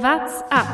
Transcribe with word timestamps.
What's 0.00 0.42
up? 0.50 0.68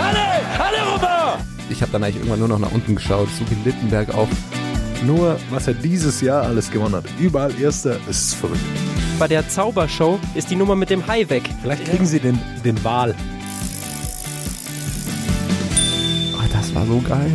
Alle, 0.00 0.18
alle 0.58 0.94
rüber! 0.94 1.38
Ich 1.70 1.80
habe 1.80 1.92
dann 1.92 2.02
eigentlich 2.02 2.16
irgendwann 2.16 2.40
nur 2.40 2.48
noch 2.48 2.58
nach 2.58 2.72
unten 2.72 2.96
geschaut, 2.96 3.28
so 3.38 3.44
gelitten 3.44 3.88
bergauf. 3.88 4.28
Nur, 5.04 5.38
was 5.50 5.68
er 5.68 5.74
dieses 5.74 6.20
Jahr 6.22 6.42
alles 6.42 6.72
gewonnen 6.72 6.96
hat. 6.96 7.04
Überall 7.20 7.52
Erster, 7.60 7.98
ist 8.10 8.34
verrückt. 8.34 8.58
Bei 9.20 9.28
der 9.28 9.48
Zaubershow 9.48 10.18
ist 10.34 10.50
die 10.50 10.56
Nummer 10.56 10.74
mit 10.74 10.90
dem 10.90 11.06
Hai 11.06 11.28
weg. 11.28 11.48
Vielleicht 11.62 11.84
kriegen 11.84 12.06
sie 12.06 12.18
den, 12.18 12.36
den 12.64 12.82
Wal. 12.82 13.14
Oh, 16.34 16.48
das 16.52 16.74
war 16.74 16.84
so 16.84 17.00
geil. 17.00 17.30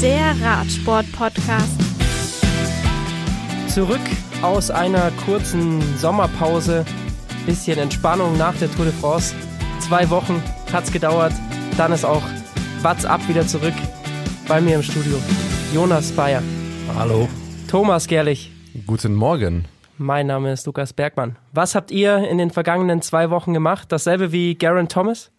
Der 0.00 0.36
Radsport-Podcast. 0.40 1.99
Zurück 3.72 4.00
aus 4.42 4.70
einer 4.70 5.10
kurzen 5.24 5.80
Sommerpause. 5.96 6.84
Bisschen 7.46 7.78
Entspannung 7.78 8.36
nach 8.36 8.54
der 8.56 8.70
Tour 8.72 8.86
de 8.86 8.94
France. 8.94 9.34
Zwei 9.80 10.08
Wochen 10.10 10.42
hat's 10.72 10.92
gedauert. 10.92 11.32
Dann 11.76 11.92
ist 11.92 12.04
auch 12.04 12.22
What's 12.82 13.04
Up 13.04 13.26
wieder 13.28 13.46
zurück 13.46 13.74
bei 14.48 14.60
mir 14.60 14.76
im 14.76 14.82
Studio. 14.82 15.18
Jonas 15.72 16.10
Bayer, 16.12 16.42
Hallo. 16.96 17.28
Thomas 17.68 18.08
Gerlich, 18.08 18.50
Guten 18.86 19.14
Morgen. 19.14 19.66
mein 19.98 20.26
Name 20.26 20.52
ist 20.52 20.66
Lukas 20.66 20.92
Bergmann. 20.92 21.36
Was 21.52 21.74
habt 21.76 21.92
ihr 21.92 22.28
in 22.28 22.38
den 22.38 22.50
vergangenen 22.50 23.02
zwei 23.02 23.30
Wochen 23.30 23.54
gemacht? 23.54 23.92
Dasselbe 23.92 24.32
wie 24.32 24.56
Garen 24.56 24.88
Thomas? 24.88 25.30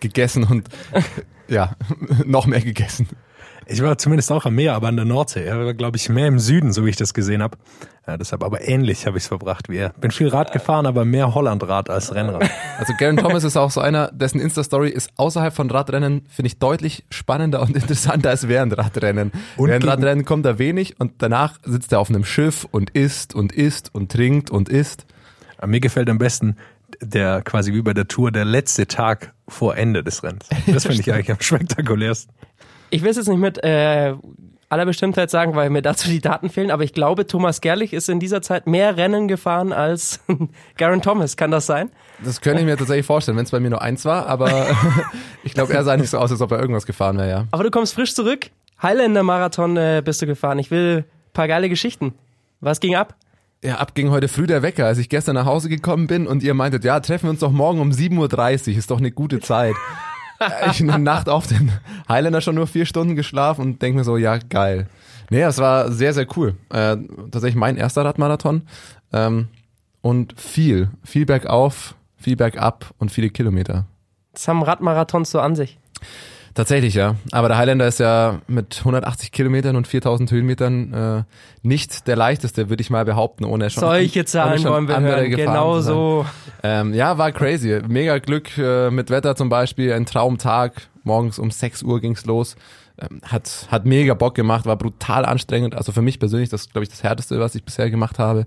Gegessen 0.00 0.44
und 0.44 0.68
ja, 1.48 1.72
noch 2.26 2.44
mehr 2.46 2.60
gegessen. 2.60 3.08
Ich 3.68 3.82
war 3.82 3.98
zumindest 3.98 4.30
auch 4.30 4.46
am 4.46 4.54
Meer, 4.54 4.74
aber 4.74 4.86
an 4.86 4.96
der 4.96 5.04
Nordsee. 5.04 5.44
Er 5.44 5.58
war, 5.64 5.74
glaube 5.74 5.96
ich, 5.96 6.08
mehr 6.08 6.28
im 6.28 6.38
Süden, 6.38 6.72
so 6.72 6.86
wie 6.86 6.90
ich 6.90 6.96
das 6.96 7.14
gesehen 7.14 7.42
habe. 7.42 7.58
Ja, 8.06 8.16
deshalb 8.16 8.44
aber 8.44 8.66
ähnlich 8.66 9.06
habe 9.06 9.18
ich 9.18 9.24
es 9.24 9.28
verbracht 9.28 9.68
wie 9.68 9.78
er. 9.78 9.90
Bin 9.90 10.12
viel 10.12 10.28
Rad 10.28 10.52
gefahren, 10.52 10.86
aber 10.86 11.04
mehr 11.04 11.34
Hollandrad 11.34 11.90
als 11.90 12.14
Rennrad. 12.14 12.48
Also 12.78 12.92
Garen 12.96 13.16
Thomas 13.16 13.42
ist 13.42 13.56
auch 13.56 13.72
so 13.72 13.80
einer, 13.80 14.12
dessen 14.12 14.40
Insta-Story 14.40 14.90
ist 14.90 15.10
außerhalb 15.16 15.52
von 15.52 15.68
Radrennen, 15.68 16.26
finde 16.28 16.46
ich, 16.46 16.60
deutlich 16.60 17.04
spannender 17.10 17.60
und 17.60 17.70
interessanter 17.74 18.30
als 18.30 18.46
während 18.46 18.78
Radrennen. 18.78 19.32
Und 19.56 19.68
während 19.68 19.84
Radrennen 19.84 20.24
kommt 20.24 20.46
er 20.46 20.60
wenig 20.60 21.00
und 21.00 21.14
danach 21.18 21.58
sitzt 21.64 21.90
er 21.90 21.98
auf 21.98 22.08
einem 22.08 22.24
Schiff 22.24 22.68
und 22.70 22.90
isst 22.90 23.34
und 23.34 23.52
isst 23.52 23.92
und 23.92 24.12
trinkt 24.12 24.50
und 24.50 24.68
isst. 24.68 25.06
Aber 25.58 25.66
mir 25.66 25.80
gefällt 25.80 26.08
am 26.08 26.18
besten 26.18 26.56
der 27.00 27.42
quasi 27.42 27.72
wie 27.72 27.82
bei 27.82 27.94
der 27.94 28.08
Tour 28.08 28.30
der 28.30 28.44
letzte 28.44 28.86
Tag 28.86 29.34
vor 29.48 29.76
Ende 29.76 30.02
des 30.02 30.22
Rennens. 30.22 30.48
Das 30.66 30.84
finde 30.84 31.00
ich 31.00 31.12
eigentlich 31.12 31.30
am 31.30 31.40
spektakulärsten. 31.40 32.34
Ich 32.90 33.02
will 33.02 33.10
es 33.10 33.16
jetzt 33.16 33.28
nicht 33.28 33.38
mit 33.38 33.62
äh, 33.62 34.14
aller 34.68 34.86
Bestimmtheit 34.86 35.30
sagen, 35.30 35.54
weil 35.54 35.70
mir 35.70 35.82
dazu 35.82 36.08
die 36.08 36.20
Daten 36.20 36.50
fehlen, 36.50 36.70
aber 36.70 36.82
ich 36.82 36.92
glaube, 36.92 37.26
Thomas 37.26 37.60
Gerlich 37.60 37.92
ist 37.92 38.08
in 38.08 38.20
dieser 38.20 38.42
Zeit 38.42 38.66
mehr 38.66 38.96
Rennen 38.96 39.28
gefahren 39.28 39.72
als 39.72 40.20
Garen 40.76 41.02
Thomas. 41.02 41.36
Kann 41.36 41.50
das 41.50 41.66
sein? 41.66 41.90
Das 42.24 42.40
könnte 42.40 42.60
ich 42.60 42.66
mir 42.66 42.76
tatsächlich 42.76 43.06
vorstellen, 43.06 43.36
wenn 43.36 43.44
es 43.44 43.50
bei 43.50 43.60
mir 43.60 43.70
nur 43.70 43.82
eins 43.82 44.04
war, 44.04 44.26
aber 44.26 44.66
ich 45.44 45.54
glaube, 45.54 45.72
er 45.72 45.84
sah 45.84 45.96
nicht 45.96 46.10
so 46.10 46.18
aus, 46.18 46.30
als 46.30 46.40
ob 46.40 46.50
er 46.52 46.60
irgendwas 46.60 46.86
gefahren 46.86 47.18
wäre, 47.18 47.30
ja. 47.30 47.44
Aber 47.50 47.64
du 47.64 47.70
kommst 47.70 47.94
frisch 47.94 48.14
zurück. 48.14 48.50
Highlander 48.82 49.22
Marathon 49.22 49.76
äh, 49.76 50.02
bist 50.04 50.20
du 50.20 50.26
gefahren. 50.26 50.58
Ich 50.58 50.70
will 50.70 51.04
ein 51.06 51.32
paar 51.32 51.48
geile 51.48 51.68
Geschichten. 51.68 52.14
Was 52.60 52.80
ging 52.80 52.94
ab? 52.94 53.14
Ja, 53.62 53.76
ab 53.76 53.94
ging 53.94 54.10
heute 54.10 54.28
früh 54.28 54.46
der 54.46 54.62
Wecker, 54.62 54.86
als 54.86 54.98
ich 54.98 55.08
gestern 55.08 55.34
nach 55.34 55.46
Hause 55.46 55.68
gekommen 55.68 56.06
bin 56.06 56.26
und 56.26 56.42
ihr 56.42 56.54
meintet, 56.54 56.84
ja, 56.84 57.00
treffen 57.00 57.24
wir 57.24 57.30
uns 57.30 57.40
doch 57.40 57.52
morgen 57.52 57.80
um 57.80 57.90
7.30 57.90 58.72
Uhr, 58.72 58.78
ist 58.78 58.90
doch 58.90 58.98
eine 58.98 59.10
gute 59.10 59.40
Zeit. 59.40 59.74
ich 60.70 60.80
eine 60.80 60.98
Nacht 60.98 61.28
auf 61.28 61.46
den 61.46 61.72
Highlander 62.08 62.40
schon 62.40 62.54
nur 62.54 62.66
vier 62.66 62.86
Stunden 62.86 63.16
geschlafen 63.16 63.62
und 63.62 63.82
denke 63.82 63.98
mir 63.98 64.04
so, 64.04 64.16
ja, 64.16 64.38
geil. 64.38 64.88
Nee, 65.30 65.42
es 65.42 65.58
war 65.58 65.90
sehr, 65.90 66.12
sehr 66.12 66.26
cool. 66.36 66.54
Äh, 66.70 66.96
tatsächlich 67.30 67.56
mein 67.56 67.76
erster 67.76 68.04
Radmarathon. 68.04 68.62
Ähm, 69.12 69.48
und 70.02 70.38
viel, 70.38 70.90
viel 71.02 71.26
bergauf, 71.26 71.96
viel 72.16 72.36
bergab 72.36 72.94
und 72.98 73.10
viele 73.10 73.30
Kilometer. 73.30 73.86
Das 74.32 74.46
haben 74.46 74.62
Radmarathons 74.62 75.30
so 75.30 75.40
an 75.40 75.56
sich. 75.56 75.78
Tatsächlich, 76.56 76.94
ja. 76.94 77.16
Aber 77.32 77.48
der 77.48 77.58
Highlander 77.58 77.86
ist 77.86 78.00
ja 78.00 78.40
mit 78.48 78.78
180 78.78 79.30
Kilometern 79.30 79.76
und 79.76 79.86
4000 79.86 80.30
Höhenmetern 80.30 80.92
äh, 80.94 81.22
nicht 81.62 82.06
der 82.06 82.16
leichteste, 82.16 82.70
würde 82.70 82.80
ich 82.80 82.88
mal 82.88 83.04
behaupten, 83.04 83.44
ohne 83.44 83.68
schon 83.68 83.82
Solche 83.82 84.24
Zahlen 84.24 84.58
schon 84.58 84.72
wollen 84.72 84.88
wir 84.88 84.98
hören. 84.98 85.30
Genau 85.32 85.80
so. 85.80 86.24
Ähm, 86.62 86.94
ja, 86.94 87.18
war 87.18 87.30
crazy. 87.32 87.82
Mega 87.86 88.16
Glück 88.16 88.56
äh, 88.56 88.90
mit 88.90 89.10
Wetter 89.10 89.36
zum 89.36 89.50
Beispiel. 89.50 89.92
Ein 89.92 90.06
Traumtag. 90.06 90.88
Morgens 91.04 91.38
um 91.38 91.50
6 91.50 91.82
Uhr 91.82 92.00
ging's 92.00 92.24
los. 92.24 92.56
Ähm, 92.98 93.20
hat, 93.22 93.68
hat 93.70 93.84
mega 93.84 94.14
Bock 94.14 94.34
gemacht, 94.34 94.64
war 94.64 94.76
brutal 94.76 95.26
anstrengend. 95.26 95.74
Also 95.74 95.92
für 95.92 96.00
mich 96.00 96.18
persönlich, 96.18 96.48
das 96.48 96.70
glaube 96.70 96.84
ich 96.84 96.88
das 96.88 97.02
härteste, 97.02 97.38
was 97.38 97.54
ich 97.54 97.64
bisher 97.64 97.90
gemacht 97.90 98.18
habe. 98.18 98.46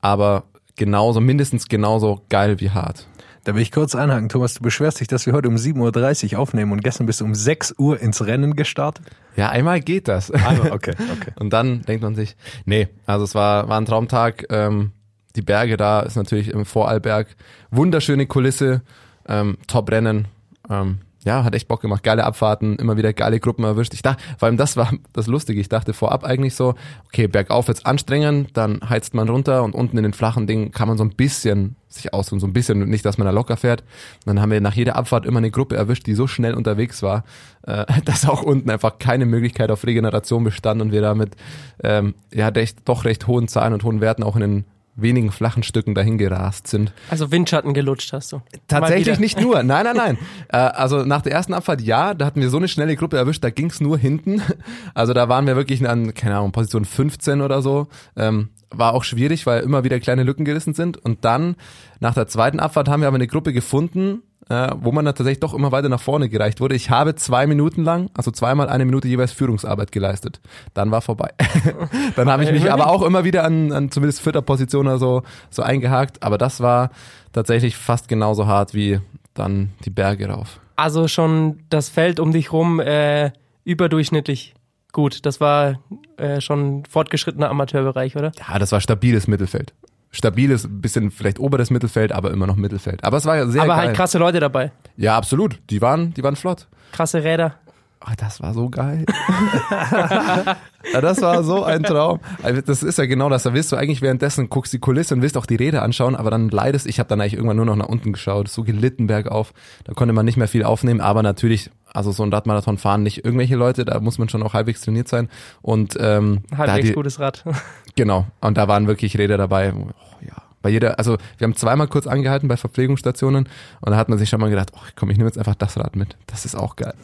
Aber 0.00 0.44
genauso, 0.76 1.20
mindestens 1.20 1.68
genauso 1.68 2.22
geil 2.30 2.60
wie 2.60 2.70
hart. 2.70 3.06
Da 3.44 3.54
will 3.54 3.62
ich 3.62 3.72
kurz 3.72 3.96
einhaken. 3.96 4.28
Thomas, 4.28 4.54
du 4.54 4.62
beschwerst 4.62 5.00
dich, 5.00 5.08
dass 5.08 5.26
wir 5.26 5.32
heute 5.32 5.48
um 5.48 5.56
7.30 5.56 6.34
Uhr 6.34 6.38
aufnehmen 6.38 6.70
und 6.70 6.84
gestern 6.84 7.06
bist 7.06 7.20
du 7.20 7.24
um 7.24 7.34
6 7.34 7.74
Uhr 7.76 7.98
ins 8.00 8.24
Rennen 8.24 8.54
gestartet? 8.54 9.04
Ja, 9.36 9.48
einmal 9.48 9.80
geht 9.80 10.06
das. 10.06 10.30
Also, 10.30 10.70
okay, 10.72 10.94
okay. 11.12 11.32
Und 11.40 11.52
dann 11.52 11.82
denkt 11.82 12.02
man 12.02 12.14
sich, 12.14 12.36
nee, 12.66 12.88
also 13.06 13.24
es 13.24 13.34
war, 13.34 13.68
war 13.68 13.80
ein 13.80 13.86
Traumtag. 13.86 14.46
Ähm, 14.50 14.92
die 15.34 15.42
Berge 15.42 15.76
da 15.76 16.00
ist 16.00 16.16
natürlich 16.16 16.48
im 16.48 16.64
Vorarlberg. 16.64 17.34
Wunderschöne 17.70 18.26
Kulisse, 18.26 18.82
ähm, 19.26 19.56
Top-Rennen. 19.66 20.28
Ähm, 20.70 20.98
ja, 21.24 21.44
hat 21.44 21.54
echt 21.54 21.68
Bock 21.68 21.80
gemacht. 21.80 22.02
Geile 22.02 22.24
Abfahrten, 22.24 22.76
immer 22.76 22.96
wieder 22.96 23.12
geile 23.12 23.38
Gruppen 23.38 23.64
erwischt. 23.64 23.94
Ich 23.94 24.02
dachte, 24.02 24.22
vor 24.38 24.46
allem 24.46 24.56
das 24.56 24.76
war 24.76 24.92
das 25.12 25.26
Lustige. 25.26 25.60
Ich 25.60 25.68
dachte 25.68 25.92
vorab 25.92 26.24
eigentlich 26.24 26.54
so, 26.54 26.74
okay, 27.06 27.28
bergauf 27.28 27.68
wird's 27.68 27.84
anstrengend, 27.84 28.56
dann 28.56 28.80
heizt 28.88 29.14
man 29.14 29.28
runter 29.28 29.62
und 29.62 29.74
unten 29.74 29.96
in 29.96 30.02
den 30.02 30.12
flachen 30.12 30.46
Dingen 30.46 30.72
kann 30.72 30.88
man 30.88 30.98
so 30.98 31.04
ein 31.04 31.10
bisschen 31.10 31.76
sich 31.88 32.14
ausruhen, 32.14 32.40
so 32.40 32.46
ein 32.46 32.54
bisschen, 32.54 32.88
nicht, 32.88 33.04
dass 33.04 33.18
man 33.18 33.26
da 33.26 33.32
locker 33.32 33.56
fährt. 33.56 33.82
Und 33.82 34.28
dann 34.28 34.40
haben 34.40 34.50
wir 34.50 34.60
nach 34.60 34.74
jeder 34.74 34.96
Abfahrt 34.96 35.26
immer 35.26 35.38
eine 35.38 35.50
Gruppe 35.50 35.76
erwischt, 35.76 36.06
die 36.06 36.14
so 36.14 36.26
schnell 36.26 36.54
unterwegs 36.54 37.02
war, 37.02 37.24
äh, 37.66 37.84
dass 38.04 38.28
auch 38.28 38.42
unten 38.42 38.70
einfach 38.70 38.98
keine 38.98 39.26
Möglichkeit 39.26 39.70
auf 39.70 39.86
Regeneration 39.86 40.44
bestand 40.44 40.80
und 40.82 40.90
wir 40.90 41.02
damit 41.02 41.36
ähm, 41.82 42.14
ja 42.32 42.48
recht, 42.48 42.78
doch 42.86 43.04
recht 43.04 43.26
hohen 43.26 43.46
Zahlen 43.46 43.74
und 43.74 43.84
hohen 43.84 44.00
Werten 44.00 44.22
auch 44.22 44.36
in 44.36 44.42
den 44.42 44.64
wenigen 44.94 45.30
flachen 45.32 45.62
Stücken 45.62 45.94
dahin 45.94 46.18
gerast 46.18 46.66
sind. 46.66 46.92
Also 47.08 47.30
Windschatten 47.30 47.72
gelutscht 47.74 48.12
hast 48.12 48.32
du. 48.32 48.42
Tatsächlich 48.68 49.18
nicht 49.18 49.40
nur. 49.40 49.62
Nein, 49.62 49.84
nein, 49.84 49.96
nein. 49.96 50.18
äh, 50.48 50.56
also 50.56 51.04
nach 51.04 51.22
der 51.22 51.32
ersten 51.32 51.54
Abfahrt 51.54 51.80
ja, 51.80 52.14
da 52.14 52.26
hatten 52.26 52.40
wir 52.40 52.50
so 52.50 52.58
eine 52.58 52.68
schnelle 52.68 52.96
Gruppe 52.96 53.16
erwischt, 53.16 53.42
da 53.42 53.50
ging's 53.50 53.80
nur 53.80 53.98
hinten. 53.98 54.42
Also 54.94 55.14
da 55.14 55.28
waren 55.28 55.46
wir 55.46 55.56
wirklich 55.56 55.86
an, 55.88 56.12
keine 56.14 56.36
Ahnung, 56.36 56.52
Position 56.52 56.84
15 56.84 57.40
oder 57.40 57.62
so. 57.62 57.88
Ähm, 58.16 58.50
war 58.70 58.94
auch 58.94 59.04
schwierig, 59.04 59.46
weil 59.46 59.62
immer 59.62 59.84
wieder 59.84 60.00
kleine 60.00 60.22
Lücken 60.22 60.44
gerissen 60.44 60.74
sind. 60.74 60.96
Und 60.98 61.24
dann, 61.24 61.56
nach 62.00 62.14
der 62.14 62.26
zweiten 62.26 62.60
Abfahrt, 62.60 62.88
haben 62.88 63.00
wir 63.00 63.08
aber 63.08 63.16
eine 63.16 63.26
Gruppe 63.26 63.52
gefunden, 63.52 64.22
äh, 64.52 64.70
wo 64.80 64.92
man 64.92 65.06
dann 65.06 65.14
tatsächlich 65.14 65.40
doch 65.40 65.54
immer 65.54 65.72
weiter 65.72 65.88
nach 65.88 66.00
vorne 66.00 66.28
gereicht 66.28 66.60
wurde. 66.60 66.74
Ich 66.74 66.90
habe 66.90 67.14
zwei 67.14 67.46
Minuten 67.46 67.84
lang, 67.84 68.10
also 68.12 68.30
zweimal 68.30 68.68
eine 68.68 68.84
Minute 68.84 69.08
jeweils 69.08 69.32
Führungsarbeit 69.32 69.92
geleistet. 69.92 70.40
Dann 70.74 70.90
war 70.90 71.00
vorbei. 71.00 71.30
dann 72.16 72.30
habe 72.30 72.44
ich 72.44 72.52
mich 72.52 72.70
aber 72.70 72.88
auch 72.88 73.02
immer 73.02 73.24
wieder 73.24 73.44
an, 73.44 73.72
an 73.72 73.90
zumindest 73.90 74.20
vierter 74.20 74.42
Position 74.42 74.86
oder 74.86 74.98
so, 74.98 75.22
so 75.48 75.62
eingehakt. 75.62 76.22
Aber 76.22 76.36
das 76.36 76.60
war 76.60 76.90
tatsächlich 77.32 77.76
fast 77.76 78.08
genauso 78.08 78.46
hart 78.46 78.74
wie 78.74 79.00
dann 79.32 79.70
die 79.86 79.90
Berge 79.90 80.28
rauf. 80.28 80.60
Also 80.76 81.08
schon 81.08 81.60
das 81.70 81.88
Feld 81.88 82.20
um 82.20 82.32
dich 82.32 82.52
rum 82.52 82.78
äh, 82.78 83.30
überdurchschnittlich 83.64 84.54
gut. 84.92 85.24
Das 85.24 85.40
war 85.40 85.78
äh, 86.18 86.42
schon 86.42 86.84
fortgeschrittener 86.84 87.48
Amateurbereich, 87.48 88.16
oder? 88.16 88.32
Ja, 88.38 88.58
das 88.58 88.72
war 88.72 88.82
stabiles 88.82 89.26
Mittelfeld. 89.28 89.72
Stabiles, 90.12 90.68
bisschen 90.70 91.10
vielleicht 91.10 91.38
oberes 91.38 91.70
Mittelfeld, 91.70 92.12
aber 92.12 92.30
immer 92.30 92.46
noch 92.46 92.56
Mittelfeld. 92.56 93.02
Aber 93.02 93.16
es 93.16 93.24
war 93.24 93.46
sehr 93.48 93.62
Aber 93.62 93.74
geil. 93.76 93.86
halt 93.88 93.96
krasse 93.96 94.18
Leute 94.18 94.40
dabei. 94.40 94.70
Ja, 94.96 95.16
absolut. 95.16 95.58
Die 95.70 95.80
waren, 95.80 96.12
die 96.14 96.22
waren 96.22 96.36
flott. 96.36 96.68
Krasse 96.92 97.24
Räder. 97.24 97.54
Ach, 98.04 98.16
das 98.16 98.42
war 98.42 98.52
so 98.52 98.68
geil. 98.68 99.04
das 100.92 101.22
war 101.22 101.44
so 101.44 101.62
ein 101.62 101.82
Traum. 101.82 102.20
Also 102.42 102.60
das 102.60 102.82
ist 102.82 102.98
ja 102.98 103.06
genau 103.06 103.28
das. 103.28 103.44
Da 103.44 103.54
willst 103.54 103.70
du 103.70 103.76
eigentlich 103.76 104.02
währenddessen 104.02 104.48
guckst 104.48 104.72
die 104.72 104.78
Kulisse 104.78 105.14
und 105.14 105.22
willst 105.22 105.36
auch 105.36 105.46
die 105.46 105.56
Räder 105.56 105.82
anschauen, 105.82 106.16
aber 106.16 106.30
dann 106.30 106.48
leidest. 106.48 106.86
Ich 106.86 106.98
habe 106.98 107.08
dann 107.08 107.20
eigentlich 107.20 107.34
irgendwann 107.34 107.56
nur 107.56 107.66
noch 107.66 107.76
nach 107.76 107.86
unten 107.86 108.12
geschaut, 108.12 108.48
so 108.48 108.64
gelitten 108.64 109.06
bergauf. 109.06 109.52
Da 109.84 109.92
konnte 109.94 110.12
man 110.12 110.24
nicht 110.24 110.36
mehr 110.36 110.48
viel 110.48 110.64
aufnehmen, 110.64 111.00
aber 111.00 111.22
natürlich, 111.22 111.70
also 111.92 112.10
so 112.10 112.24
ein 112.24 112.32
Radmarathon 112.32 112.78
fahren 112.78 113.02
nicht 113.02 113.24
irgendwelche 113.24 113.56
Leute. 113.56 113.84
Da 113.84 114.00
muss 114.00 114.18
man 114.18 114.28
schon 114.28 114.42
auch 114.42 114.54
halbwegs 114.54 114.80
trainiert 114.80 115.08
sein. 115.08 115.28
Und 115.60 115.96
ähm, 116.00 116.42
Halbwegs 116.56 116.88
die, 116.88 116.94
gutes 116.94 117.20
Rad. 117.20 117.44
Genau. 117.94 118.26
Und 118.40 118.56
da 118.56 118.68
waren 118.68 118.86
wirklich 118.86 119.18
Räder 119.18 119.36
dabei. 119.36 119.74
Oh, 119.74 119.90
ja. 120.22 120.32
Bei 120.62 120.70
jeder, 120.70 120.98
also 120.98 121.18
wir 121.36 121.44
haben 121.44 121.54
zweimal 121.54 121.88
kurz 121.88 122.06
angehalten 122.06 122.48
bei 122.48 122.56
Verpflegungsstationen 122.56 123.48
und 123.80 123.90
da 123.90 123.98
hat 123.98 124.08
man 124.08 124.16
sich 124.16 124.30
schon 124.30 124.40
mal 124.40 124.48
gedacht, 124.48 124.70
oh 124.74 124.80
komm, 124.96 125.10
ich 125.10 125.18
nehme 125.18 125.28
jetzt 125.28 125.36
einfach 125.36 125.56
das 125.56 125.76
Rad 125.76 125.94
mit. 125.94 126.16
Das 126.26 126.46
ist 126.46 126.54
auch 126.54 126.76
geil. 126.76 126.94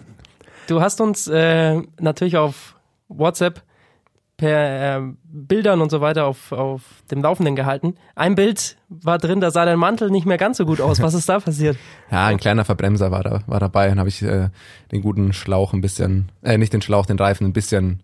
Du 0.68 0.82
hast 0.82 1.00
uns 1.00 1.26
äh, 1.28 1.80
natürlich 1.98 2.36
auf 2.36 2.76
WhatsApp 3.08 3.62
per 4.36 4.98
äh, 4.98 5.02
Bildern 5.24 5.80
und 5.80 5.90
so 5.90 6.02
weiter 6.02 6.26
auf, 6.26 6.52
auf 6.52 6.82
dem 7.10 7.22
Laufenden 7.22 7.56
gehalten. 7.56 7.94
Ein 8.14 8.34
Bild 8.34 8.76
war 8.90 9.16
drin, 9.16 9.40
da 9.40 9.50
sah 9.50 9.64
dein 9.64 9.78
Mantel 9.78 10.10
nicht 10.10 10.26
mehr 10.26 10.36
ganz 10.36 10.58
so 10.58 10.66
gut 10.66 10.82
aus. 10.82 11.00
Was 11.00 11.14
ist 11.14 11.26
da 11.28 11.40
passiert? 11.40 11.78
Ja, 12.10 12.26
ein 12.26 12.36
kleiner 12.36 12.66
Verbremser 12.66 13.10
war 13.10 13.22
da, 13.22 13.40
war 13.46 13.60
dabei 13.60 13.90
und 13.90 13.98
habe 13.98 14.10
ich 14.10 14.22
äh, 14.22 14.50
den 14.92 15.00
guten 15.00 15.32
Schlauch 15.32 15.72
ein 15.72 15.80
bisschen, 15.80 16.30
äh, 16.42 16.58
nicht 16.58 16.72
den 16.74 16.82
Schlauch, 16.82 17.06
den 17.06 17.18
Reifen 17.18 17.46
ein 17.46 17.52
bisschen 17.54 18.02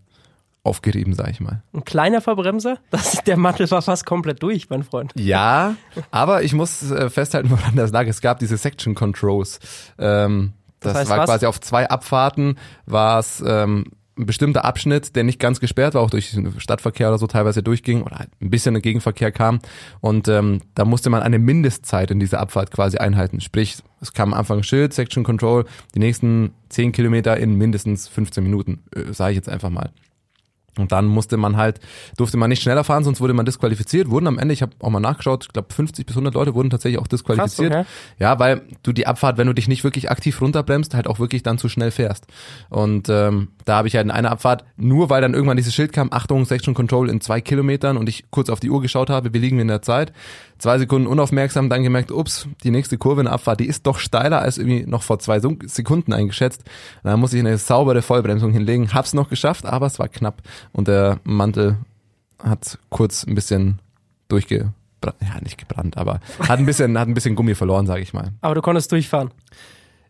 aufgerieben, 0.63 1.13
sag 1.15 1.31
ich 1.31 1.41
mal. 1.41 1.63
Ein 1.75 1.85
kleiner 1.85 2.23
Verbremser? 2.23 2.79
Das, 2.91 3.23
der 3.25 3.37
Mantel 3.37 3.71
war 3.71 3.83
fast 3.83 4.07
komplett 4.07 4.43
durch, 4.43 4.71
mein 4.71 4.85
Freund. 4.85 5.13
Ja, 5.17 5.77
aber 6.11 6.43
ich 6.43 6.55
muss 6.55 6.91
äh, 6.91 7.11
festhalten, 7.11 7.51
woran 7.51 7.77
das 7.77 7.93
lag. 7.93 8.07
Es 8.07 8.23
gab 8.23 8.39
diese 8.39 8.57
Section 8.57 8.95
Controls. 8.95 9.61
Ähm, 9.99 10.55
das, 10.85 10.93
Das 10.93 11.01
heißt 11.03 11.11
war 11.11 11.19
was? 11.19 11.27
quasi 11.31 11.47
auf 11.47 11.61
zwei 11.61 11.89
Abfahrten, 11.89 12.59
war 12.87 13.19
es 13.19 13.43
ähm, 13.47 13.87
ein 14.17 14.27
bestimmter 14.27 14.65
Abschnitt, 14.65 15.17
der 15.17 15.25
nicht 15.25 15.41
ganz 15.41 15.59
gesperrt 15.59 15.95
war, 15.95 16.03
auch 16.03 16.11
durch 16.11 16.31
den 16.31 16.61
Stadtverkehr 16.61 17.09
oder 17.09 17.19
so 17.19 17.27
teilweise 17.27 17.63
durchging 17.63 18.03
oder 18.03 18.19
halt 18.19 18.31
ein 18.41 18.49
bisschen 18.51 18.81
Gegenverkehr 18.81 19.33
kam. 19.33 19.59
Und 20.01 20.29
ähm, 20.29 20.61
da 20.75 20.85
musste 20.85 21.11
man 21.11 21.23
eine 21.23 21.39
Mindestzeit 21.41 22.11
in 22.13 22.21
dieser 22.21 22.39
Abfahrt 22.39 22.71
quasi 22.71 22.99
einhalten. 22.99 23.41
Sprich, 23.41 23.79
es 24.01 24.13
kam 24.13 24.33
am 24.33 24.39
Anfang 24.39 24.59
ein 24.59 24.63
Schild, 24.63 24.93
Section 24.93 25.25
Control, 25.25 25.65
die 25.95 25.99
nächsten 25.99 26.53
10 26.69 26.93
Kilometer 26.93 27.37
in 27.37 27.57
mindestens 27.57 28.07
15 28.07 28.45
Minuten, 28.45 28.85
äh, 28.95 29.13
sage 29.13 29.33
ich 29.33 29.37
jetzt 29.37 29.49
einfach 29.49 29.71
mal. 29.71 29.91
Und 30.79 30.91
dann 30.93 31.07
musste 31.07 31.37
man 31.37 31.57
halt, 31.57 31.81
durfte 32.17 32.37
man 32.37 32.49
nicht 32.51 32.63
schneller 32.63 32.83
fahren, 32.85 33.05
sonst 33.05 33.21
wurde 33.21 33.33
man 33.33 33.47
disqualifiziert. 33.47 34.11
Wurden 34.11 34.27
am 34.27 34.39
Ende, 34.39 34.55
ich 34.55 34.63
habe 34.63 34.73
auch 34.81 34.91
mal 34.91 35.01
nachgeschaut, 35.01 35.45
ich 35.45 35.53
glaube 35.53 35.73
50 35.73 36.05
bis 36.07 36.17
100 36.17 36.35
Leute 36.35 36.55
wurden 36.55 36.71
tatsächlich 36.71 37.01
auch 37.01 37.07
disqualifiziert. 37.07 37.73
Krass, 37.73 37.87
okay. 37.87 38.23
Ja, 38.25 38.39
weil 38.39 38.63
du 38.83 38.93
die 38.93 39.07
Abfahrt, 39.07 39.39
wenn 39.39 39.47
du 39.47 39.53
dich 39.53 39.69
nicht 39.69 39.85
wirklich 39.85 40.11
aktiv 40.11 40.41
runterbremst, 40.41 40.95
halt 40.95 41.07
auch 41.07 41.19
wirklich 41.21 41.43
dann 41.43 41.59
zu 41.59 41.69
schnell 41.69 41.91
fährst. 41.91 42.27
Und 42.71 43.09
ähm, 43.09 43.49
da 43.65 43.77
habe 43.77 43.89
ich 43.89 43.95
halt 43.97 44.05
in 44.05 44.11
einer 44.11 44.31
Abfahrt, 44.33 44.65
nur 44.77 45.11
weil 45.11 45.21
dann 45.23 45.35
irgendwann 45.35 45.57
dieses 45.57 45.75
Schild 45.75 45.93
kam, 45.93 46.09
Achtung, 46.11 46.45
Section 46.45 46.75
Control 46.75 47.09
in 47.09 47.21
zwei 47.21 47.41
Kilometern 47.41 47.97
und 47.97 48.09
ich 48.09 48.25
kurz 48.31 48.51
auf 48.51 48.61
die 48.61 48.71
Uhr 48.71 48.83
geschaut 48.83 49.11
habe, 49.11 49.33
wie 49.33 49.39
liegen 49.39 49.57
wir 49.57 49.63
in 49.63 49.69
der 49.69 49.83
Zeit, 49.83 50.13
zwei 50.59 50.79
Sekunden 50.79 51.07
unaufmerksam, 51.07 51.69
dann 51.69 51.83
gemerkt, 51.83 52.11
ups, 52.11 52.49
die 52.63 52.71
nächste 52.71 52.97
Kurve 52.99 53.21
in 53.21 53.25
der 53.27 53.35
Abfahrt, 53.35 53.61
die 53.61 53.67
ist 53.67 53.87
doch 53.87 53.99
steiler 53.99 54.41
als 54.41 54.59
irgendwie 54.59 54.87
noch 54.87 55.03
vor 55.03 55.19
zwei 55.19 55.39
Sek- 55.39 55.69
Sekunden 55.69 56.13
eingeschätzt. 56.13 56.63
Und 57.03 57.11
dann 57.11 57.21
muss 57.21 57.33
ich 57.33 57.41
eine 57.41 57.59
saubere 57.59 58.03
Vollbremsung 58.03 58.53
hinlegen, 58.53 58.93
hab's 58.95 59.15
noch 59.15 59.29
geschafft, 59.29 59.67
aber 59.67 59.87
es 59.87 59.99
war 59.99 60.09
knapp. 60.09 60.43
Und 60.73 60.89
der 60.89 61.21
Mantel 61.25 61.77
hat 62.43 62.79
kurz 62.91 63.27
ein 63.27 63.35
bisschen 63.35 63.79
durchgebrannt, 64.29 64.75
ja 65.21 65.41
nicht 65.43 65.59
gebrannt, 65.59 65.97
aber 65.97 66.21
hat 66.41 66.59
ein 66.59 66.67
bisschen, 66.67 66.99
hat 66.99 67.09
ein 67.09 67.15
bisschen 67.15 67.35
Gummi 67.35 67.55
verloren, 67.55 67.87
sage 67.87 68.03
ich 68.03 68.13
mal. 68.13 68.33
Aber 68.41 68.55
du 68.55 68.63
konntest 68.63 68.93
durchfahren. 68.93 69.31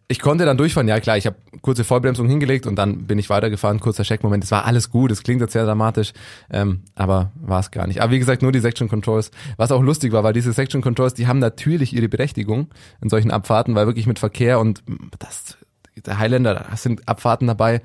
Ich 0.07 0.21
konnte 0.21 0.45
dann 0.45 0.59
durchfahren, 0.59 0.87
ja 0.87 1.01
klar, 1.01 1.17
ich 1.17 1.27
habe 1.27 1.37
kurze 1.63 1.83
Vollbremsung 1.83 2.29
hingelegt 2.29 2.67
und 2.67 2.77
dann 2.77 3.07
bin 3.07 3.19
ich 3.19 3.31
weitergefahren, 3.31 3.81
kurzer 3.81 4.03
Checkmoment. 4.03 4.45
Es 4.45 4.51
war 4.51 4.67
alles 4.67 4.91
gut, 4.91 5.11
es 5.11 5.23
klingt 5.23 5.41
jetzt 5.41 5.55
sehr 5.55 5.65
dramatisch, 5.65 6.13
ähm, 6.51 6.83
aber 6.95 7.33
war 7.37 7.61
es 7.61 7.71
gar 7.71 7.87
nicht. 7.87 8.03
Aber 8.03 8.13
wie 8.13 8.19
gesagt, 8.19 8.43
nur 8.43 8.53
die 8.53 8.61
Section 8.61 8.89
Controls, 8.89 9.31
was 9.57 9.73
auch 9.73 9.83
lustig 9.83 10.13
war, 10.13 10.23
weil 10.23 10.35
diese 10.35 10.53
Section 10.53 10.83
Controls, 10.83 11.15
die 11.15 11.27
haben 11.27 11.39
natürlich 11.39 11.95
ihre 11.95 12.09
Berechtigung 12.09 12.69
in 13.01 13.09
solchen 13.09 13.31
Abfahrten, 13.31 13.75
weil 13.75 13.87
wirklich 13.87 14.07
mit 14.07 14.19
Verkehr 14.19 14.61
und 14.61 14.83
das, 15.19 15.57
der 16.05 16.19
Highlander, 16.19 16.55
da 16.55 16.77
sind 16.77 17.09
Abfahrten 17.09 17.47
dabei, 17.47 17.81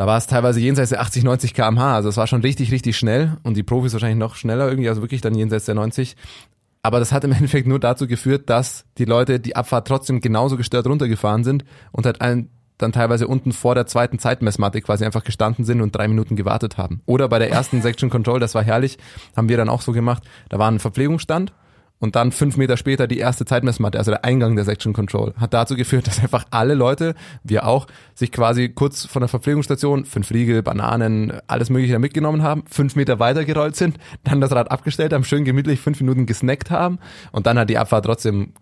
da 0.00 0.06
war 0.06 0.16
es 0.16 0.26
teilweise 0.26 0.60
jenseits 0.60 0.88
der 0.88 1.02
80, 1.02 1.24
90 1.24 1.52
kmh, 1.52 1.94
also 1.94 2.08
es 2.08 2.16
war 2.16 2.26
schon 2.26 2.40
richtig, 2.40 2.72
richtig 2.72 2.96
schnell 2.96 3.36
und 3.42 3.54
die 3.58 3.62
Profis 3.62 3.92
wahrscheinlich 3.92 4.18
noch 4.18 4.34
schneller 4.34 4.66
irgendwie, 4.66 4.88
also 4.88 5.02
wirklich 5.02 5.20
dann 5.20 5.34
jenseits 5.34 5.66
der 5.66 5.74
90. 5.74 6.16
Aber 6.80 7.00
das 7.00 7.12
hat 7.12 7.22
im 7.24 7.32
Endeffekt 7.34 7.68
nur 7.68 7.78
dazu 7.78 8.06
geführt, 8.06 8.48
dass 8.48 8.86
die 8.96 9.04
Leute 9.04 9.40
die 9.40 9.56
Abfahrt 9.56 9.86
trotzdem 9.86 10.22
genauso 10.22 10.56
gestört 10.56 10.86
runtergefahren 10.86 11.44
sind 11.44 11.66
und 11.92 12.06
halt 12.06 12.22
ein, 12.22 12.48
dann 12.78 12.92
teilweise 12.92 13.28
unten 13.28 13.52
vor 13.52 13.74
der 13.74 13.84
zweiten 13.84 14.18
Zeitmessmatte 14.18 14.80
quasi 14.80 15.04
einfach 15.04 15.22
gestanden 15.22 15.66
sind 15.66 15.82
und 15.82 15.94
drei 15.94 16.08
Minuten 16.08 16.34
gewartet 16.34 16.78
haben. 16.78 17.02
Oder 17.04 17.28
bei 17.28 17.38
der 17.38 17.50
ersten 17.50 17.82
Section 17.82 18.08
Control, 18.08 18.40
das 18.40 18.54
war 18.54 18.62
herrlich, 18.62 18.96
haben 19.36 19.50
wir 19.50 19.58
dann 19.58 19.68
auch 19.68 19.82
so 19.82 19.92
gemacht, 19.92 20.22
da 20.48 20.58
war 20.58 20.70
ein 20.70 20.78
Verpflegungsstand 20.78 21.52
und 22.00 22.16
dann 22.16 22.32
fünf 22.32 22.56
Meter 22.56 22.76
später 22.76 23.06
die 23.06 23.18
erste 23.18 23.44
Zeitmessmatte, 23.44 23.98
also 23.98 24.10
der 24.10 24.24
Eingang 24.24 24.56
der 24.56 24.64
Section 24.64 24.92
Control, 24.92 25.34
hat 25.38 25.54
dazu 25.54 25.76
geführt, 25.76 26.06
dass 26.08 26.20
einfach 26.20 26.44
alle 26.50 26.74
Leute, 26.74 27.14
wir 27.44 27.66
auch, 27.66 27.86
sich 28.14 28.32
quasi 28.32 28.70
kurz 28.70 29.06
von 29.06 29.20
der 29.20 29.28
Verpflegungsstation 29.28 30.04
fünf 30.04 30.30
Riegel, 30.30 30.62
Bananen, 30.62 31.32
alles 31.46 31.70
mögliche 31.70 31.98
mitgenommen 31.98 32.42
haben, 32.42 32.64
fünf 32.68 32.96
Meter 32.96 33.20
weitergerollt 33.20 33.76
sind, 33.76 33.98
dann 34.24 34.40
das 34.40 34.52
Rad 34.52 34.70
abgestellt 34.70 35.12
haben, 35.12 35.24
schön 35.24 35.44
gemütlich 35.44 35.80
fünf 35.80 36.00
Minuten 36.00 36.26
gesnackt 36.26 36.70
haben 36.70 36.98
und 37.32 37.46
dann 37.46 37.58
hat 37.58 37.70
die 37.70 37.78
Abfahrt 37.78 38.06
trotzdem 38.06 38.54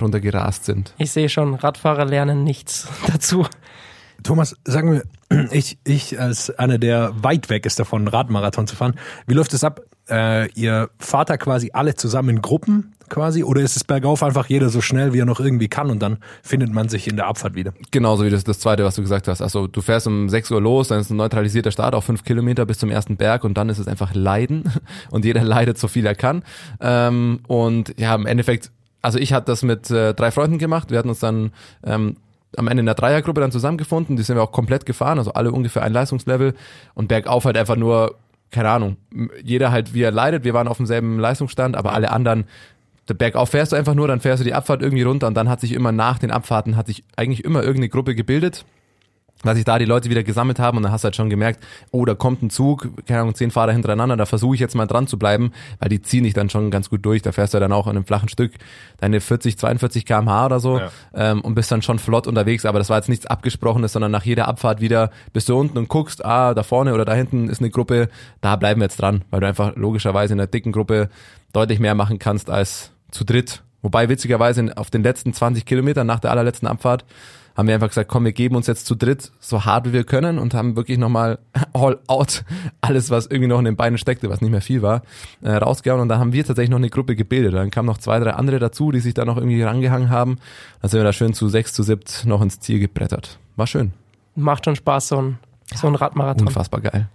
runtergerast 0.00 0.64
sind. 0.64 0.94
Ich 0.98 1.10
sehe 1.10 1.28
schon, 1.28 1.54
Radfahrer 1.54 2.04
lernen 2.04 2.44
nichts 2.44 2.88
dazu. 3.06 3.46
Thomas, 4.22 4.56
sagen 4.64 4.92
wir, 4.92 5.48
ich, 5.52 5.78
ich 5.84 6.20
als 6.20 6.50
einer, 6.58 6.78
der 6.78 7.12
weit 7.22 7.50
weg 7.50 7.66
ist 7.66 7.78
davon, 7.78 8.08
Radmarathon 8.08 8.66
zu 8.66 8.76
fahren, 8.76 8.94
wie 9.26 9.34
läuft 9.34 9.54
es 9.54 9.64
ab? 9.64 9.80
Äh, 10.10 10.50
ihr 10.52 10.88
da 11.10 11.36
quasi 11.36 11.70
alle 11.74 11.94
zusammen 11.94 12.30
in 12.30 12.42
Gruppen 12.42 12.94
quasi 13.08 13.42
oder 13.42 13.60
ist 13.60 13.76
es 13.76 13.84
bergauf 13.84 14.22
einfach 14.22 14.46
jeder 14.46 14.68
so 14.68 14.80
schnell, 14.80 15.12
wie 15.12 15.20
er 15.20 15.26
noch 15.26 15.40
irgendwie 15.40 15.68
kann 15.68 15.90
und 15.90 16.00
dann 16.00 16.18
findet 16.42 16.72
man 16.72 16.88
sich 16.88 17.08
in 17.08 17.16
der 17.16 17.26
Abfahrt 17.26 17.54
wieder? 17.54 17.72
Genauso 17.90 18.24
wie 18.24 18.30
das, 18.30 18.44
das 18.44 18.58
zweite, 18.58 18.84
was 18.84 18.94
du 18.94 19.02
gesagt 19.02 19.28
hast. 19.28 19.42
Also 19.42 19.66
du 19.66 19.80
fährst 19.80 20.06
um 20.06 20.28
6 20.28 20.50
Uhr 20.50 20.60
los, 20.60 20.88
dann 20.88 21.00
ist 21.00 21.10
ein 21.10 21.16
neutralisierter 21.16 21.70
Start 21.70 21.94
auf 21.94 22.04
fünf 22.04 22.24
Kilometer 22.24 22.66
bis 22.66 22.78
zum 22.78 22.90
ersten 22.90 23.16
Berg 23.16 23.44
und 23.44 23.54
dann 23.54 23.68
ist 23.68 23.78
es 23.78 23.88
einfach 23.88 24.14
Leiden 24.14 24.64
und 25.10 25.24
jeder 25.24 25.42
leidet 25.42 25.78
so 25.78 25.88
viel 25.88 26.06
er 26.06 26.14
kann. 26.14 26.42
Ähm, 26.80 27.40
und 27.46 27.94
ja, 27.98 28.14
im 28.14 28.26
Endeffekt, 28.26 28.70
also 29.02 29.18
ich 29.18 29.32
hatte 29.32 29.46
das 29.46 29.62
mit 29.62 29.90
äh, 29.90 30.14
drei 30.14 30.30
Freunden 30.30 30.58
gemacht. 30.58 30.90
Wir 30.90 30.98
hatten 30.98 31.08
uns 31.08 31.20
dann 31.20 31.52
ähm, 31.84 32.16
am 32.56 32.68
Ende 32.68 32.80
in 32.80 32.86
der 32.86 32.94
Dreiergruppe 32.94 33.40
dann 33.40 33.52
zusammengefunden. 33.52 34.16
Die 34.16 34.22
sind 34.22 34.36
wir 34.36 34.42
auch 34.42 34.52
komplett 34.52 34.86
gefahren, 34.86 35.18
also 35.18 35.32
alle 35.32 35.52
ungefähr 35.52 35.82
ein 35.82 35.92
Leistungslevel 35.92 36.54
und 36.94 37.08
bergauf 37.08 37.44
halt 37.44 37.56
einfach 37.56 37.76
nur, 37.76 38.16
keine 38.50 38.70
Ahnung, 38.70 38.96
jeder 39.42 39.70
halt 39.70 39.94
wie 39.94 40.02
er 40.02 40.10
leidet. 40.10 40.44
Wir 40.44 40.54
waren 40.54 40.68
auf 40.68 40.78
demselben 40.78 41.18
Leistungsstand, 41.18 41.76
aber 41.76 41.92
alle 41.92 42.10
anderen 42.10 42.44
der 43.08 43.14
bergauf 43.14 43.50
fährst 43.50 43.72
du 43.72 43.76
einfach 43.76 43.94
nur, 43.94 44.06
dann 44.06 44.20
fährst 44.20 44.40
du 44.40 44.44
die 44.44 44.54
Abfahrt 44.54 44.82
irgendwie 44.82 45.02
runter 45.02 45.26
und 45.26 45.34
dann 45.34 45.48
hat 45.48 45.60
sich 45.60 45.72
immer 45.72 45.92
nach 45.92 46.18
den 46.18 46.30
Abfahrten 46.30 46.76
hat 46.76 46.86
sich 46.86 47.04
eigentlich 47.16 47.44
immer 47.44 47.60
irgendeine 47.60 47.88
Gruppe 47.88 48.14
gebildet, 48.14 48.64
dass 49.44 49.54
sich 49.54 49.64
da 49.64 49.78
die 49.78 49.84
Leute 49.84 50.10
wieder 50.10 50.22
gesammelt 50.24 50.58
haben 50.58 50.76
und 50.78 50.82
dann 50.82 50.90
hast 50.92 51.04
du 51.04 51.06
halt 51.06 51.16
schon 51.16 51.30
gemerkt, 51.30 51.62
oh, 51.92 52.04
da 52.04 52.14
kommt 52.14 52.42
ein 52.42 52.50
Zug, 52.50 52.88
keine 53.06 53.20
Ahnung, 53.20 53.34
zehn 53.34 53.50
Fahrer 53.50 53.72
hintereinander, 53.72 54.16
da 54.16 54.26
versuche 54.26 54.54
ich 54.54 54.60
jetzt 54.60 54.74
mal 54.74 54.86
dran 54.86 55.06
zu 55.06 55.18
bleiben, 55.18 55.52
weil 55.78 55.88
die 55.88 56.02
ziehen 56.02 56.24
dich 56.24 56.34
dann 56.34 56.50
schon 56.50 56.70
ganz 56.70 56.90
gut 56.90 57.04
durch, 57.06 57.22
da 57.22 57.32
fährst 57.32 57.54
du 57.54 57.60
dann 57.60 57.72
auch 57.72 57.86
in 57.86 57.96
einem 57.96 58.04
flachen 58.04 58.28
Stück 58.28 58.52
deine 58.98 59.20
40, 59.20 59.56
42 59.58 60.04
kmh 60.06 60.46
oder 60.46 60.60
so 60.60 60.78
Ja. 60.78 60.90
ähm, 61.14 61.40
und 61.42 61.54
bist 61.54 61.70
dann 61.70 61.82
schon 61.82 61.98
flott 61.98 62.26
unterwegs, 62.26 62.64
aber 62.66 62.78
das 62.78 62.90
war 62.90 62.96
jetzt 62.96 63.08
nichts 63.08 63.26
Abgesprochenes, 63.26 63.92
sondern 63.92 64.10
nach 64.10 64.24
jeder 64.24 64.48
Abfahrt 64.48 64.80
wieder 64.80 65.10
bist 65.32 65.48
du 65.48 65.58
unten 65.58 65.78
und 65.78 65.88
guckst, 65.88 66.24
ah, 66.24 66.54
da 66.54 66.62
vorne 66.62 66.92
oder 66.94 67.04
da 67.04 67.14
hinten 67.14 67.48
ist 67.48 67.60
eine 67.60 67.70
Gruppe, 67.70 68.08
da 68.40 68.56
bleiben 68.56 68.80
wir 68.80 68.86
jetzt 68.86 69.00
dran, 69.00 69.22
weil 69.30 69.40
du 69.40 69.46
einfach 69.46 69.76
logischerweise 69.76 70.32
in 70.34 70.40
einer 70.40 70.46
dicken 70.48 70.72
Gruppe 70.72 71.08
deutlich 71.52 71.78
mehr 71.78 71.94
machen 71.94 72.18
kannst 72.18 72.50
als 72.50 72.90
zu 73.10 73.24
dritt. 73.24 73.62
Wobei 73.80 74.08
witzigerweise 74.08 74.76
auf 74.76 74.90
den 74.90 75.04
letzten 75.04 75.32
20 75.32 75.64
Kilometern 75.64 76.06
nach 76.06 76.18
der 76.18 76.32
allerletzten 76.32 76.66
Abfahrt 76.66 77.04
haben 77.58 77.66
wir 77.66 77.74
einfach 77.74 77.88
gesagt, 77.88 78.08
komm, 78.08 78.24
wir 78.24 78.32
geben 78.32 78.54
uns 78.54 78.68
jetzt 78.68 78.86
zu 78.86 78.94
dritt 78.94 79.32
so 79.40 79.64
hart 79.64 79.86
wie 79.86 79.92
wir 79.92 80.04
können 80.04 80.38
und 80.38 80.54
haben 80.54 80.76
wirklich 80.76 80.96
nochmal 80.96 81.40
all 81.72 81.98
out 82.06 82.44
alles, 82.80 83.10
was 83.10 83.26
irgendwie 83.26 83.48
noch 83.48 83.58
in 83.58 83.64
den 83.64 83.74
Beinen 83.74 83.98
steckte, 83.98 84.30
was 84.30 84.40
nicht 84.40 84.52
mehr 84.52 84.60
viel 84.60 84.80
war, 84.80 85.02
äh, 85.42 85.50
rausgehauen 85.50 86.00
und 86.00 86.08
dann 86.08 86.20
haben 86.20 86.32
wir 86.32 86.44
tatsächlich 86.44 86.70
noch 86.70 86.76
eine 86.76 86.88
Gruppe 86.88 87.16
gebildet. 87.16 87.54
Dann 87.54 87.72
kamen 87.72 87.86
noch 87.86 87.98
zwei, 87.98 88.20
drei 88.20 88.30
andere 88.30 88.60
dazu, 88.60 88.92
die 88.92 89.00
sich 89.00 89.12
da 89.12 89.24
noch 89.24 89.36
irgendwie 89.36 89.60
rangehangen 89.60 90.08
haben. 90.08 90.38
Dann 90.80 90.90
sind 90.90 91.00
wir 91.00 91.04
da 91.04 91.12
schön 91.12 91.34
zu 91.34 91.48
sechs, 91.48 91.72
zu 91.72 91.82
siebt 91.82 92.24
noch 92.26 92.42
ins 92.42 92.60
Ziel 92.60 92.78
gebrettert. 92.78 93.40
War 93.56 93.66
schön. 93.66 93.92
Macht 94.36 94.64
schon 94.64 94.76
Spaß, 94.76 95.08
so 95.08 95.20
ein, 95.20 95.38
so 95.74 95.88
ein 95.88 95.96
Radmarathon. 95.96 96.46
Unfassbar 96.46 96.80
geil. 96.80 97.08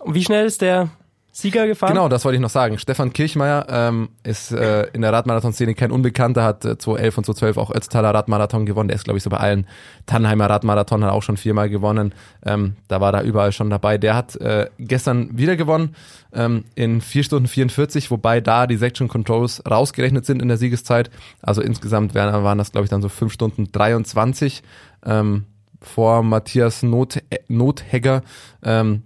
Und 0.00 0.14
wie 0.14 0.22
schnell 0.22 0.44
ist 0.44 0.60
der 0.60 0.90
Sieger 1.34 1.66
gefahren? 1.66 1.94
Genau, 1.94 2.10
das 2.10 2.26
wollte 2.26 2.36
ich 2.36 2.42
noch 2.42 2.50
sagen. 2.50 2.78
Stefan 2.78 3.14
Kirchmeier 3.14 3.66
ähm, 3.70 4.10
ist 4.22 4.52
äh, 4.52 4.88
in 4.92 5.00
der 5.00 5.14
Radmarathon-Szene 5.14 5.74
kein 5.74 5.90
Unbekannter, 5.90 6.44
hat 6.44 6.62
äh, 6.66 6.76
2011 6.76 7.18
und 7.18 7.24
2012 7.24 7.56
auch 7.56 7.74
Ötztaler 7.74 8.12
Radmarathon 8.12 8.66
gewonnen. 8.66 8.88
Der 8.88 8.96
ist, 8.96 9.04
glaube 9.04 9.16
ich, 9.16 9.24
so 9.24 9.30
bei 9.30 9.38
allen. 9.38 9.66
Tannheimer 10.04 10.50
Radmarathon 10.50 11.02
hat 11.02 11.10
auch 11.10 11.22
schon 11.22 11.38
viermal 11.38 11.70
gewonnen. 11.70 12.14
Ähm, 12.44 12.76
da 12.88 13.00
war 13.00 13.12
da 13.12 13.22
überall 13.22 13.52
schon 13.52 13.70
dabei. 13.70 13.96
Der 13.96 14.14
hat 14.14 14.36
äh, 14.36 14.68
gestern 14.78 15.38
wieder 15.38 15.56
gewonnen 15.56 15.96
ähm, 16.34 16.64
in 16.74 17.00
4 17.00 17.24
Stunden 17.24 17.48
44, 17.48 18.10
wobei 18.10 18.42
da 18.42 18.66
die 18.66 18.76
Section 18.76 19.08
Controls 19.08 19.62
rausgerechnet 19.68 20.26
sind 20.26 20.42
in 20.42 20.48
der 20.48 20.58
Siegeszeit. 20.58 21.10
Also 21.40 21.62
insgesamt 21.62 22.14
wären, 22.14 22.44
waren 22.44 22.58
das, 22.58 22.72
glaube 22.72 22.84
ich, 22.84 22.90
dann 22.90 23.00
so 23.00 23.08
5 23.08 23.32
Stunden 23.32 23.72
23 23.72 24.62
ähm, 25.06 25.46
vor 25.80 26.22
Matthias 26.22 26.82
Not 26.82 27.22
Nothegger. 27.48 28.20
Ähm, 28.62 29.04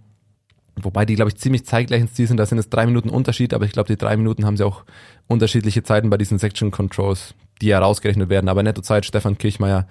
Wobei 0.81 1.07
die, 1.07 1.15
glaube 1.15 1.31
ich, 1.31 1.37
ziemlich 1.37 1.65
zeitgleich 1.65 2.01
ins 2.03 2.15
Ziel 2.15 2.27
sind. 2.27 2.37
Da 2.37 2.45
sind 2.47 2.59
es 2.59 2.69
drei 2.69 2.85
Minuten 2.87 3.09
Unterschied, 3.09 3.55
aber 3.55 3.65
ich 3.65 3.73
glaube, 3.73 3.89
die 3.89 3.97
drei 3.97 4.17
Minuten 4.17 4.45
haben 4.45 4.57
sie 4.59 4.65
auch 4.65 4.85
unterschiedliche 5.27 5.83
Zeiten 5.83 6.11
bei 6.11 6.19
diesen 6.19 6.39
Section 6.39 6.71
Controls, 6.71 7.35
die 7.63 7.69
ja 7.69 7.79
rausgerechnet 7.79 8.29
werden. 8.29 8.49
Aber 8.51 8.63
Nettozeit 8.63 9.07
Stefan 9.07 9.39
Kirchmeier 9.39 9.87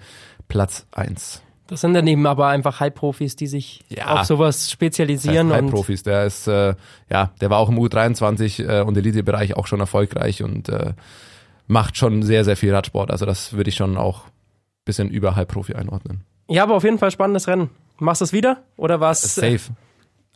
Platz 0.48 0.86
eins. 0.92 1.42
Das 1.66 1.80
sind 1.80 1.94
dann 1.94 2.06
eben 2.06 2.24
aber 2.28 2.46
einfach 2.46 2.78
Halbprofis, 2.78 3.34
die 3.34 3.48
sich 3.48 3.84
Ja. 3.88 4.06
auf 4.20 4.24
sowas 4.26 4.56
Das 4.58 4.62
heißt, 4.66 4.70
spezialisieren. 4.72 5.50
und 5.50 5.70
Profis, 5.70 6.04
der 6.04 6.24
ist, 6.26 6.46
äh, 6.46 6.76
ja, 7.10 7.32
der 7.40 7.50
war 7.50 7.58
auch 7.58 7.68
im 7.68 7.76
U23 7.80 8.62
äh, 8.68 8.82
und 8.82 8.96
Elite-Bereich 8.96 9.56
auch 9.56 9.66
schon 9.66 9.80
erfolgreich 9.80 10.44
und 10.44 10.68
äh, 10.68 10.92
macht 11.66 11.96
schon 11.96 12.22
sehr, 12.22 12.44
sehr 12.44 12.56
viel 12.56 12.72
Radsport. 12.72 13.10
Also 13.10 13.26
das 13.26 13.54
würde 13.54 13.70
ich 13.70 13.74
schon 13.74 13.96
auch 13.96 14.26
bisschen 14.84 15.10
über 15.10 15.34
Halbprofi 15.34 15.74
einordnen. 15.74 16.20
ja, 16.48 16.62
aber 16.62 16.76
auf 16.76 16.84
jeden 16.84 16.98
Fall 16.98 17.10
spannendes 17.10 17.48
Rennen. 17.48 17.70
Machst 17.98 18.20
du 18.20 18.26
es 18.26 18.32
wieder? 18.32 18.62
Oder 18.76 19.00
was? 19.00 19.34
Safe. 19.34 19.58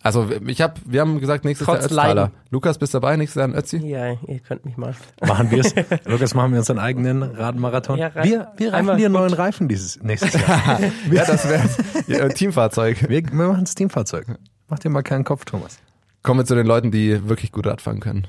Also 0.02 0.28
ich 0.46 0.62
habe, 0.62 0.74
wir 0.86 1.02
haben 1.02 1.20
gesagt, 1.20 1.44
nächstes 1.44 1.66
Trotz 1.66 1.76
Jahr 1.80 1.84
Ötztaler. 1.86 2.14
Leiden. 2.22 2.34
Lukas, 2.50 2.78
bist 2.78 2.94
dabei? 2.94 3.16
Nächstes 3.18 3.38
Jahr 3.40 3.48
in 3.48 3.54
Ötzi? 3.54 3.76
Ja, 3.86 4.12
ihr 4.26 4.40
könnt 4.40 4.64
mich 4.64 4.78
mal. 4.78 4.94
Machen 5.20 5.50
wir 5.50 5.58
es. 5.60 5.74
Lukas, 6.06 6.34
machen 6.34 6.52
wir 6.52 6.58
unseren 6.60 6.78
eigenen 6.78 7.22
Radmarathon. 7.22 7.98
Ja, 7.98 8.10
wir 8.14 8.48
wir 8.56 8.72
reifen 8.72 8.96
dir 8.96 9.10
neuen 9.10 9.34
Reifen 9.34 9.68
dieses 9.68 10.02
nächstes 10.02 10.32
Jahr. 10.34 10.80
Ja, 11.10 11.24
das 11.26 11.46
wäre 11.48 11.68
ja, 12.06 12.28
Teamfahrzeug. 12.30 13.08
wir, 13.10 13.22
wir 13.24 13.32
machen 13.48 13.64
das 13.64 13.74
Teamfahrzeug. 13.74 14.26
Mach 14.68 14.78
dir 14.78 14.88
mal 14.88 15.02
keinen 15.02 15.24
Kopf, 15.24 15.44
Thomas. 15.44 15.78
Kommen 16.22 16.40
wir 16.40 16.44
zu 16.46 16.54
den 16.54 16.66
Leuten, 16.66 16.90
die 16.90 17.28
wirklich 17.28 17.52
gut 17.52 17.66
Radfahren 17.66 18.00
können. 18.00 18.26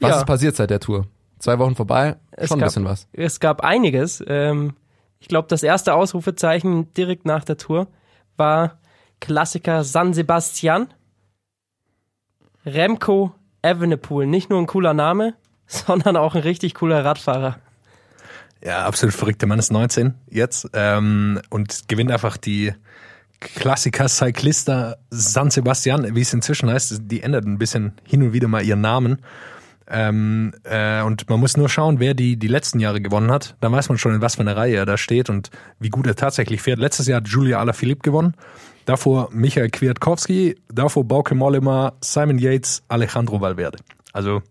Was 0.00 0.10
Ja. 0.10 0.16
ist 0.18 0.26
passiert 0.26 0.54
seit 0.56 0.70
der 0.70 0.80
Tour? 0.80 1.06
Zwei 1.40 1.58
Wochen 1.58 1.74
vorbei, 1.74 2.16
Es 2.32 2.48
schon 2.48 2.58
ein 2.58 2.60
gab- 2.60 2.68
bisschen 2.68 2.84
was. 2.84 3.08
Es 3.12 3.40
gab 3.40 3.62
einiges. 3.62 4.22
Ähm, 4.28 4.74
ich 5.18 5.26
glaube, 5.28 5.48
das 5.48 5.62
erste 5.64 5.94
Ausrufezeichen 5.94 6.92
direkt 6.94 7.26
nach 7.26 7.44
der 7.44 7.56
Tour 7.56 7.88
war 8.36 8.78
Klassiker 9.24 9.84
San 9.84 10.12
Sebastian. 10.12 10.92
Remco 12.66 13.34
Evenepoel. 13.62 14.26
Nicht 14.26 14.50
nur 14.50 14.58
ein 14.58 14.66
cooler 14.66 14.92
Name, 14.92 15.32
sondern 15.66 16.18
auch 16.18 16.34
ein 16.34 16.42
richtig 16.42 16.74
cooler 16.74 17.06
Radfahrer. 17.06 17.58
Ja, 18.62 18.84
absolut 18.84 19.14
verrückter 19.14 19.46
Mann 19.46 19.58
ist 19.58 19.72
19 19.72 20.12
jetzt 20.28 20.68
ähm, 20.74 21.40
und 21.48 21.88
gewinnt 21.88 22.10
einfach 22.10 22.36
die 22.36 22.74
Klassiker 23.40 24.08
Cyclista 24.08 24.96
San 25.08 25.50
Sebastian, 25.50 26.14
wie 26.14 26.20
es 26.20 26.34
inzwischen 26.34 26.68
heißt. 26.68 27.00
Die 27.04 27.22
ändert 27.22 27.46
ein 27.46 27.56
bisschen 27.56 27.92
hin 28.04 28.22
und 28.22 28.34
wieder 28.34 28.48
mal 28.48 28.62
ihren 28.62 28.82
Namen. 28.82 29.22
Ähm, 29.88 30.52
äh, 30.64 31.02
und 31.02 31.28
man 31.28 31.40
muss 31.40 31.56
nur 31.56 31.68
schauen, 31.68 32.00
wer 32.00 32.14
die 32.14 32.36
die 32.36 32.46
letzten 32.48 32.80
Jahre 32.80 33.00
gewonnen 33.00 33.30
hat. 33.30 33.54
Dann 33.60 33.72
weiß 33.72 33.88
man 33.90 33.98
schon, 33.98 34.14
in 34.14 34.20
was 34.22 34.36
für 34.36 34.40
einer 34.40 34.56
Reihe 34.56 34.76
er 34.76 34.86
da 34.86 34.96
steht 34.96 35.28
und 35.28 35.50
wie 35.78 35.90
gut 35.90 36.06
er 36.06 36.16
tatsächlich 36.16 36.62
fährt. 36.62 36.78
Letztes 36.78 37.06
Jahr 37.06 37.18
hat 37.18 37.28
Julia 37.28 37.58
Alaphilippe 37.60 38.00
gewonnen. 38.02 38.34
Davor 38.86 39.28
Michael 39.32 39.70
Kwiatkowski, 39.70 40.56
davor 40.72 41.04
Bauke 41.04 41.34
Mollema, 41.34 41.92
Simon 42.00 42.38
Yates, 42.38 42.82
Alejandro 42.88 43.40
Valverde. 43.40 43.78
Also 44.12 44.42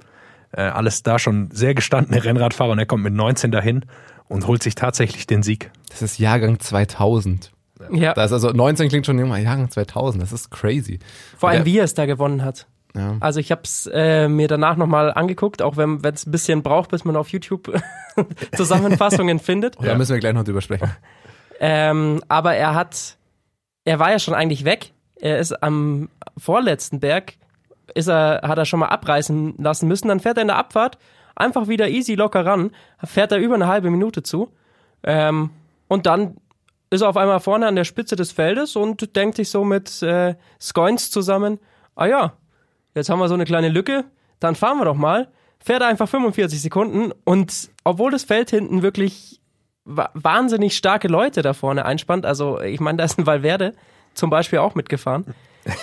äh, 0.51 0.61
alles 0.61 1.03
da 1.03 1.17
schon 1.19 1.49
sehr 1.51 1.73
gestandene 1.73 2.23
Rennradfahrer 2.23 2.71
und 2.71 2.79
er 2.79 2.85
kommt 2.85 3.03
mit 3.03 3.13
19 3.13 3.51
dahin 3.51 3.85
und 4.27 4.47
holt 4.47 4.61
sich 4.63 4.75
tatsächlich 4.75 5.27
den 5.27 5.43
Sieg. 5.43 5.71
Das 5.89 6.01
ist 6.01 6.17
Jahrgang 6.19 6.59
2000. 6.59 7.51
Ja, 7.91 8.13
Das 8.13 8.27
ist 8.27 8.33
also 8.33 8.51
19 8.51 8.87
klingt 8.89 9.05
schon 9.05 9.19
junger, 9.19 9.37
Jahrgang 9.37 9.69
2000. 9.69 10.23
Das 10.23 10.31
ist 10.31 10.49
crazy. 10.51 10.99
vor 11.37 11.49
allem, 11.49 11.59
der- 11.59 11.65
wie 11.65 11.77
er 11.79 11.83
es 11.83 11.93
da 11.95 12.05
gewonnen 12.05 12.43
hat. 12.43 12.65
Ja. 12.95 13.17
Also 13.19 13.39
ich 13.39 13.51
habe 13.51 13.61
es 13.63 13.89
äh, 13.91 14.27
mir 14.27 14.47
danach 14.47 14.77
nochmal 14.77 15.13
angeguckt, 15.13 15.61
auch 15.61 15.77
wenn 15.77 15.99
es 16.03 16.27
ein 16.27 16.31
bisschen 16.31 16.61
braucht, 16.61 16.91
bis 16.91 17.05
man 17.05 17.15
auf 17.15 17.29
YouTube 17.29 17.73
Zusammenfassungen 18.55 19.39
findet. 19.39 19.77
Da 19.83 19.95
müssen 19.95 20.13
wir 20.13 20.19
gleich 20.19 20.33
noch 20.33 20.43
drüber 20.43 20.61
sprechen. 20.61 20.91
Ähm, 21.59 22.21
aber 22.27 22.55
er 22.55 22.75
hat, 22.75 23.17
er 23.85 23.99
war 23.99 24.11
ja 24.11 24.19
schon 24.19 24.35
eigentlich 24.35 24.63
weg. 24.63 24.91
Er 25.15 25.39
ist 25.39 25.53
am 25.63 26.09
vorletzten 26.37 26.99
Berg, 26.99 27.33
ist 27.95 28.09
er, 28.09 28.41
hat 28.43 28.57
er 28.57 28.65
schon 28.65 28.79
mal 28.79 28.89
abreißen 28.89 29.55
lassen 29.57 29.87
müssen. 29.87 30.09
Dann 30.09 30.19
fährt 30.19 30.37
er 30.37 30.41
in 30.41 30.47
der 30.47 30.57
Abfahrt 30.57 30.97
einfach 31.35 31.67
wieder 31.67 31.89
easy 31.89 32.13
locker 32.13 32.45
ran, 32.45 32.71
fährt 33.03 33.31
er 33.31 33.39
über 33.39 33.55
eine 33.55 33.67
halbe 33.67 33.89
Minute 33.89 34.21
zu. 34.21 34.53
Ähm, 35.03 35.49
und 35.87 36.05
dann 36.05 36.37
ist 36.89 37.01
er 37.01 37.09
auf 37.09 37.17
einmal 37.17 37.39
vorne 37.39 37.65
an 37.65 37.75
der 37.75 37.85
Spitze 37.85 38.15
des 38.15 38.31
Feldes 38.31 38.75
und 38.75 39.15
denkt 39.15 39.37
sich 39.37 39.49
so 39.49 39.63
mit 39.63 40.01
äh, 40.03 40.35
Scoins 40.61 41.09
zusammen, 41.09 41.59
ah 41.95 42.05
ja, 42.05 42.33
jetzt 42.95 43.09
haben 43.09 43.19
wir 43.19 43.27
so 43.27 43.33
eine 43.33 43.45
kleine 43.45 43.69
Lücke, 43.69 44.05
dann 44.39 44.55
fahren 44.55 44.77
wir 44.77 44.85
doch 44.85 44.95
mal. 44.95 45.27
Fährt 45.59 45.81
einfach 45.81 46.09
45 46.09 46.61
Sekunden 46.61 47.11
und 47.23 47.69
obwohl 47.85 48.11
das 48.11 48.23
Feld 48.25 48.49
hinten 48.49 48.81
wirklich 48.81 49.39
wa- 49.85 50.09
wahnsinnig 50.13 50.75
starke 50.75 51.07
Leute 51.07 51.41
da 51.41 51.53
vorne 51.53 51.85
einspannt. 51.85 52.25
Also 52.25 52.59
ich 52.61 52.79
meine, 52.81 52.97
da 52.97 53.05
ist 53.05 53.17
ein 53.17 53.25
Valverde 53.25 53.73
zum 54.13 54.29
Beispiel 54.29 54.59
auch 54.59 54.75
mitgefahren. 54.75 55.25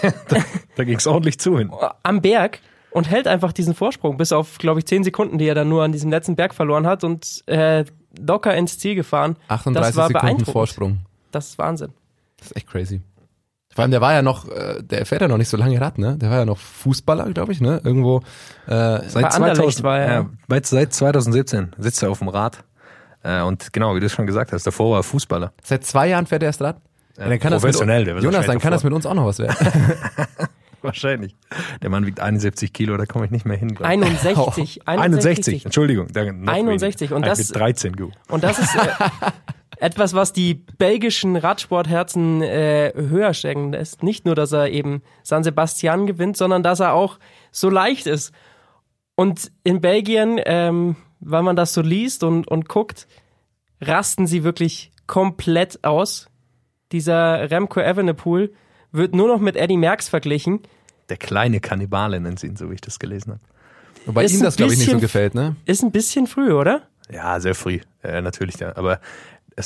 Da 0.76 0.84
ging 0.84 0.96
es 0.96 1.06
ordentlich 1.06 1.38
zu 1.40 1.58
hin. 1.58 1.70
Am 2.02 2.20
Berg 2.20 2.60
und 2.90 3.08
hält 3.10 3.26
einfach 3.28 3.52
diesen 3.52 3.74
Vorsprung 3.74 4.16
bis 4.16 4.32
auf, 4.32 4.58
glaube 4.58 4.80
ich, 4.80 4.86
10 4.86 5.04
Sekunden, 5.04 5.38
die 5.38 5.46
er 5.46 5.54
dann 5.54 5.68
nur 5.68 5.82
an 5.84 5.92
diesem 5.92 6.10
letzten 6.10 6.36
Berg 6.36 6.54
verloren 6.54 6.86
hat 6.86 7.04
und 7.04 7.42
äh, 7.46 7.84
locker 8.18 8.54
ins 8.56 8.78
Ziel 8.78 8.94
gefahren. 8.94 9.36
38 9.48 9.74
das 9.74 9.96
war 9.96 10.08
Sekunden. 10.08 10.44
Vorsprung. 10.44 10.98
Das 11.32 11.48
ist 11.48 11.58
Wahnsinn. 11.58 11.92
Das 12.38 12.48
ist 12.48 12.56
echt 12.56 12.66
crazy. 12.66 13.00
Vor 13.74 13.82
allem, 13.82 13.90
der 13.92 14.00
war 14.00 14.12
ja 14.12 14.22
noch, 14.22 14.48
äh, 14.48 14.82
der 14.82 15.06
fährt 15.06 15.20
ja 15.22 15.28
noch 15.28 15.36
nicht 15.38 15.48
so 15.48 15.56
lange 15.56 15.80
Rad, 15.80 15.96
ne? 15.98 16.16
Der 16.18 16.28
war 16.30 16.38
ja 16.38 16.44
noch 16.44 16.58
Fußballer, 16.58 17.30
glaube 17.32 17.52
ich, 17.52 17.60
ne? 17.60 17.80
Irgendwo. 17.84 18.18
Äh, 18.66 19.00
Seit 19.08 19.12
Bei 19.22 19.28
Anderlecht 19.28 19.82
war 19.84 19.98
er. 20.00 20.12
ja, 20.12 20.26
seit- 20.48 20.66
seit 20.66 20.92
2017 20.92 21.72
sitzt 21.78 22.02
er 22.02 22.10
auf 22.10 22.18
dem 22.18 22.28
Rad. 22.28 22.64
Äh, 23.22 23.42
und 23.42 23.72
genau, 23.72 23.94
wie 23.94 24.00
du 24.00 24.06
es 24.06 24.12
schon 24.12 24.26
gesagt 24.26 24.52
hast, 24.52 24.66
davor 24.66 24.90
war 24.92 25.00
er 25.00 25.02
Fußballer. 25.04 25.52
seit 25.62 25.84
zwei 25.84 26.08
Jahren 26.08 26.26
fährt 26.26 26.42
er 26.42 26.46
erst 26.46 26.62
Rad. 26.62 26.80
Ja, 27.18 27.28
dann 27.28 27.38
kann 27.38 27.52
das 27.52 27.62
mit, 27.62 27.72
professionell, 27.72 28.04
der 28.04 28.14
wird 28.14 28.24
Jonas, 28.24 28.46
dann 28.46 28.58
kann 28.58 28.72
das 28.72 28.80
davor. 28.82 28.90
mit 28.90 28.96
uns 28.96 29.06
auch 29.06 29.14
noch 29.14 29.26
was 29.26 29.38
werden. 29.38 29.54
Wahrscheinlich. 30.82 31.36
Der 31.82 31.90
Mann 31.90 32.06
wiegt 32.06 32.20
71 32.20 32.72
Kilo, 32.72 32.96
da 32.96 33.04
komme 33.04 33.26
ich 33.26 33.30
nicht 33.30 33.44
mehr 33.44 33.58
hin. 33.58 33.74
glaub 33.74 33.86
ich. 33.86 33.92
61. 33.92 34.88
61, 34.88 35.64
Entschuldigung. 35.66 36.06
da 36.12 36.24
noch 36.32 36.50
61, 36.52 37.10
weniger. 37.10 37.16
und 37.16 37.24
Ah, 37.24 37.28
das- 37.28 37.48
bin 37.48 37.58
13, 37.60 37.92
gut. 37.96 38.12
Und 38.28 38.42
das 38.42 38.58
ist 38.58 38.74
äh, 38.74 38.78
etwas, 39.80 40.14
was 40.14 40.32
die 40.32 40.54
belgischen 40.54 41.36
Radsportherzen 41.36 42.42
äh, 42.42 42.92
höher 42.94 43.32
stecken 43.34 43.72
lässt. 43.72 44.02
Nicht 44.02 44.26
nur, 44.26 44.34
dass 44.34 44.52
er 44.52 44.70
eben 44.70 45.02
San 45.22 45.42
Sebastian 45.42 46.06
gewinnt, 46.06 46.36
sondern 46.36 46.62
dass 46.62 46.80
er 46.80 46.92
auch 46.92 47.18
so 47.50 47.70
leicht 47.70 48.06
ist. 48.06 48.32
Und 49.14 49.50
in 49.64 49.80
Belgien, 49.80 50.38
ähm, 50.44 50.96
wenn 51.20 51.44
man 51.44 51.56
das 51.56 51.72
so 51.72 51.80
liest 51.80 52.22
und, 52.24 52.46
und 52.46 52.68
guckt, 52.68 53.08
rasten 53.80 54.26
sie 54.26 54.44
wirklich 54.44 54.92
komplett 55.06 55.82
aus. 55.82 56.28
Dieser 56.92 57.50
Remco 57.50 57.80
Evenepoel 57.80 58.52
wird 58.92 59.14
nur 59.14 59.28
noch 59.28 59.40
mit 59.40 59.56
Eddie 59.56 59.76
Merckx 59.76 60.08
verglichen. 60.08 60.60
Der 61.08 61.16
kleine 61.16 61.60
Kannibale 61.60 62.20
nennt 62.20 62.38
sie 62.38 62.48
ihn, 62.48 62.56
so 62.56 62.70
wie 62.70 62.74
ich 62.74 62.80
das 62.80 62.98
gelesen 62.98 63.32
habe. 63.32 63.42
Wobei 64.06 64.24
Ist 64.24 64.34
ihm 64.34 64.42
das, 64.42 64.56
glaube 64.56 64.72
ich, 64.72 64.78
nicht 64.78 64.90
so 64.90 64.98
gefällt, 64.98 65.34
ne? 65.34 65.56
Ist 65.64 65.82
ein 65.82 65.90
bisschen 65.90 66.26
früh, 66.26 66.52
oder? 66.52 66.82
Ja, 67.10 67.40
sehr 67.40 67.54
früh. 67.54 67.80
Äh, 68.02 68.22
natürlich, 68.22 68.58
ja. 68.60 68.76
Aber 68.76 69.00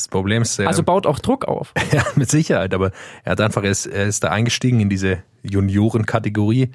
das 0.00 0.08
Problem 0.08 0.42
ist, 0.42 0.58
äh, 0.58 0.66
Also 0.66 0.82
baut 0.82 1.06
auch 1.06 1.18
Druck 1.18 1.44
auf. 1.46 1.72
Ja, 1.92 2.04
mit 2.16 2.30
Sicherheit, 2.30 2.74
aber 2.74 2.90
er 3.24 3.32
hat 3.32 3.40
einfach, 3.40 3.62
er 3.62 3.70
ist, 3.70 3.86
er 3.86 4.06
ist 4.06 4.24
da 4.24 4.28
eingestiegen 4.28 4.80
in 4.80 4.88
diese 4.88 5.22
Juniorenkategorie, 5.42 6.70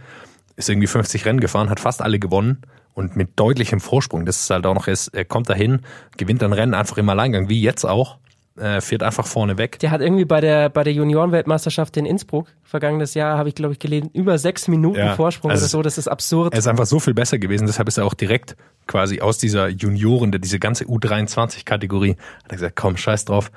ist 0.56 0.70
irgendwie 0.70 0.88
50 0.88 1.26
Rennen 1.26 1.40
gefahren, 1.40 1.70
hat 1.70 1.80
fast 1.80 2.02
alle 2.02 2.20
gewonnen 2.20 2.60
und 2.94 3.16
mit 3.16 3.40
deutlichem 3.40 3.80
Vorsprung. 3.80 4.26
Das 4.26 4.42
ist 4.42 4.50
halt 4.50 4.66
auch 4.66 4.74
noch, 4.74 4.88
er, 4.88 4.94
ist, 4.94 5.10
er 5.10 5.26
kommt 5.26 5.50
dahin, 5.50 5.82
gewinnt 6.18 6.44
ein 6.44 6.54
Rennen 6.54 6.74
einfach 6.74 6.98
im 6.98 7.10
Alleingang, 7.10 7.50
wie 7.50 7.62
jetzt 7.62 7.86
auch, 7.86 8.18
äh, 8.60 8.82
fährt 8.82 9.04
einfach 9.04 9.26
vorne 9.26 9.58
weg. 9.58 9.80
Der 9.80 9.92
hat 9.92 10.02
irgendwie 10.02 10.26
bei 10.26 10.42
der, 10.42 10.70
bei 10.70 10.84
der 10.84 10.94
Juniorenweltmeisterschaft 10.94 11.98
in 11.98 12.06
Innsbruck 12.06 12.48
vergangenes 12.64 13.14
Jahr, 13.14 13.38
habe 13.38 13.50
ich 13.50 13.56
glaube 13.56 13.74
ich 13.74 13.80
gelesen, 13.80 14.10
über 14.14 14.38
sechs 14.38 14.68
Minuten 14.68 15.00
Ja, 15.00 15.16
Vorsprung 15.16 15.52
also 15.52 15.64
oder 15.64 15.70
so. 15.70 15.82
Das 15.82 15.98
ist 15.98 16.08
absurd. 16.08 16.54
Er 16.54 16.60
ist 16.60 16.68
einfach 16.68 16.86
so 16.86 17.00
viel 17.00 17.14
besser 17.14 17.40
gewesen, 17.40 17.66
deshalb 17.68 17.88
ist 17.88 17.98
er 17.98 18.06
auch 18.06 18.14
direkt 18.14 18.56
quasi 18.88 19.22
aus 19.22 19.38
dieser 19.38 19.70
Junioren, 19.70 20.32
der 20.32 20.40
diese 20.40 20.60
ganze 20.60 20.86
U23-Kategorie, 20.86 22.18
hat 22.44 22.52
er 22.52 22.56
gesagt, 22.56 22.76
komm, 22.76 22.98
scheiß 22.98 23.26
drauf, 23.26 23.52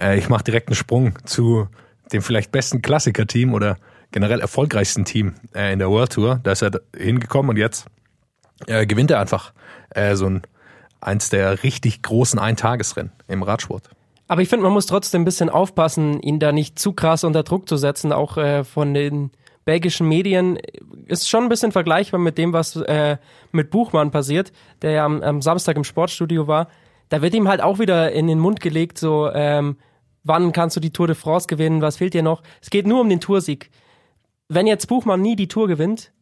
äh, 0.00 0.18
ich 0.18 0.28
mache 0.28 0.44
direkt 0.44 0.68
einen 0.68 0.76
Sprung 0.76 1.14
zu 1.24 1.68
dem 2.12 2.22
vielleicht 2.22 2.52
besten 2.52 2.82
Klassiker-Team 2.82 3.54
oder 3.54 3.76
generell 4.12 4.40
erfolgreichsten 4.40 5.04
Team 5.04 5.34
äh, 5.54 5.72
in 5.72 5.78
der 5.78 5.90
World 5.90 6.12
Tour. 6.12 6.40
Da 6.42 6.52
ist 6.52 6.62
er 6.62 6.80
hingekommen 6.96 7.50
und 7.50 7.56
jetzt 7.56 7.86
äh, 8.66 8.86
gewinnt 8.86 9.10
er 9.10 9.20
einfach 9.20 9.52
äh, 9.90 10.16
so 10.16 10.26
ein 10.26 10.42
eins 11.00 11.30
der 11.30 11.62
richtig 11.62 12.02
großen 12.02 12.38
Eintagesrennen 12.38 13.12
im 13.28 13.42
Radsport. 13.42 13.90
Aber 14.28 14.42
ich 14.42 14.48
finde, 14.48 14.64
man 14.64 14.74
muss 14.74 14.86
trotzdem 14.86 15.22
ein 15.22 15.24
bisschen 15.24 15.48
aufpassen, 15.48 16.20
ihn 16.20 16.38
da 16.38 16.52
nicht 16.52 16.78
zu 16.78 16.92
krass 16.92 17.24
unter 17.24 17.42
Druck 17.42 17.68
zu 17.68 17.78
setzen, 17.78 18.12
auch 18.12 18.36
äh, 18.36 18.62
von 18.62 18.92
den 18.92 19.30
belgischen 19.64 20.06
Medien. 20.06 20.58
Ist 21.06 21.28
schon 21.28 21.44
ein 21.44 21.48
bisschen 21.48 21.72
vergleichbar 21.72 22.20
mit 22.20 22.36
dem, 22.36 22.52
was 22.52 22.76
äh, 22.76 23.16
mit 23.52 23.70
Buchmann 23.70 24.10
passiert, 24.10 24.52
der 24.82 24.90
ja 24.92 25.04
am, 25.06 25.22
am 25.22 25.42
Samstag 25.42 25.76
im 25.76 25.84
Sportstudio 25.84 26.46
war. 26.46 26.68
Da 27.08 27.22
wird 27.22 27.34
ihm 27.34 27.48
halt 27.48 27.62
auch 27.62 27.78
wieder 27.78 28.12
in 28.12 28.26
den 28.26 28.38
Mund 28.38 28.60
gelegt, 28.60 28.98
so, 28.98 29.30
ähm, 29.32 29.78
wann 30.24 30.52
kannst 30.52 30.76
du 30.76 30.80
die 30.80 30.92
Tour 30.92 31.06
de 31.06 31.16
France 31.16 31.46
gewinnen, 31.46 31.80
was 31.80 31.96
fehlt 31.96 32.12
dir 32.12 32.22
noch? 32.22 32.42
Es 32.60 32.68
geht 32.68 32.86
nur 32.86 33.00
um 33.00 33.08
den 33.08 33.20
Toursieg. 33.20 33.70
Wenn 34.48 34.66
jetzt 34.66 34.88
Buchmann 34.88 35.22
nie 35.22 35.36
die 35.36 35.48
Tour 35.48 35.68
gewinnt, 35.68 36.12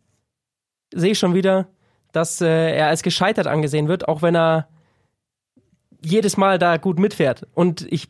sehe 0.95 1.13
ich 1.13 1.19
schon 1.19 1.35
wieder, 1.35 1.67
dass 2.13 2.41
äh, 2.41 2.77
er 2.77 2.87
als 2.87 3.03
gescheitert 3.03 3.49
angesehen 3.49 3.89
wird, 3.89 4.07
auch 4.07 4.23
wenn 4.23 4.37
er 4.37 4.69
jedes 6.07 6.37
Mal 6.37 6.59
da 6.59 6.77
gut 6.77 6.99
mitfährt. 6.99 7.47
Und 7.55 7.87
ich 7.91 8.09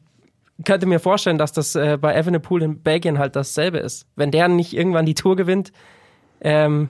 könnte 0.64 0.86
mir 0.86 1.00
vorstellen, 1.00 1.38
dass 1.38 1.52
das 1.52 1.74
äh, 1.74 1.98
bei 2.00 2.14
Evenepoel 2.14 2.62
in 2.62 2.82
Belgien 2.82 3.18
halt 3.18 3.36
dasselbe 3.36 3.78
ist. 3.78 4.06
Wenn 4.16 4.30
der 4.30 4.48
nicht 4.48 4.74
irgendwann 4.74 5.06
die 5.06 5.14
Tour 5.14 5.36
gewinnt, 5.36 5.72
ähm, 6.40 6.88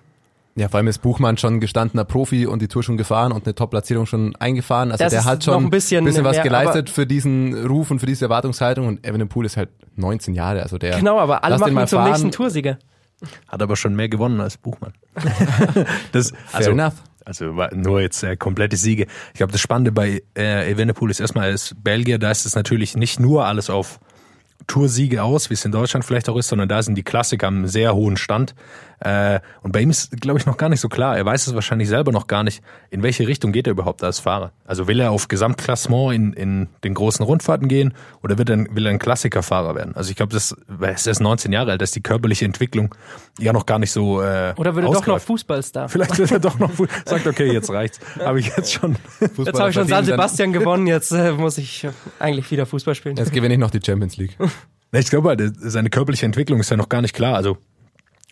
Ja, 0.56 0.68
vor 0.68 0.78
allem 0.78 0.88
ist 0.88 0.98
Buchmann 1.02 1.36
schon 1.36 1.60
gestandener 1.60 2.04
Profi 2.04 2.46
und 2.46 2.60
die 2.62 2.68
Tour 2.68 2.82
schon 2.82 2.96
gefahren 2.96 3.32
und 3.32 3.44
eine 3.46 3.54
Top-Platzierung 3.54 4.06
schon 4.06 4.34
eingefahren. 4.36 4.90
Also 4.90 5.08
der 5.08 5.24
hat 5.24 5.44
schon 5.44 5.64
ein 5.64 5.70
bisschen 5.70 6.04
was 6.24 6.36
mehr, 6.36 6.42
geleistet 6.42 6.90
für 6.90 7.06
diesen 7.06 7.66
Ruf 7.66 7.90
und 7.90 8.00
für 8.00 8.06
diese 8.06 8.24
Erwartungshaltung. 8.24 8.86
Und 8.86 9.06
Evenepoel 9.06 9.46
ist 9.46 9.56
halt 9.56 9.70
19 9.96 10.34
Jahre, 10.34 10.62
also 10.62 10.78
der. 10.78 10.98
genau, 10.98 11.18
aber 11.18 11.44
alle 11.44 11.52
Lass 11.56 11.62
den 11.62 11.74
machen 11.74 11.74
mal 11.74 11.82
ihn 11.82 11.88
zum 11.88 11.98
fahren. 11.98 12.10
nächsten 12.10 12.30
Toursieger. 12.32 12.78
Hat 13.48 13.62
aber 13.62 13.76
schon 13.76 13.94
mehr 13.94 14.08
gewonnen 14.08 14.40
als 14.40 14.56
Buchmann. 14.58 14.92
das, 16.12 16.32
Fair 16.46 16.68
enough. 16.68 16.94
Also 17.26 17.52
nur 17.74 18.00
jetzt 18.00 18.22
äh, 18.22 18.36
komplette 18.36 18.76
Siege. 18.76 19.06
Ich 19.32 19.38
glaube, 19.38 19.52
das 19.52 19.60
Spannende 19.60 19.92
bei 19.92 20.22
äh, 20.38 20.70
Evenepoel 20.70 21.10
ist 21.10 21.20
erstmal, 21.20 21.48
er 21.48 21.54
ist 21.54 21.74
Belgier, 21.82 22.18
da 22.18 22.30
ist 22.30 22.46
es 22.46 22.54
natürlich 22.54 22.96
nicht 22.96 23.18
nur 23.18 23.44
alles 23.44 23.68
auf, 23.68 23.98
Toursiege 24.66 25.22
aus, 25.22 25.50
wie 25.50 25.54
es 25.54 25.64
in 25.64 25.72
Deutschland 25.72 26.04
vielleicht 26.04 26.28
auch 26.28 26.36
ist, 26.36 26.48
sondern 26.48 26.68
da 26.68 26.82
sind 26.82 26.96
die 26.96 27.02
Klassiker 27.02 27.46
am 27.46 27.66
sehr 27.66 27.94
hohen 27.94 28.16
Stand. 28.16 28.54
Äh, 29.00 29.40
und 29.62 29.72
bei 29.72 29.80
ihm 29.80 29.90
ist, 29.90 30.10
glaube 30.20 30.38
ich, 30.38 30.46
noch 30.46 30.56
gar 30.56 30.68
nicht 30.68 30.80
so 30.80 30.88
klar. 30.88 31.16
Er 31.16 31.24
weiß 31.26 31.46
es 31.46 31.54
wahrscheinlich 31.54 31.88
selber 31.88 32.12
noch 32.12 32.26
gar 32.26 32.42
nicht, 32.42 32.62
in 32.90 33.02
welche 33.02 33.26
Richtung 33.28 33.52
geht 33.52 33.66
er 33.66 33.72
überhaupt 33.72 34.02
als 34.02 34.20
Fahrer. 34.20 34.52
Also 34.64 34.88
will 34.88 35.00
er 35.00 35.10
auf 35.10 35.28
Gesamtklassement 35.28 36.14
in, 36.14 36.32
in 36.32 36.68
den 36.82 36.94
großen 36.94 37.24
Rundfahrten 37.24 37.68
gehen 37.68 37.92
oder 38.22 38.38
wird 38.38 38.48
er, 38.48 38.58
will 38.74 38.86
er 38.86 38.90
ein 38.90 38.98
Klassikerfahrer 38.98 39.74
werden? 39.74 39.94
Also 39.94 40.10
ich 40.10 40.16
glaube, 40.16 40.32
das 40.32 40.56
er 40.80 40.94
ist 40.94 41.20
19 41.20 41.52
Jahre 41.52 41.72
alt, 41.72 41.82
dass 41.82 41.90
die 41.90 42.00
körperliche 42.00 42.44
Entwicklung 42.46 42.94
ja 43.38 43.52
noch 43.52 43.66
gar 43.66 43.78
nicht 43.78 43.92
so 43.92 44.22
äh, 44.22 44.54
Oder 44.56 44.74
würde 44.74 44.88
doch 44.90 45.06
noch. 45.06 45.20
Fußballstar. 45.20 45.88
Vielleicht 45.88 46.16
wird 46.18 46.30
er 46.30 46.38
doch 46.40 46.58
noch 46.58 46.70
Fu- 46.70 46.86
sagt, 47.04 47.26
okay, 47.26 47.52
jetzt 47.52 47.70
reicht's. 47.70 48.00
Habe 48.18 48.40
ich 48.40 48.46
jetzt 48.56 48.72
schon. 48.72 48.96
Jetzt 49.20 49.58
habe 49.58 49.68
ich 49.70 49.74
schon 49.74 49.88
San 49.88 50.04
Sebastian 50.04 50.52
gewonnen, 50.52 50.86
jetzt 50.86 51.12
äh, 51.12 51.32
muss 51.32 51.58
ich 51.58 51.84
äh, 51.84 51.90
eigentlich 52.18 52.50
wieder 52.50 52.64
Fußball 52.66 52.94
spielen. 52.94 53.16
Jetzt 53.16 53.32
gewinne 53.32 53.54
ich 53.54 53.60
noch 53.60 53.70
die 53.70 53.80
Champions 53.84 54.16
League. 54.16 54.36
Ich 54.92 55.10
glaube, 55.10 55.28
halt, 55.30 55.52
seine 55.58 55.90
körperliche 55.90 56.24
Entwicklung 56.24 56.60
ist 56.60 56.70
ja 56.70 56.76
noch 56.76 56.88
gar 56.88 57.02
nicht 57.02 57.12
klar. 57.14 57.34
Also 57.34 57.58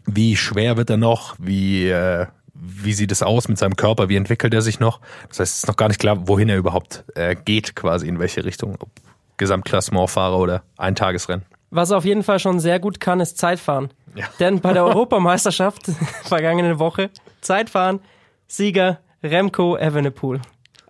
wie 0.06 0.36
schwer 0.36 0.76
wird 0.76 0.90
er 0.90 0.96
noch? 0.96 1.36
Wie 1.38 1.88
äh, 1.88 2.26
wie 2.54 2.92
sieht 2.92 3.12
es 3.12 3.22
aus 3.22 3.48
mit 3.48 3.58
seinem 3.58 3.76
Körper? 3.76 4.08
Wie 4.08 4.16
entwickelt 4.16 4.54
er 4.54 4.62
sich 4.62 4.80
noch? 4.80 5.00
Das 5.28 5.40
heißt, 5.40 5.52
es 5.52 5.58
ist 5.58 5.68
noch 5.68 5.76
gar 5.76 5.88
nicht 5.88 6.00
klar, 6.00 6.28
wohin 6.28 6.48
er 6.48 6.56
überhaupt 6.56 7.04
äh, 7.14 7.34
geht, 7.34 7.76
quasi 7.76 8.08
in 8.08 8.18
welche 8.18 8.44
Richtung. 8.44 8.76
Ob 8.78 8.88
Gesamtklassementfahrer 9.36 10.38
oder 10.38 10.62
Eintagesrennen. 10.76 11.44
Was 11.70 11.90
er 11.90 11.98
auf 11.98 12.04
jeden 12.04 12.22
Fall 12.22 12.38
schon 12.38 12.60
sehr 12.60 12.78
gut 12.78 13.00
kann, 13.00 13.20
ist 13.20 13.36
Zeitfahren. 13.36 13.90
Ja. 14.14 14.26
Denn 14.38 14.60
bei 14.60 14.72
der 14.72 14.84
Europameisterschaft 14.84 15.86
vergangene 16.22 16.78
Woche 16.78 17.10
Zeitfahren, 17.40 18.00
Sieger 18.46 19.00
Remco 19.22 19.76
Evenepoel. 19.76 20.40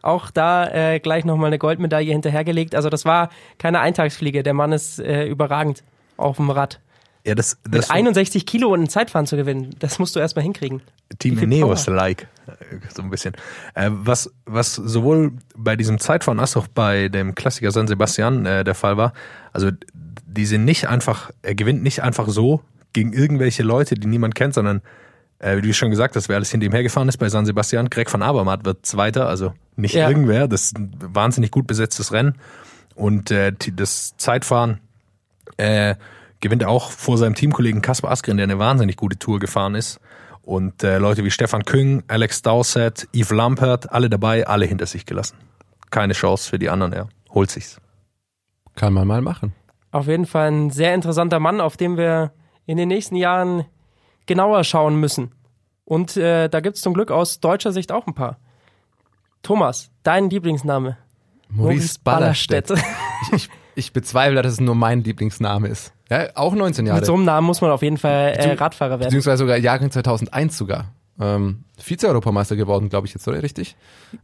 Auch 0.03 0.31
da 0.31 0.69
äh, 0.69 1.01
gleich 1.01 1.25
nochmal 1.25 1.47
eine 1.47 1.59
Goldmedaille 1.59 2.13
hinterhergelegt. 2.13 2.75
Also 2.75 2.91
das 2.91 3.07
war 3.07 3.31
keine 3.57 3.81
Eintagsfliege. 3.81 4.43
Der 4.43 4.53
Mann 4.53 4.73
ist 4.73 4.99
äh, 4.99 5.25
überragend 5.25 5.83
auf 6.19 6.37
dem 6.37 6.51
Rad. 6.51 6.81
Ja, 7.27 7.35
das, 7.35 7.57
Mit 7.65 7.75
das 7.75 7.91
61 7.91 8.45
Kilo 8.45 8.69
und 8.69 8.83
ein 8.83 8.89
Zeitfahren 8.89 9.27
zu 9.27 9.37
gewinnen, 9.37 9.71
das 9.79 9.99
musst 9.99 10.15
du 10.15 10.21
erstmal 10.21 10.43
hinkriegen. 10.43 10.83
Team 11.19 11.35
Wie 11.35 11.39
viel 11.41 11.45
Ineos 11.53 11.87
Power. 11.87 11.95
like, 11.95 12.29
äh, 12.47 12.53
so 12.95 13.03
ein 13.03 13.09
bisschen. 13.11 13.35
Äh, 13.75 13.91
was, 13.93 14.31
was 14.45 14.75
sowohl 14.75 15.33
bei 15.57 15.75
diesem 15.77 15.99
Zeitfahren 15.99 16.39
als 16.39 16.57
auch 16.57 16.67
bei 16.67 17.09
dem 17.09 17.35
Klassiker 17.35 17.71
San 17.71 17.89
Sebastian 17.89 18.45
äh, 18.45 18.63
der 18.65 18.75
Fall 18.75 18.97
war, 18.99 19.15
also 19.53 19.71
die 20.27 20.45
sind 20.47 20.65
nicht 20.67 20.89
einfach, 20.89 21.31
er 21.43 21.55
gewinnt 21.55 21.83
nicht 21.83 22.03
einfach 22.03 22.29
so 22.29 22.61
gegen 22.93 23.13
irgendwelche 23.13 23.63
Leute, 23.63 23.95
die 23.95 24.07
niemand 24.07 24.35
kennt, 24.35 24.53
sondern 24.55 24.83
äh, 25.39 25.57
wie 25.57 25.63
du 25.63 25.73
schon 25.73 25.91
gesagt 25.91 26.17
hast, 26.17 26.29
wer 26.29 26.37
alles 26.37 26.51
hinter 26.51 26.67
ihm 26.67 26.73
hergefahren 26.73 27.09
ist 27.09 27.17
bei 27.17 27.29
San 27.31 27.47
Sebastian, 27.47 27.89
Greg 27.89 28.13
van 28.13 28.23
Avermaet 28.23 28.65
wird 28.67 28.85
Zweiter, 28.85 29.29
also 29.29 29.55
nicht 29.77 29.95
Ja. 29.95 30.09
irgendwer, 30.09 30.47
das 30.47 30.65
ist 30.67 30.79
ein 30.79 30.93
wahnsinnig 31.01 31.51
gut 31.51 31.67
besetztes 31.67 32.13
Rennen 32.13 32.35
und 32.95 33.31
äh, 33.31 33.53
das 33.75 34.15
Zeitfahren 34.19 34.81
äh, 35.57 35.95
gewinnt 36.45 36.61
er 36.61 36.69
auch 36.69 36.91
vor 36.91 37.17
seinem 37.17 37.35
Teamkollegen 37.35 37.81
Kaspar 37.81 38.11
Askren, 38.11 38.37
der 38.37 38.45
eine 38.45 38.59
wahnsinnig 38.59 38.97
gute 38.97 39.19
Tour 39.19 39.41
gefahren 39.41 39.75
ist. 39.75 39.99
Und 40.43 40.85
äh, 40.85 40.99
Leute 40.99 41.25
wie 41.25 41.31
Stefan 41.31 41.65
Küng, 41.65 42.03
Alex 42.07 42.43
Dowsett, 42.43 43.09
Yves 43.15 43.31
Lampert, 43.31 43.91
alle 43.91 44.11
dabei, 44.11 44.47
alle 44.47 44.67
hinter 44.67 44.85
sich 44.85 45.07
gelassen. 45.07 45.39
Keine 45.91 46.13
Chance 46.13 46.51
für 46.51 46.59
die 46.59 46.69
anderen, 46.69 46.93
er 46.93 47.09
holt 47.31 47.51
sich's. 47.51 47.81
Kann 48.77 48.93
man 48.93 49.09
mal 49.09 49.23
machen. 49.23 49.55
Auf 49.91 50.07
jeden 50.07 50.27
Fall 50.27 50.51
ein 50.51 50.69
sehr 50.69 50.95
interessanter 50.95 51.41
Mann, 51.41 51.63
auf 51.63 51.79
den 51.79 51.97
wir 51.97 52.33
in 52.67 52.77
den 52.77 52.89
nächsten 52.89 53.17
Jahren 53.17 53.65
genauer 54.27 54.65
schauen 54.65 55.01
müssen. 55.01 55.33
Und 55.87 56.19
äh, 56.19 56.51
da 56.51 56.61
gibt 56.61 56.77
es 56.77 56.83
zum 56.83 56.93
Glück 56.93 57.11
aus 57.11 57.41
deutscher 57.41 57.73
Sicht 57.73 57.91
auch 57.91 58.07
ein 58.07 58.15
paar. 58.15 58.37
Thomas, 59.41 59.91
dein 60.03 60.29
Lieblingsname? 60.29 60.99
Maurice 61.49 61.99
Ballerstedt. 62.05 62.71
Ich, 63.33 63.49
ich 63.75 63.93
bezweifle, 63.93 64.43
dass 64.43 64.55
es 64.55 64.61
nur 64.61 64.75
mein 64.75 65.03
Lieblingsname 65.05 65.69
ist. 65.69 65.93
Ja, 66.11 66.29
auch 66.35 66.55
19 66.55 66.87
Jahre. 66.87 67.01
Mit 67.01 67.07
so 67.07 67.15
einem 67.15 67.25
Namen 67.25 67.47
muss 67.47 67.61
man 67.61 67.71
auf 67.71 67.83
jeden 67.83 67.99
Fall 67.99 68.35
äh, 68.37 68.53
Radfahrer 68.53 68.91
werden. 68.93 69.05
Beziehungsweise 69.05 69.39
sogar 69.39 69.57
Jahrgang 69.57 69.91
2001 69.91 70.57
sogar. 70.57 70.93
Ähm, 71.21 71.65
Vize-Europameister 71.79 72.57
geworden, 72.57 72.89
glaube 72.89 73.07
ich 73.07 73.15
jetzt, 73.15 73.27
oder 73.29 73.43
richtig? 73.43 73.77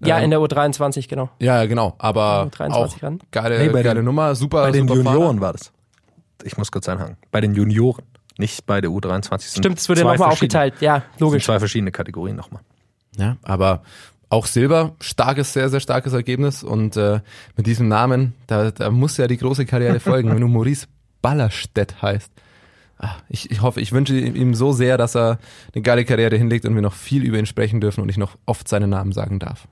Ja, 0.05 0.19
ähm, 0.19 0.25
in 0.25 0.31
der 0.31 0.41
U23, 0.41 1.09
genau. 1.09 1.31
Ja, 1.39 1.59
ja, 1.63 1.67
genau. 1.67 1.95
Aber 1.99 2.49
U23 2.53 2.71
auch 2.73 3.03
ran. 3.03 3.21
geile, 3.31 3.71
bei 3.71 3.83
geile 3.83 4.01
den- 4.01 4.05
Nummer, 4.05 4.35
super, 4.35 4.63
Bei 4.63 4.73
den 4.73 4.89
super 4.89 5.03
Fahrer. 5.03 5.15
Junioren 5.15 5.41
war 5.41 5.53
das. 5.53 5.73
Ich 6.43 6.57
muss 6.59 6.73
kurz 6.73 6.89
einhaken. 6.89 7.17
Bei 7.31 7.41
den 7.41 7.55
Junioren, 7.55 8.05
nicht 8.39 8.67
bei 8.67 8.81
der 8.81 8.91
U23. 8.91 9.35
Es 9.35 9.53
sind 9.53 9.63
Stimmt, 9.63 9.79
es 9.79 9.89
wurde 9.89 10.01
zwei 10.01 10.13
nochmal 10.15 10.33
aufgeteilt. 10.33 10.75
Ja, 10.81 10.97
es 10.97 11.03
sind 11.13 11.21
logisch. 11.21 11.45
zwei 11.45 11.59
verschiedene 11.61 11.93
Kategorien 11.93 12.35
nochmal. 12.37 12.63
Ja, 13.17 13.37
aber 13.43 13.83
auch 14.31 14.47
Silber, 14.47 14.95
starkes, 15.01 15.53
sehr, 15.53 15.69
sehr 15.69 15.81
starkes 15.81 16.13
Ergebnis. 16.15 16.63
Und 16.63 16.97
äh, 16.97 17.21
mit 17.57 17.67
diesem 17.67 17.89
Namen, 17.89 18.35
da, 18.47 18.71
da 18.71 18.91
muss 18.91 19.17
ja 19.17 19.27
die 19.27 19.37
große 19.37 19.67
Karriere 19.67 20.01
folgen, 20.01 20.31
wenn 20.31 20.41
du 20.41 20.49
Maurice 20.49 20.87
Ballerstedt 21.21 22.01
heißt. 22.01 22.33
Ah, 22.99 23.17
Ich, 23.29 23.51
ich 23.51 23.61
hoffe, 23.61 23.81
ich 23.81 23.93
wünsche 23.93 24.17
ihm 24.17 24.55
so 24.55 24.73
sehr, 24.73 24.97
dass 24.97 25.17
er 25.17 25.39
eine 25.75 25.83
geile 25.83 26.05
Karriere 26.05 26.37
hinlegt 26.37 26.65
und 26.65 26.75
wir 26.75 26.83
noch 26.83 26.95
viel 26.95 27.25
über 27.25 27.39
ihn 27.39 27.47
sprechen 27.47 27.81
dürfen 27.81 28.03
und 28.03 28.09
ich 28.09 28.17
noch 28.17 28.37
oft 28.47 28.69
seinen 28.69 28.91
Namen 28.91 29.13
sagen 29.13 29.39
darf. 29.39 29.67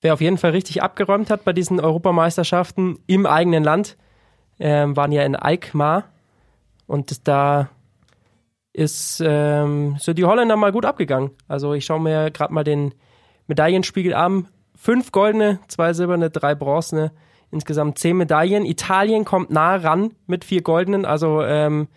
Wer 0.00 0.12
auf 0.12 0.20
jeden 0.20 0.38
Fall 0.38 0.52
richtig 0.52 0.82
abgeräumt 0.82 1.30
hat 1.30 1.44
bei 1.44 1.52
diesen 1.52 1.80
Europameisterschaften 1.80 2.98
im 3.06 3.26
eigenen 3.26 3.64
Land, 3.64 3.96
ähm, 4.60 4.96
waren 4.96 5.12
ja 5.12 5.22
in 5.22 5.34
Alkmaar. 5.34 6.04
Und 6.86 7.26
da 7.26 7.68
ist, 8.72 9.22
ähm, 9.24 9.96
sind 9.98 10.18
die 10.18 10.24
Holländer 10.24 10.56
mal 10.56 10.72
gut 10.72 10.84
abgegangen. 10.84 11.30
Also 11.48 11.74
ich 11.74 11.84
schaue 11.84 12.00
mir 12.00 12.30
gerade 12.30 12.52
mal 12.52 12.64
den 12.64 12.92
Medaillenspiegel 13.48 14.14
an. 14.14 14.46
Fünf 14.76 15.10
goldene, 15.10 15.58
zwei 15.66 15.92
silberne, 15.92 16.30
drei 16.30 16.54
bronzene, 16.54 17.10
insgesamt 17.50 17.98
zehn 17.98 18.16
Medaillen. 18.16 18.64
Italien 18.64 19.24
kommt 19.24 19.50
nah 19.50 19.74
ran 19.74 20.12
mit 20.26 20.44
vier 20.44 20.62
goldenen. 20.62 21.04
Also 21.04 21.42
ähm, 21.42 21.88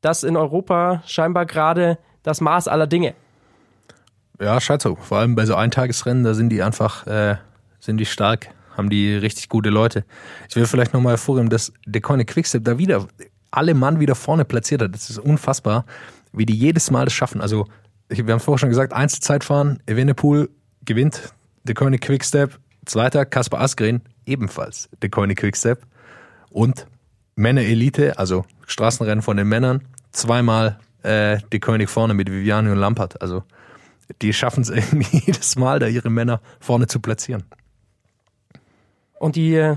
das 0.00 0.22
in 0.22 0.36
Europa 0.36 1.02
scheinbar 1.06 1.44
gerade 1.44 1.98
das 2.22 2.40
Maß 2.40 2.68
aller 2.68 2.86
Dinge. 2.86 3.14
Ja, 4.40 4.60
scheint 4.60 4.82
so. 4.82 4.96
Vor 4.96 5.18
allem 5.18 5.34
bei 5.34 5.46
so 5.46 5.54
Eintagesrennen, 5.54 6.24
da 6.24 6.34
sind 6.34 6.48
die 6.48 6.62
einfach, 6.62 7.06
äh, 7.06 7.36
sind 7.78 7.98
die 7.98 8.06
stark, 8.06 8.48
haben 8.76 8.90
die 8.90 9.14
richtig 9.14 9.48
gute 9.48 9.70
Leute. 9.70 10.04
Ich 10.48 10.56
will 10.56 10.66
vielleicht 10.66 10.92
nochmal 10.92 11.12
hervorheben, 11.12 11.50
dass 11.50 11.72
der 11.86 12.00
Conny 12.00 12.24
Quickstep 12.24 12.64
da 12.64 12.78
wieder 12.78 13.06
alle 13.50 13.74
Mann 13.74 14.00
wieder 14.00 14.14
vorne 14.14 14.44
platziert 14.44 14.82
hat. 14.82 14.94
Das 14.94 15.10
ist 15.10 15.18
unfassbar, 15.18 15.84
wie 16.32 16.46
die 16.46 16.56
jedes 16.56 16.90
Mal 16.90 17.04
das 17.04 17.14
schaffen. 17.14 17.40
Also, 17.40 17.66
wir 18.08 18.32
haben 18.32 18.40
vorher 18.40 18.58
schon 18.58 18.68
gesagt, 18.68 18.92
Einzelzeitfahren, 18.92 19.80
Evenepoel 19.86 20.50
gewinnt, 20.84 21.34
der 21.64 21.74
Conny 21.74 21.98
Quickstep, 21.98 22.58
zweiter 22.84 23.24
Kaspar 23.24 23.60
Asgreen, 23.60 24.02
ebenfalls 24.26 24.88
der 25.02 25.10
Conny 25.10 25.34
Quickstep 25.34 25.82
und 26.50 26.86
Männer 27.36 27.62
Elite, 27.62 28.18
also 28.18 28.44
Straßenrennen 28.66 29.22
von 29.22 29.36
den 29.36 29.48
Männern, 29.48 29.82
zweimal 30.12 30.78
äh, 31.02 31.38
die 31.52 31.60
König 31.60 31.90
vorne 31.90 32.14
mit 32.14 32.30
Viviani 32.30 32.70
und 32.70 32.78
Lampert. 32.78 33.20
Also 33.20 33.42
die 34.22 34.32
schaffen 34.32 34.62
es 34.62 34.70
irgendwie 34.70 35.18
jedes 35.26 35.56
Mal, 35.56 35.78
da 35.78 35.86
ihre 35.86 36.10
Männer 36.10 36.40
vorne 36.60 36.86
zu 36.86 37.00
platzieren. 37.00 37.44
Und 39.18 39.36
die 39.36 39.54
äh, 39.54 39.76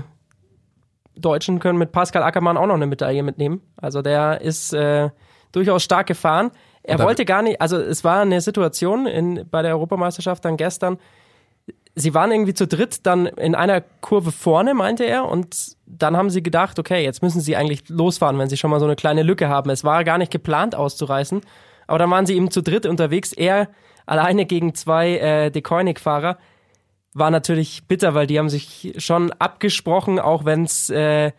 Deutschen 1.16 1.58
können 1.58 1.78
mit 1.78 1.92
Pascal 1.92 2.22
Ackermann 2.22 2.56
auch 2.56 2.66
noch 2.66 2.74
eine 2.74 2.86
Medaille 2.86 3.22
mitnehmen. 3.22 3.60
Also 3.76 4.02
der 4.02 4.40
ist 4.40 4.72
äh, 4.72 5.10
durchaus 5.52 5.82
stark 5.82 6.06
gefahren. 6.06 6.50
Er 6.88 6.98
wollte 7.00 7.24
gar 7.24 7.42
nicht, 7.42 7.60
also 7.60 7.76
es 7.76 8.02
war 8.02 8.22
eine 8.22 8.40
Situation 8.40 9.06
in, 9.06 9.44
bei 9.50 9.62
der 9.62 9.72
Europameisterschaft 9.72 10.44
dann 10.44 10.56
gestern. 10.56 10.98
Sie 11.94 12.14
waren 12.14 12.30
irgendwie 12.30 12.54
zu 12.54 12.66
dritt 12.66 13.06
dann 13.06 13.26
in 13.26 13.54
einer 13.54 13.80
Kurve 13.80 14.32
vorne, 14.32 14.72
meinte 14.72 15.04
er, 15.04 15.26
und 15.26 15.76
dann 15.86 16.16
haben 16.16 16.30
sie 16.30 16.42
gedacht, 16.42 16.78
okay, 16.78 17.02
jetzt 17.02 17.22
müssen 17.22 17.40
sie 17.40 17.56
eigentlich 17.56 17.88
losfahren, 17.88 18.38
wenn 18.38 18.48
sie 18.48 18.56
schon 18.56 18.70
mal 18.70 18.80
so 18.80 18.86
eine 18.86 18.96
kleine 18.96 19.22
Lücke 19.22 19.48
haben. 19.48 19.70
Es 19.70 19.84
war 19.84 20.04
gar 20.04 20.18
nicht 20.18 20.30
geplant 20.30 20.74
auszureißen, 20.74 21.40
aber 21.86 21.98
dann 21.98 22.10
waren 22.10 22.24
sie 22.24 22.36
eben 22.36 22.50
zu 22.50 22.62
dritt 22.62 22.86
unterwegs. 22.86 23.32
Er 23.32 23.68
alleine 24.06 24.46
gegen 24.46 24.74
zwei 24.74 25.18
äh, 25.18 25.50
Dekoinik-Fahrer 25.50 26.38
war 27.14 27.30
natürlich 27.30 27.86
bitter, 27.86 28.14
weil 28.14 28.26
die 28.26 28.38
haben 28.38 28.48
sich 28.48 28.94
schon 28.98 29.32
abgesprochen, 29.32 30.18
auch 30.18 30.44
wenn 30.44 30.64
es 30.64 30.88
äh, 30.90 31.32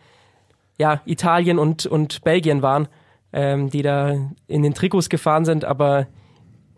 ja, 0.78 1.00
Italien 1.04 1.58
und, 1.58 1.86
und 1.86 2.22
Belgien 2.22 2.62
waren, 2.62 2.88
ähm, 3.32 3.70
die 3.70 3.82
da 3.82 4.16
in 4.46 4.62
den 4.62 4.74
Trikots 4.74 5.08
gefahren 5.08 5.44
sind, 5.44 5.64
aber 5.64 6.06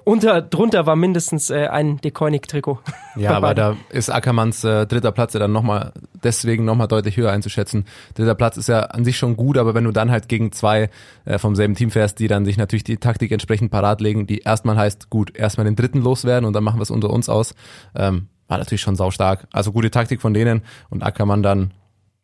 unter, 0.04 0.42
drunter 0.42 0.86
war 0.86 0.96
mindestens 0.96 1.50
äh, 1.50 1.68
ein 1.68 1.98
Dekoinik-Trikot. 1.98 2.80
Ja, 3.16 3.30
aber 3.36 3.54
da 3.54 3.76
ist 3.90 4.10
Ackermanns 4.10 4.64
äh, 4.64 4.86
dritter 4.86 5.12
Platz 5.12 5.34
ja 5.34 5.40
dann 5.40 5.52
nochmal, 5.52 5.92
deswegen 6.22 6.64
nochmal 6.64 6.88
deutlich 6.88 7.16
höher 7.16 7.30
einzuschätzen. 7.30 7.84
Dritter 8.14 8.34
Platz 8.34 8.56
ist 8.56 8.68
ja 8.68 8.80
an 8.80 9.04
sich 9.04 9.16
schon 9.16 9.36
gut, 9.36 9.58
aber 9.58 9.74
wenn 9.74 9.84
du 9.84 9.92
dann 9.92 10.10
halt 10.10 10.28
gegen 10.28 10.52
zwei 10.52 10.90
äh, 11.24 11.38
vom 11.38 11.54
selben 11.54 11.74
Team 11.74 11.90
fährst, 11.90 12.18
die 12.18 12.28
dann 12.28 12.44
sich 12.44 12.56
natürlich 12.56 12.84
die 12.84 12.96
Taktik 12.96 13.30
entsprechend 13.32 13.70
parat 13.70 14.00
legen, 14.00 14.26
die 14.26 14.38
erstmal 14.38 14.76
heißt, 14.76 15.10
gut, 15.10 15.36
erstmal 15.36 15.64
den 15.64 15.76
dritten 15.76 16.02
loswerden 16.02 16.46
und 16.46 16.52
dann 16.52 16.64
machen 16.64 16.78
wir 16.78 16.82
es 16.82 16.90
unter 16.90 17.10
uns 17.10 17.28
aus, 17.28 17.54
ähm, 17.94 18.28
war 18.48 18.58
natürlich 18.58 18.82
schon 18.82 18.96
saustark. 18.96 19.46
Also 19.52 19.72
gute 19.72 19.90
Taktik 19.90 20.20
von 20.20 20.34
denen 20.34 20.62
und 20.90 21.02
Ackermann 21.02 21.42
dann, 21.42 21.72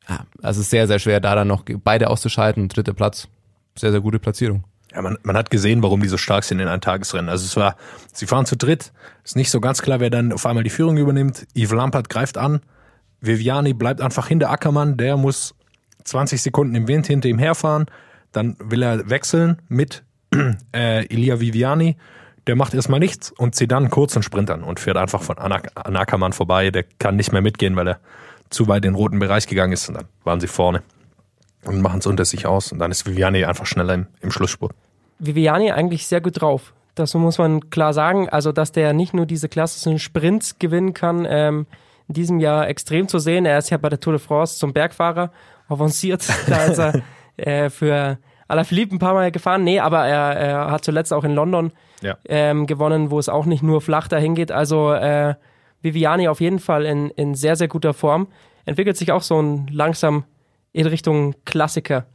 ja, 0.09 0.21
also 0.43 0.61
es 0.61 0.67
ist 0.67 0.71
sehr, 0.71 0.87
sehr 0.87 0.99
schwer, 0.99 1.21
da 1.21 1.35
dann 1.35 1.49
noch 1.49 1.65
beide 1.85 2.11
auszuschalten. 2.11 2.69
Dritter 2.69 2.95
Platz, 2.95 3.29
sehr, 3.79 3.93
sehr 3.93 4.01
gute 4.01 4.19
Platzierung. 4.19 4.65
Ja, 4.93 5.03
man, 5.03 5.19
man 5.23 5.37
hat 5.37 5.51
gesehen, 5.51 5.83
warum 5.83 6.01
die 6.01 6.09
so 6.09 6.17
stark 6.17 6.45
sind 6.45 6.61
in 6.61 6.69
einem 6.69 6.81
Tagesrennen. 6.81 7.29
Also 7.29 7.45
es 7.45 7.57
war, 7.57 7.77
sie 8.13 8.27
fahren 8.27 8.47
zu 8.47 8.57
dritt, 8.57 8.93
ist 9.23 9.37
nicht 9.37 9.51
so 9.51 9.61
ganz 9.61 9.83
klar, 9.83 10.01
wer 10.01 10.11
dann 10.11 10.33
auf 10.33 10.47
einmal 10.47 10.65
die 10.65 10.71
Führung 10.71 10.97
übernimmt. 10.97 11.47
Yves 11.55 11.73
Lampert 11.73 12.09
greift 12.09 12.39
an, 12.39 12.61
Viviani 13.21 13.75
bleibt 13.75 14.01
einfach 14.01 14.29
hinter 14.29 14.51
Ackermann, 14.51 14.97
der 14.97 15.17
muss 15.17 15.55
20 16.05 16.41
Sekunden 16.41 16.75
im 16.75 16.89
Wind 16.89 17.07
hinter 17.07 17.29
ihm 17.29 17.39
herfahren, 17.39 17.87
dann 18.33 18.57
will 18.61 18.83
er 18.83 19.11
wechseln 19.11 19.61
mit 19.69 20.05
äh, 20.75 21.07
Elia 21.07 21.41
Viviani, 21.41 21.97
der 22.47 22.57
macht 22.57 22.73
erstmal 22.73 23.01
nichts 23.01 23.31
und 23.31 23.55
zieht 23.55 23.73
dann 23.73 23.85
einen 23.85 23.91
kurzen 23.91 24.23
Sprint 24.23 24.51
an 24.51 24.63
und 24.63 24.81
fährt 24.81 24.97
einfach 24.97 25.23
von 25.23 25.37
Anak 25.37 25.71
Anackermann 25.75 26.33
vorbei, 26.33 26.71
der 26.71 26.85
kann 26.99 27.17
nicht 27.17 27.33
mehr 27.33 27.43
mitgehen, 27.43 27.77
weil 27.77 27.89
er 27.89 28.01
zu 28.49 28.69
weit 28.69 28.87
in 28.87 28.93
den 28.93 28.95
roten 28.95 29.19
Bereich 29.19 29.47
gegangen 29.47 29.75
ist. 29.75 29.89
Und 29.89 29.97
dann 29.97 30.07
waren 30.25 30.41
sie 30.41 30.47
vorne 30.47 30.83
und 31.69 31.81
machen 31.81 32.01
es 32.01 32.07
unter 32.07 32.25
sich 32.25 32.47
aus 32.47 32.73
und 32.73 32.79
dann 32.79 32.91
ist 32.91 33.07
Viviani 33.07 33.45
einfach 33.45 33.67
schneller 33.67 33.95
im, 33.95 34.07
im 34.21 34.31
Schlussspurt. 34.31 34.73
Viviani 35.19 35.71
eigentlich 35.73 36.07
sehr 36.07 36.21
gut 36.21 36.41
drauf. 36.41 36.73
Das 36.95 37.15
muss 37.15 37.39
man 37.39 37.71
klar 37.71 37.93
sagen. 37.93 38.29
Also, 38.29 38.51
dass 38.53 38.73
der 38.73 38.93
nicht 38.93 39.15
nur 39.15 39.27
diese 39.27 39.49
klassischen 39.49 39.99
Sprints 39.99 40.59
gewinnen 40.59 40.95
kann, 40.95 41.27
ähm, 41.29 41.67
in 42.09 42.15
diesem 42.15 42.41
Jahr 42.41 42.69
extrem 42.69 43.07
zu 43.07 43.19
sehen. 43.19 43.47
Er 43.47 43.59
ist 43.59 43.71
ja 43.71 43.77
bei 43.77 43.89
der 43.89 44.01
Tour 44.01 44.15
de 44.15 44.21
France 44.21 44.59
zum 44.59 44.73
Bergfahrer 44.73 45.31
avanciert. 45.69 46.27
Da 46.49 46.65
ist 46.65 46.79
er 46.79 47.03
äh, 47.37 47.71
für 47.71 48.19
Alaphilippe 48.49 48.97
ein 48.97 48.99
paar 48.99 49.15
Mal 49.15 49.31
gefahren. 49.31 49.63
Nee, 49.63 49.79
aber 49.79 50.07
er, 50.07 50.37
er 50.37 50.71
hat 50.71 50.85
zuletzt 50.85 51.13
auch 51.13 51.25
in 51.25 51.35
London 51.35 51.73
Ja. 52.01 52.17
ähm, 52.29 52.67
gewonnen, 52.67 53.11
wo 53.11 53.19
es 53.19 53.29
auch 53.29 53.45
nicht 53.47 53.63
nur 53.63 53.81
flach 53.81 54.09
dahin 54.09 54.35
geht. 54.35 54.51
Also 54.51 54.93
äh, 54.93 55.35
Viviani 55.83 56.29
auf 56.29 56.41
jeden 56.41 56.59
Fall 56.59 56.85
in, 56.85 57.11
in 57.11 57.35
sehr, 57.35 57.55
sehr 57.57 57.69
guter 57.69 57.93
Form. 57.95 58.27
Entwickelt 58.65 58.97
sich 58.97 59.13
auch 59.13 59.23
so 59.23 59.41
ein 59.41 59.69
langsam 59.71 60.25
in 60.73 60.87
Richtung 60.87 61.35
Klassiker. 61.45 62.07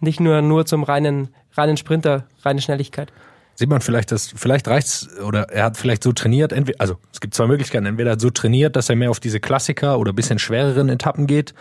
Nicht 0.00 0.20
nur, 0.20 0.42
nur 0.42 0.66
zum 0.66 0.82
reinen, 0.84 1.28
reinen 1.52 1.76
Sprinter, 1.76 2.26
reine 2.44 2.60
Schnelligkeit. 2.60 3.12
Sieht 3.54 3.68
man 3.68 3.80
vielleicht, 3.80 4.12
dass 4.12 4.32
vielleicht 4.36 4.68
reicht's 4.68 5.08
oder 5.20 5.50
er 5.50 5.64
hat 5.64 5.76
vielleicht 5.76 6.04
so 6.04 6.12
trainiert, 6.12 6.52
entweder, 6.52 6.80
also 6.80 6.96
es 7.12 7.20
gibt 7.20 7.34
zwei 7.34 7.48
Möglichkeiten, 7.48 7.86
entweder 7.86 8.12
er 8.12 8.20
so 8.20 8.30
trainiert, 8.30 8.76
dass 8.76 8.88
er 8.88 8.94
mehr 8.94 9.10
auf 9.10 9.18
diese 9.18 9.40
Klassiker 9.40 9.98
oder 9.98 10.12
bisschen 10.12 10.38
schwereren 10.38 10.88
Etappen 10.88 11.26
geht, 11.26 11.54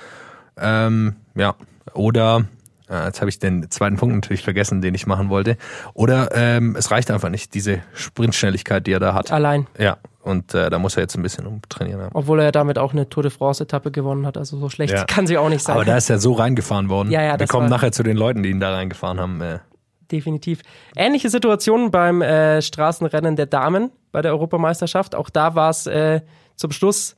ähm, 0.58 1.16
ja, 1.34 1.56
oder 1.94 2.46
äh, 2.90 3.06
jetzt 3.06 3.22
habe 3.22 3.30
ich 3.30 3.40
den 3.40 3.70
zweiten 3.70 3.98
Punkt 3.98 4.16
natürlich 4.16 4.44
vergessen, 4.44 4.82
den 4.82 4.94
ich 4.96 5.08
machen 5.08 5.30
wollte, 5.30 5.58
oder 5.94 6.30
ähm, 6.34 6.76
es 6.78 6.92
reicht 6.92 7.12
einfach 7.12 7.30
nicht 7.30 7.54
diese 7.54 7.82
Sprintschnelligkeit, 7.94 8.88
die 8.88 8.92
er 8.92 9.00
da 9.00 9.14
hat. 9.14 9.32
Allein. 9.32 9.68
Ja, 9.78 9.98
und 10.22 10.54
äh, 10.54 10.70
da 10.70 10.78
muss 10.80 10.98
er 10.98 11.04
jetzt 11.04 11.16
ein 11.16 11.24
bisschen 11.24 11.48
umtrainieren. 11.48 12.02
Ja. 12.02 12.10
Obwohl 12.14 12.40
er 12.42 12.52
damit 12.52 12.78
auch 12.78 12.92
eine 12.92 13.08
Tour 13.10 13.24
de 13.24 13.32
France-Etappe 13.32 13.92
gewonnen 13.92 14.26
hat. 14.26 14.38
Also 14.38 14.58
so 14.58 14.70
schlecht 14.70 14.94
Ja. 14.94 15.06
kann 15.06 15.26
sie 15.26 15.38
auch 15.38 15.50
nicht 15.50 15.64
sein. 15.64 15.76
Aber 15.76 15.86
da 15.86 15.96
ist 15.96 16.10
er 16.10 16.20
so 16.20 16.34
reingefahren 16.34 16.90
worden. 16.90 17.12
Ja, 17.12 17.22
ja, 17.24 17.40
Wir 17.40 17.48
kommen 17.48 17.70
nachher 17.70 17.92
zu 17.94 18.04
den 18.04 18.18
Leuten, 18.18 18.44
die 18.44 18.50
ihn 18.50 18.60
da 18.60 18.74
reingefahren 18.74 19.20
haben. 19.20 19.42
Äh, 19.42 19.60
Definitiv. 20.12 20.62
Ähnliche 20.96 21.30
Situation 21.30 21.92
beim 21.92 22.22
äh, 22.22 22.62
Straßenrennen 22.62 23.36
der 23.36 23.46
Damen 23.46 23.92
bei 24.12 24.22
der 24.22 24.32
Europameisterschaft. 24.32 25.16
Auch 25.16 25.30
da 25.30 25.56
war 25.56 25.70
es 25.70 25.86
äh, 25.88 26.22
zum 26.56 26.72
Schluss 26.72 27.16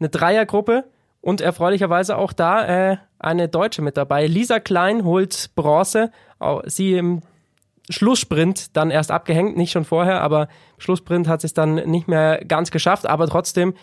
eine 0.00 0.08
Dreiergruppe 0.08 0.84
und 1.22 1.40
erfreulicherweise 1.40 2.18
auch 2.18 2.34
da 2.34 2.66
äh, 2.66 2.96
eine 3.18 3.48
Deutsche 3.48 3.80
mit 3.80 3.96
dabei. 3.96 4.26
Lisa 4.26 4.60
Klein 4.60 5.04
holt 5.04 5.52
Bronze. 5.54 6.10
Sie 6.66 6.94
im 6.94 7.22
Schlusssprint 7.88 8.76
dann 8.76 8.90
erst 8.90 9.10
abgehängt, 9.10 9.56
nicht 9.56 9.70
schon 9.70 9.84
vorher, 9.84 10.20
aber 10.20 10.48
Schlusssprint 10.78 11.28
hat 11.28 11.44
es 11.44 11.54
dann 11.54 11.76
nicht 11.76 12.08
mehr 12.08 12.44
ganz 12.44 12.70
geschafft. 12.70 13.06
Aber 13.06 13.28
trotzdem, 13.28 13.74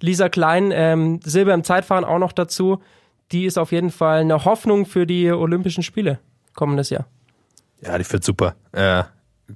Lisa 0.00 0.28
Klein, 0.28 0.72
ähm, 0.72 1.20
Silber 1.22 1.54
im 1.54 1.62
Zeitfahren 1.62 2.04
auch 2.04 2.18
noch 2.18 2.32
dazu. 2.32 2.82
Die 3.32 3.44
ist 3.44 3.58
auf 3.58 3.72
jeden 3.72 3.90
Fall 3.90 4.20
eine 4.20 4.44
Hoffnung 4.44 4.86
für 4.86 5.06
die 5.06 5.30
Olympischen 5.30 5.82
Spiele 5.82 6.18
kommendes 6.54 6.90
Jahr. 6.90 7.06
Ja, 7.82 7.98
die 7.98 8.04
fährt 8.04 8.24
super. 8.24 8.54
Äh, 8.72 9.04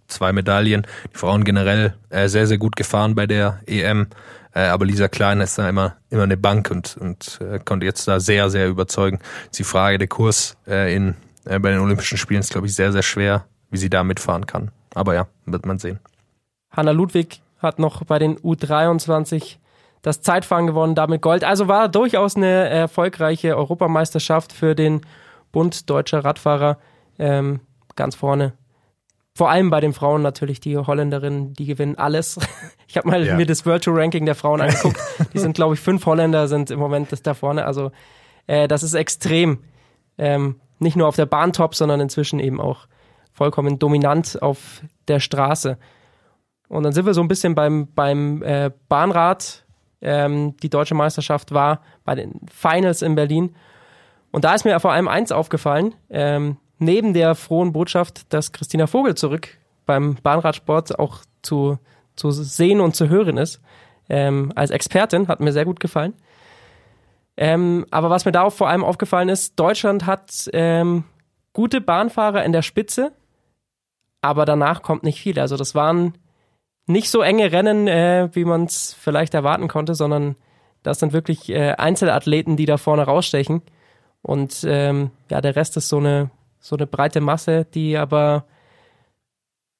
zwei 0.07 0.33
Medaillen. 0.33 0.87
Die 1.13 1.19
Frauen 1.19 1.45
generell 1.45 1.95
äh, 2.11 2.29
sehr, 2.29 2.47
sehr 2.47 2.59
gut 2.59 2.77
gefahren 2.77 3.15
bei 3.15 3.27
der 3.27 3.61
EM. 3.67 4.09
Äh, 4.55 4.67
aber 4.67 4.85
Lisa 4.85 5.09
Klein 5.09 5.41
ist 5.41 5.59
da 5.59 5.69
immer, 5.69 5.97
immer 6.11 6.25
eine 6.25 6.37
Bank 6.37 6.71
und, 6.71 6.97
und 6.97 7.39
äh, 7.41 7.59
konnte 7.59 7.87
jetzt 7.87 8.07
da 8.09 8.21
sehr, 8.21 8.51
sehr 8.51 8.69
überzeugen. 8.69 9.21
Die 9.57 9.65
Frage, 9.65 9.99
der 9.99 10.09
Kurs 10.09 10.57
äh, 10.67 10.95
in, 10.95 11.17
bei 11.45 11.59
den 11.59 11.81
Olympischen 11.81 12.19
Spielen 12.19 12.41
ist, 12.41 12.51
glaube 12.51 12.67
ich, 12.67 12.75
sehr, 12.75 12.93
sehr 12.93 13.03
schwer, 13.03 13.47
wie 13.71 13.79
sie 13.79 13.91
da 13.91 14.05
mitfahren 14.05 14.47
kann. 14.47 14.71
Aber 14.95 15.15
ja, 15.15 15.27
wird 15.47 15.67
man 15.67 15.79
sehen. 15.79 16.01
Hanna 16.71 16.91
Ludwig 16.91 17.43
hat 17.59 17.79
noch 17.79 18.05
bei 18.05 18.19
den 18.19 18.39
U23 18.39 19.57
das 20.03 20.23
Zeitfahren 20.23 20.67
gewonnen, 20.67 20.95
damit 20.95 21.23
Gold. 21.23 21.45
Also 21.45 21.69
war 21.69 21.89
durchaus 21.89 22.37
eine 22.37 22.69
erfolgreiche 22.69 23.57
Europameisterschaft 23.57 24.53
für 24.53 24.75
den 24.75 25.03
Bund 25.53 25.91
deutscher 25.91 26.25
Radfahrer 26.25 26.79
ähm, 27.19 27.61
ganz 27.97 28.15
vorne. 28.15 28.53
Vor 29.35 29.49
allem 29.51 29.71
bei 29.71 29.81
den 29.81 29.93
Frauen 29.93 30.23
natürlich, 30.23 30.61
die 30.61 30.77
Holländerinnen, 30.77 31.55
die 31.55 31.67
gewinnen 31.67 31.97
alles. 31.97 32.39
Ich 32.91 32.97
habe 32.97 33.07
mal 33.09 33.25
Ja. 33.25 33.37
mir 33.37 33.47
das 33.47 33.65
Virtual 33.65 33.97
Ranking 33.97 34.27
der 34.27 34.35
Frauen 34.35 34.61
angeguckt. 34.63 34.99
Die 35.33 35.39
sind, 35.39 35.53
glaube 35.55 35.75
ich, 35.75 35.81
fünf 35.81 36.05
Holländer 36.07 36.49
sind 36.49 36.73
im 36.73 36.81
Moment 36.81 37.13
das 37.13 37.23
da 37.23 37.35
vorne. 37.35 37.65
Also 37.65 37.93
äh, 38.49 38.67
das 38.67 38.83
ist 38.83 38.95
extrem. 38.95 39.61
Ähm, 40.19 40.61
nicht 40.81 40.97
nur 40.97 41.07
auf 41.07 41.15
der 41.15 41.27
Bahn 41.27 41.53
top, 41.53 41.77
sondern 41.77 42.01
inzwischen 42.01 42.41
eben 42.41 42.61
auch 42.61 42.89
vollkommen 43.33 43.79
dominant 43.79 44.43
auf 44.43 44.83
der 45.07 45.21
Straße. 45.21 45.79
Und 46.69 46.83
dann 46.83 46.93
sind 46.93 47.07
wir 47.07 47.15
so 47.15 47.21
ein 47.21 47.29
bisschen 47.29 47.55
beim, 47.55 47.87
beim 47.95 48.43
äh, 48.43 48.73
Bahnrad. 48.89 49.65
Ähm, 50.01 50.57
die 50.57 50.69
deutsche 50.71 50.97
Meisterschaft 50.97 51.53
war 51.53 51.83
bei 52.05 52.17
den 52.17 52.41
Finals 52.53 53.03
in 53.03 53.15
Berlin. 53.15 53.55
Und 54.33 54.43
da 54.45 54.53
ist 54.55 54.65
mir 54.65 54.81
vor 54.81 54.91
allem 54.91 55.07
eins 55.07 55.31
aufgefallen. 55.31 55.95
Ähm, 56.09 56.57
neben 56.81 57.15
der 57.15 57.35
frohen 57.35 57.73
Botschaft, 57.73 58.33
dass 58.33 58.53
Christina 58.53 58.87
Vogel 58.87 59.15
zurück 59.15 59.59
beim 59.87 60.17
Bahnradsport 60.17 60.99
auch 60.99 61.19
zu, 61.43 61.79
zu 62.17 62.31
sehen 62.31 62.81
und 62.81 62.97
zu 62.97 63.09
hören 63.09 63.37
ist. 63.37 63.61
Ähm, 64.09 64.53
als 64.57 64.71
Expertin 64.71 65.29
hat 65.29 65.41
mir 65.41 65.53
sehr 65.53 65.65
gut 65.65 65.81
gefallen. 65.81 66.15
Ähm, 67.37 67.87
aber 67.91 68.11
was 68.11 68.25
mir 68.25 68.33
da 68.33 68.51
vor 68.51 68.69
allem 68.69 68.85
aufgefallen 68.85 69.29
ist, 69.29 69.59
Deutschland 69.59 70.07
hat 70.07 70.51
ähm, 70.53 71.05
gute 71.53 71.81
Bahnfahrer 71.81 72.45
in 72.45 72.53
der 72.53 72.63
Spitze, 72.63 73.13
aber 74.21 74.45
danach 74.45 74.83
kommt 74.83 75.05
nicht 75.05 75.21
viel. 75.21 75.39
Also 75.39 75.57
das 75.57 75.75
waren 75.75 76.15
nicht 76.87 77.11
so 77.11 77.23
enge 77.23 77.53
Rennen, 77.53 77.89
äh, 77.89 78.29
wie 78.33 78.45
man 78.45 78.65
es 78.65 78.95
vielleicht 78.99 79.35
erwarten 79.35 79.69
konnte, 79.69 79.95
sondern 79.95 80.37
das 80.83 80.99
sind 80.99 81.13
wirklich 81.13 81.49
äh, 81.51 81.73
Einzelathleten, 81.73 82.57
die 82.57 82.67
da 82.67 82.77
vorne 82.77 83.03
rausstechen. 83.03 83.63
Und 84.23 84.65
ähm, 84.67 85.11
ja, 85.31 85.41
der 85.41 85.57
Rest 85.57 85.77
ist 85.77 85.89
so 85.89 85.99
eine, 85.99 86.31
so 86.61 86.77
eine 86.77 86.87
breite 86.87 87.21
Masse, 87.21 87.65
die 87.65 87.97
aber 87.97 88.45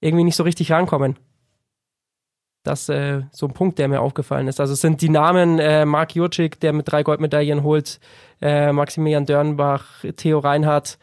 irgendwie 0.01 0.25
nicht 0.25 0.37
so 0.37 0.43
richtig 0.43 0.73
rankommen. 0.73 1.17
Das 2.63 2.83
ist 2.83 2.89
äh, 2.91 3.23
so 3.33 3.47
ein 3.47 3.55
Punkt, 3.55 3.79
der 3.79 3.89
mir 3.89 4.01
aufgefallen 4.01 4.49
ist. 4.49 4.61
Also 4.61 4.75
es 4.75 4.81
sind 4.81 5.01
die 5.01 5.09
Namen 5.09 5.59
äh, 5.59 5.87
Marc 5.87 6.15
Jurczyk, 6.15 6.61
der 6.61 6.73
mit 6.73 6.91
drei 6.91 7.03
Goldmedaillen 7.03 7.63
holt, 7.63 8.01
äh, 8.43 8.73
Maximilian 8.73 9.25
Dörnbach, 9.25 10.05
Theo 10.17 10.41
Reinhardt. 10.41 10.99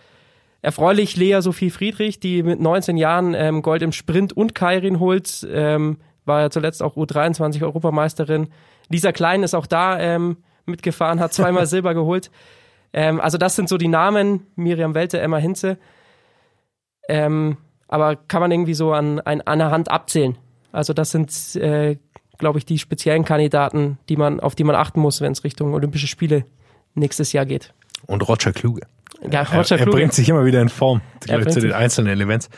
Erfreulich 0.62 1.16
Lea 1.16 1.40
Sophie 1.42 1.70
Friedrich, 1.70 2.20
die 2.20 2.44
mit 2.44 2.60
19 2.60 2.98
Jahren 2.98 3.34
ähm, 3.34 3.62
Gold 3.62 3.82
im 3.82 3.92
Sprint 3.92 4.34
und 4.34 4.54
Kairin 4.54 5.00
holt, 5.00 5.48
ähm, 5.52 5.98
war 6.26 6.42
ja 6.42 6.50
zuletzt 6.50 6.84
auch 6.84 6.96
U23 6.96 7.64
Europameisterin. 7.64 8.50
Lisa 8.90 9.12
Klein 9.12 9.44
ist 9.44 9.56
auch 9.56 9.68
da 9.68 10.00
ähm, 10.00 10.38
mitgefahren, 10.66 11.20
hat 11.20 11.34
zweimal 11.34 11.66
Silber 11.68 11.94
geholt. 11.94 12.30
Ähm, 12.98 13.22
also 13.22 13.38
das 13.38 13.56
sind 13.56 13.70
so 13.70 13.78
die 13.78 13.90
Namen, 13.90 14.48
Miriam 14.56 14.96
Welte, 14.96 15.20
Emma 15.20 15.38
Hinze. 15.38 15.78
Ähm, 17.08 17.58
aber 17.88 18.16
kann 18.16 18.42
man 18.42 18.50
irgendwie 18.50 18.74
so 18.74 18.92
an, 18.92 19.20
an 19.20 19.42
einer 19.42 19.70
Hand 19.70 19.92
abzählen. 19.92 20.36
Also 20.72 20.94
das 20.94 21.12
sind, 21.12 21.56
äh, 21.58 21.98
glaube 22.40 22.58
ich, 22.58 22.66
die 22.66 22.80
speziellen 22.80 23.24
Kandidaten, 23.24 24.00
die 24.10 24.18
man, 24.18 24.40
auf 24.40 24.56
die 24.56 24.64
man 24.64 24.76
achten 24.76 25.00
muss, 25.00 25.22
wenn 25.22 25.32
es 25.32 25.44
Richtung 25.44 25.76
Olympische 25.76 26.08
Spiele 26.08 26.44
nächstes 26.96 27.34
Jahr 27.34 27.46
geht. 27.46 27.72
Und 28.08 28.28
Roger 28.28 28.52
Kluge. 28.52 28.82
Ja, 29.22 29.44
Roger 29.44 29.76
er, 29.76 29.82
er 29.82 29.84
Kluge. 29.84 29.92
bringt 29.92 30.14
sich 30.14 30.28
immer 30.28 30.44
wieder 30.46 30.60
in 30.60 30.70
Form 30.70 31.02
Er 31.28 31.38
glaub 31.38 31.48
ich, 31.50 31.54
zu 31.54 31.60
den 31.60 31.74
einzelnen 31.74 32.20
Events. 32.20 32.50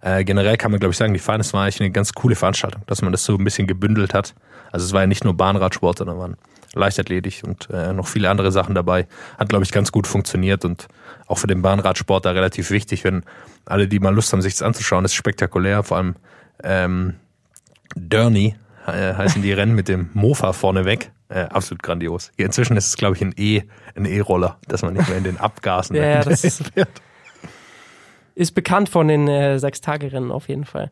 Äh, 0.00 0.22
generell 0.22 0.56
kann 0.56 0.70
man, 0.70 0.78
glaube 0.78 0.92
ich, 0.92 0.96
sagen, 0.96 1.12
die 1.12 1.18
Finals 1.18 1.52
war 1.52 1.64
eigentlich 1.64 1.80
eine 1.80 1.90
ganz 1.90 2.12
coole 2.12 2.36
Veranstaltung, 2.36 2.82
dass 2.86 3.02
man 3.02 3.10
das 3.10 3.24
so 3.24 3.34
ein 3.34 3.42
bisschen 3.42 3.66
gebündelt 3.66 4.14
hat. 4.14 4.36
Also 4.70 4.86
es 4.86 4.92
war 4.92 5.00
ja 5.00 5.08
nicht 5.08 5.24
nur 5.24 5.36
Bahnradsport, 5.36 5.98
sondern 5.98 6.18
waren 6.18 6.36
Leichtathletik 6.74 7.42
und 7.44 7.68
äh, 7.70 7.92
noch 7.92 8.06
viele 8.08 8.30
andere 8.30 8.52
Sachen 8.52 8.74
dabei. 8.74 9.06
Hat, 9.38 9.48
glaube 9.48 9.64
ich, 9.64 9.72
ganz 9.72 9.92
gut 9.92 10.06
funktioniert 10.06 10.64
und 10.64 10.88
auch 11.26 11.38
für 11.38 11.46
den 11.46 11.62
Bahnradsport 11.62 12.24
da 12.24 12.30
relativ 12.32 12.70
wichtig, 12.70 13.04
wenn 13.04 13.22
alle, 13.66 13.88
die 13.88 14.00
mal 14.00 14.14
Lust 14.14 14.32
haben, 14.32 14.42
sich 14.42 14.54
das 14.54 14.62
anzuschauen, 14.62 15.04
ist 15.04 15.14
spektakulär. 15.14 15.82
Vor 15.82 15.96
allem 15.98 16.16
ähm, 16.62 17.14
Derny 17.94 18.56
äh, 18.86 19.14
heißen 19.14 19.42
die 19.42 19.52
Rennen 19.54 19.74
mit 19.74 19.88
dem 19.88 20.10
Mofa 20.14 20.52
vorneweg. 20.52 21.10
Äh, 21.30 21.40
absolut 21.40 21.82
grandios. 21.82 22.32
Ja, 22.38 22.46
inzwischen 22.46 22.76
ist 22.78 22.86
es, 22.86 22.96
glaube 22.96 23.14
ich, 23.16 23.20
ein 23.22 23.34
E, 23.36 23.62
ein 23.94 24.06
E-Roller, 24.06 24.56
dass 24.66 24.80
man 24.80 24.94
nicht 24.94 25.08
mehr 25.08 25.18
in 25.18 25.24
den 25.24 25.36
Abgasen 25.36 25.94
Ja, 25.96 26.22
das 26.22 26.42
ist- 26.44 26.70
fährt. 26.72 26.88
ist 28.34 28.54
bekannt 28.54 28.88
von 28.88 29.08
den 29.08 29.28
äh, 29.28 29.58
Sechstagerennen 29.58 30.30
auf 30.32 30.48
jeden 30.48 30.64
Fall. 30.64 30.90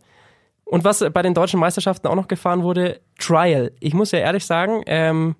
Und 0.64 0.84
was 0.84 1.02
bei 1.12 1.22
den 1.22 1.32
deutschen 1.32 1.60
Meisterschaften 1.60 2.08
auch 2.08 2.16
noch 2.16 2.28
gefahren 2.28 2.62
wurde, 2.64 3.00
Trial. 3.18 3.70
Ich 3.80 3.94
muss 3.94 4.10
ja 4.10 4.18
ehrlich 4.18 4.44
sagen, 4.44 4.82
ähm, 4.86 5.36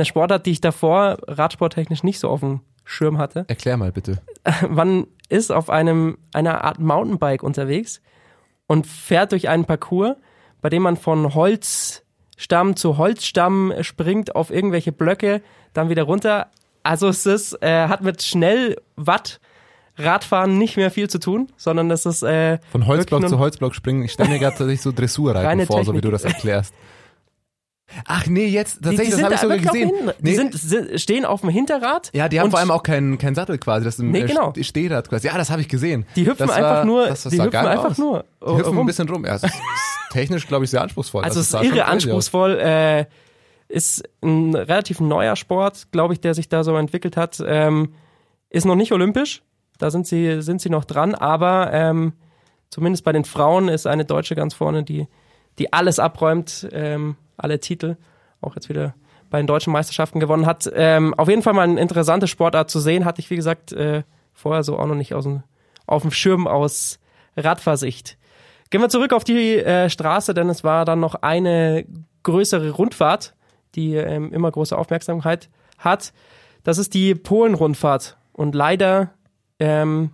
eine 0.00 0.06
Sportart, 0.06 0.46
die 0.46 0.52
ich 0.52 0.60
davor 0.60 1.18
radsporttechnisch 1.26 2.02
nicht 2.02 2.18
so 2.18 2.28
auf 2.28 2.40
dem 2.40 2.60
Schirm 2.84 3.18
hatte. 3.18 3.44
Erklär 3.48 3.76
mal 3.76 3.92
bitte. 3.92 4.20
Man 4.68 5.06
ist 5.28 5.52
auf 5.52 5.70
einem 5.70 6.18
einer 6.32 6.64
Art 6.64 6.80
Mountainbike 6.80 7.42
unterwegs 7.42 8.00
und 8.66 8.86
fährt 8.86 9.32
durch 9.32 9.48
einen 9.48 9.64
Parcours, 9.64 10.16
bei 10.60 10.68
dem 10.68 10.82
man 10.82 10.96
von 10.96 11.34
Holzstamm 11.34 12.76
zu 12.76 12.98
Holzstamm 12.98 13.72
springt 13.82 14.34
auf 14.34 14.50
irgendwelche 14.50 14.92
Blöcke, 14.92 15.42
dann 15.72 15.88
wieder 15.88 16.02
runter. 16.02 16.48
Also 16.82 17.08
es 17.08 17.26
ist, 17.26 17.62
äh, 17.62 17.88
hat 17.88 18.02
mit 18.02 18.22
schnell 18.22 18.76
Watt 18.96 19.40
Radfahren 19.96 20.58
nicht 20.58 20.76
mehr 20.76 20.90
viel 20.90 21.08
zu 21.08 21.18
tun, 21.18 21.48
sondern 21.56 21.88
das 21.88 22.06
ist 22.06 22.22
äh, 22.22 22.58
Von 22.72 22.86
Holzblock 22.86 23.28
zu 23.28 23.38
Holzblock 23.38 23.74
springen. 23.74 24.02
Ich 24.04 24.12
stelle 24.12 24.30
mir 24.30 24.38
gerade 24.38 24.56
tatsächlich 24.56 24.82
so 24.82 24.92
Dressurreiten 24.92 25.66
vor, 25.66 25.84
so 25.84 25.92
wie 25.92 25.96
Technik. 25.96 26.02
du 26.02 26.10
das 26.10 26.24
erklärst. 26.24 26.74
Ach 28.06 28.26
nee, 28.26 28.46
jetzt, 28.46 28.78
die, 28.78 28.82
tatsächlich, 28.96 29.06
die 29.06 29.10
das 29.10 29.16
sind 29.16 29.24
habe 29.24 29.34
ich 29.34 29.40
sogar 29.40 29.58
gesehen. 29.58 29.88
Hin- 29.88 30.06
Nee, 30.06 30.30
Die 30.30 30.34
sind, 30.36 30.54
sind, 30.54 31.00
stehen 31.00 31.24
auf 31.24 31.40
dem 31.40 31.50
Hinterrad. 31.50 32.10
ja, 32.14 32.28
die 32.28 32.38
haben 32.40 32.50
vor 32.50 32.60
allem 32.60 32.70
auch 32.70 32.82
keinen 32.82 33.18
kein 33.18 33.34
Sattel 33.34 33.58
quasi, 33.58 33.84
das 33.84 33.98
im 33.98 34.10
Nee, 34.10 34.20
äh, 34.20 34.26
genau. 34.26 34.50
St- 34.50 34.64
Stehrad 34.64 35.08
quasi. 35.08 35.26
Ja, 35.26 35.36
das 35.36 35.50
habe 35.50 35.60
ich 35.60 35.68
gesehen. 35.68 36.06
Die 36.16 36.26
hüpfen 36.26 36.46
das 36.46 36.56
einfach 36.56 36.70
war, 36.70 36.84
nur, 36.84 37.06
das, 37.06 37.22
das 37.24 37.32
die 37.32 37.42
hüpfen 37.42 37.56
einfach 37.66 37.90
aus. 37.90 37.98
nur 37.98 38.24
Die 38.42 38.46
hüpfen 38.56 38.64
rum. 38.64 38.78
ein 38.80 38.86
bisschen 38.86 39.08
rum. 39.08 39.24
Ja, 39.24 39.34
ist 39.36 39.46
technisch, 40.12 40.46
glaube 40.46 40.64
ich, 40.64 40.70
sehr 40.70 40.82
anspruchsvoll. 40.82 41.24
Also 41.24 41.40
Das 41.40 41.52
es 41.52 41.54
ist 41.54 41.62
irre 41.66 41.84
anspruchsvoll. 41.86 42.58
Äh, 42.58 43.06
ist 43.68 44.02
ein 44.22 44.54
relativ 44.54 44.98
neuer 45.00 45.36
Sport, 45.36 45.92
glaube 45.92 46.12
ich, 46.14 46.20
der 46.20 46.34
sich 46.34 46.48
da 46.48 46.64
so 46.64 46.76
entwickelt 46.76 47.16
hat. 47.16 47.40
Ähm, 47.46 47.94
ist 48.50 48.66
noch 48.66 48.74
nicht 48.74 48.90
olympisch. 48.92 49.42
Da 49.78 49.90
sind 49.90 50.06
sie, 50.06 50.42
sind 50.42 50.60
sie 50.60 50.70
noch 50.70 50.84
dran. 50.84 51.14
Aber 51.14 51.72
ähm, 51.72 52.12
zumindest 52.68 53.04
bei 53.04 53.12
den 53.12 53.24
Frauen 53.24 53.68
ist 53.68 53.86
eine 53.86 54.04
Deutsche 54.04 54.34
ganz 54.34 54.54
vorne, 54.54 54.82
die, 54.82 55.06
die 55.60 55.72
alles 55.72 55.98
abräumt, 56.00 56.68
ähm, 56.72 57.16
alle 57.40 57.60
Titel. 57.60 57.96
Auch 58.40 58.54
jetzt 58.54 58.68
wieder 58.68 58.94
bei 59.30 59.38
den 59.38 59.46
deutschen 59.46 59.72
Meisterschaften 59.72 60.20
gewonnen 60.20 60.46
hat. 60.46 60.70
Ähm, 60.74 61.14
auf 61.14 61.28
jeden 61.28 61.42
Fall 61.42 61.54
mal 61.54 61.62
eine 61.62 61.80
interessante 61.80 62.26
Sportart 62.26 62.70
zu 62.70 62.80
sehen. 62.80 63.04
Hatte 63.04 63.20
ich, 63.20 63.30
wie 63.30 63.36
gesagt, 63.36 63.72
äh, 63.72 64.02
vorher 64.32 64.62
so 64.62 64.78
auch 64.78 64.86
noch 64.86 64.94
nicht 64.94 65.14
aus 65.14 65.24
dem, 65.24 65.42
auf 65.86 66.02
dem 66.02 66.10
Schirm 66.10 66.46
aus 66.46 66.98
Radfahrsicht. 67.36 68.18
Gehen 68.70 68.80
wir 68.80 68.88
zurück 68.88 69.12
auf 69.12 69.24
die 69.24 69.56
äh, 69.56 69.90
Straße, 69.90 70.34
denn 70.34 70.48
es 70.48 70.64
war 70.64 70.84
dann 70.84 71.00
noch 71.00 71.16
eine 71.16 71.84
größere 72.22 72.70
Rundfahrt, 72.70 73.34
die 73.74 73.94
ähm, 73.94 74.32
immer 74.32 74.50
große 74.50 74.76
Aufmerksamkeit 74.76 75.48
hat. 75.78 76.12
Das 76.62 76.78
ist 76.78 76.94
die 76.94 77.14
Polen-Rundfahrt. 77.14 78.18
Und 78.32 78.54
leider 78.54 79.10
ähm, 79.58 80.10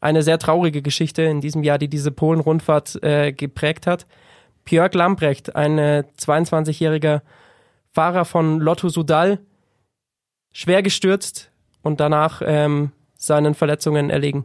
eine 0.00 0.22
sehr 0.22 0.38
traurige 0.38 0.82
Geschichte 0.82 1.22
in 1.22 1.40
diesem 1.40 1.62
Jahr, 1.62 1.78
die 1.78 1.88
diese 1.88 2.10
Polen-Rundfahrt 2.10 3.02
äh, 3.02 3.32
geprägt 3.32 3.86
hat. 3.86 4.06
Björk 4.64 4.94
Lamprecht, 4.94 5.54
ein 5.56 5.78
äh, 5.78 6.04
22-jähriger 6.18 7.22
Fahrer 7.92 8.24
von 8.24 8.60
Lotto 8.60 8.88
Sudal, 8.88 9.38
schwer 10.52 10.82
gestürzt 10.82 11.50
und 11.82 12.00
danach 12.00 12.42
ähm, 12.44 12.92
seinen 13.16 13.54
Verletzungen 13.54 14.10
erlegen. 14.10 14.44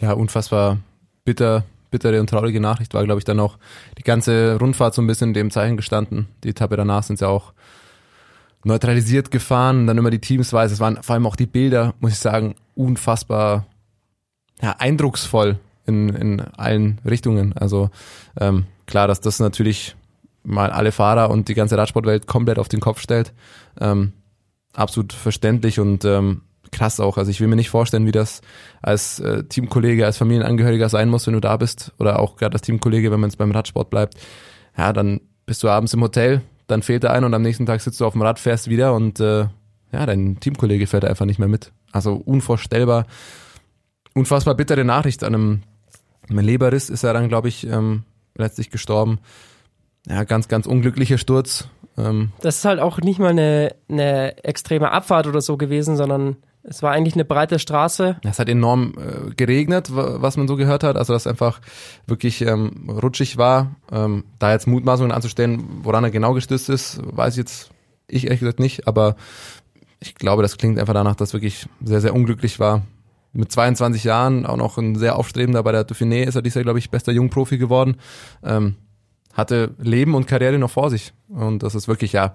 Ja, 0.00 0.12
unfassbar 0.12 0.78
bitter, 1.24 1.64
bittere 1.90 2.20
und 2.20 2.28
traurige 2.28 2.60
Nachricht 2.60 2.94
war, 2.94 3.04
glaube 3.04 3.18
ich, 3.18 3.24
dann 3.24 3.40
auch 3.40 3.58
die 3.98 4.02
ganze 4.02 4.58
Rundfahrt 4.60 4.94
so 4.94 5.02
ein 5.02 5.06
bisschen 5.06 5.28
in 5.28 5.34
dem 5.34 5.50
Zeichen 5.50 5.76
gestanden. 5.76 6.28
Die 6.42 6.50
Etappe 6.50 6.76
danach 6.76 7.02
sind 7.02 7.18
sie 7.18 7.28
auch 7.28 7.52
neutralisiert 8.64 9.30
gefahren, 9.30 9.86
dann 9.86 9.98
immer 9.98 10.10
die 10.10 10.20
Teamsweise. 10.20 10.74
Es 10.74 10.80
waren 10.80 11.02
vor 11.02 11.14
allem 11.14 11.26
auch 11.26 11.36
die 11.36 11.46
Bilder, 11.46 11.94
muss 12.00 12.12
ich 12.12 12.18
sagen, 12.18 12.54
unfassbar 12.74 13.66
ja, 14.60 14.76
eindrucksvoll 14.78 15.58
in, 15.86 16.08
in 16.10 16.40
allen 16.40 17.00
Richtungen. 17.04 17.52
Also 17.54 17.90
ähm, 18.40 18.66
klar, 18.86 19.08
dass 19.08 19.20
das 19.20 19.40
natürlich 19.40 19.96
mal 20.42 20.70
alle 20.70 20.92
Fahrer 20.92 21.30
und 21.30 21.48
die 21.48 21.54
ganze 21.54 21.78
Radsportwelt 21.78 22.26
komplett 22.26 22.58
auf 22.58 22.68
den 22.68 22.80
Kopf 22.80 23.00
stellt. 23.00 23.32
Ähm, 23.80 24.12
absolut 24.74 25.12
verständlich 25.12 25.80
und 25.80 26.04
ähm, 26.04 26.42
krass 26.70 27.00
auch. 27.00 27.16
Also 27.16 27.30
ich 27.30 27.40
will 27.40 27.48
mir 27.48 27.56
nicht 27.56 27.70
vorstellen, 27.70 28.06
wie 28.06 28.12
das 28.12 28.42
als 28.82 29.20
äh, 29.20 29.44
Teamkollege, 29.44 30.04
als 30.04 30.18
Familienangehöriger 30.18 30.88
sein 30.88 31.08
muss, 31.08 31.26
wenn 31.26 31.34
du 31.34 31.40
da 31.40 31.56
bist. 31.56 31.92
Oder 31.98 32.18
auch 32.18 32.36
gerade 32.36 32.54
als 32.54 32.62
Teamkollege, 32.62 33.10
wenn 33.10 33.20
man 33.20 33.30
jetzt 33.30 33.38
beim 33.38 33.52
Radsport 33.52 33.90
bleibt. 33.90 34.14
Ja, 34.76 34.92
dann 34.92 35.20
bist 35.46 35.62
du 35.62 35.68
abends 35.68 35.94
im 35.94 36.02
Hotel, 36.02 36.42
dann 36.66 36.82
fehlt 36.82 37.02
der 37.02 37.12
ein 37.12 37.24
und 37.24 37.34
am 37.34 37.42
nächsten 37.42 37.66
Tag 37.66 37.80
sitzt 37.80 38.00
du 38.00 38.06
auf 38.06 38.12
dem 38.12 38.22
Rad, 38.22 38.38
fährst 38.38 38.68
wieder 38.68 38.94
und 38.94 39.20
äh, 39.20 39.46
ja, 39.92 40.06
dein 40.06 40.40
Teamkollege 40.40 40.86
fährt 40.86 41.04
einfach 41.04 41.26
nicht 41.26 41.38
mehr 41.38 41.48
mit. 41.48 41.72
Also 41.92 42.14
unvorstellbar. 42.14 43.06
Unfassbar 44.14 44.54
bittere 44.54 44.84
Nachricht. 44.84 45.22
An 45.22 45.34
einem, 45.34 45.62
einem 46.28 46.44
Leberriss 46.44 46.90
ist 46.90 47.04
er 47.04 47.12
dann, 47.12 47.28
glaube 47.28 47.48
ich, 47.48 47.66
ähm, 47.66 48.02
letztlich 48.36 48.70
gestorben. 48.70 49.18
Ja, 50.06 50.24
ganz, 50.24 50.48
ganz 50.48 50.66
unglücklicher 50.66 51.18
Sturz. 51.18 51.68
Ähm, 51.96 52.32
Das 52.40 52.56
ist 52.58 52.64
halt 52.64 52.80
auch 52.80 52.98
nicht 53.00 53.18
mal 53.18 53.30
eine, 53.30 53.74
eine 53.88 54.44
extreme 54.44 54.90
Abfahrt 54.90 55.26
oder 55.26 55.40
so 55.40 55.56
gewesen, 55.56 55.96
sondern 55.96 56.36
es 56.62 56.82
war 56.82 56.92
eigentlich 56.92 57.14
eine 57.14 57.24
breite 57.24 57.58
Straße. 57.58 58.16
Es 58.22 58.38
hat 58.38 58.48
enorm 58.48 58.94
äh, 58.98 59.34
geregnet, 59.34 59.94
wa- 59.94 60.16
was 60.20 60.36
man 60.36 60.48
so 60.48 60.56
gehört 60.56 60.82
hat. 60.82 60.96
Also 60.96 61.12
dass 61.12 61.26
einfach 61.26 61.60
wirklich 62.06 62.40
ähm, 62.42 62.88
rutschig 62.90 63.36
war. 63.36 63.76
Ähm, 63.92 64.24
da 64.38 64.52
jetzt 64.52 64.66
Mutmaßungen 64.66 65.12
anzustellen, 65.12 65.62
woran 65.82 66.04
er 66.04 66.10
genau 66.10 66.32
gestürzt 66.34 66.68
ist, 66.70 67.00
weiß 67.04 67.36
jetzt 67.36 67.70
ich 68.08 68.24
ehrlich 68.24 68.40
gesagt 68.40 68.60
nicht. 68.60 68.86
Aber 68.86 69.16
ich 70.00 70.14
glaube, 70.14 70.42
das 70.42 70.56
klingt 70.58 70.78
einfach 70.78 70.94
danach, 70.94 71.16
dass 71.16 71.32
wirklich 71.32 71.66
sehr, 71.82 72.00
sehr 72.02 72.14
unglücklich 72.14 72.58
war. 72.60 72.82
Mit 73.34 73.50
22 73.50 74.04
Jahren, 74.04 74.46
auch 74.46 74.56
noch 74.56 74.78
ein 74.78 74.94
sehr 74.94 75.16
aufstrebender 75.16 75.62
bei 75.62 75.72
der 75.72 75.86
Dauphiné 75.86 76.22
ist 76.22 76.36
er 76.36 76.42
dieses 76.42 76.54
Jahr, 76.54 76.62
glaube 76.62 76.78
ich, 76.78 76.90
bester 76.90 77.12
Jungprofi 77.12 77.58
geworden. 77.58 77.96
Ähm, 78.44 78.76
hatte 79.34 79.74
Leben 79.78 80.14
und 80.14 80.26
Karriere 80.26 80.58
noch 80.58 80.70
vor 80.70 80.88
sich. 80.88 81.12
Und 81.28 81.64
das 81.64 81.74
ist 81.74 81.88
wirklich, 81.88 82.12
ja, 82.12 82.34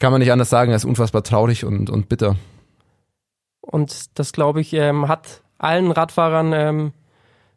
kann 0.00 0.10
man 0.10 0.20
nicht 0.20 0.32
anders 0.32 0.50
sagen, 0.50 0.72
er 0.72 0.76
ist 0.76 0.84
unfassbar 0.84 1.22
traurig 1.22 1.64
und, 1.64 1.88
und 1.88 2.08
bitter. 2.08 2.36
Und 3.60 4.18
das, 4.18 4.32
glaube 4.32 4.60
ich, 4.60 4.72
ähm, 4.72 5.06
hat 5.06 5.42
allen 5.58 5.92
Radfahrern 5.92 6.52
ähm, 6.52 6.92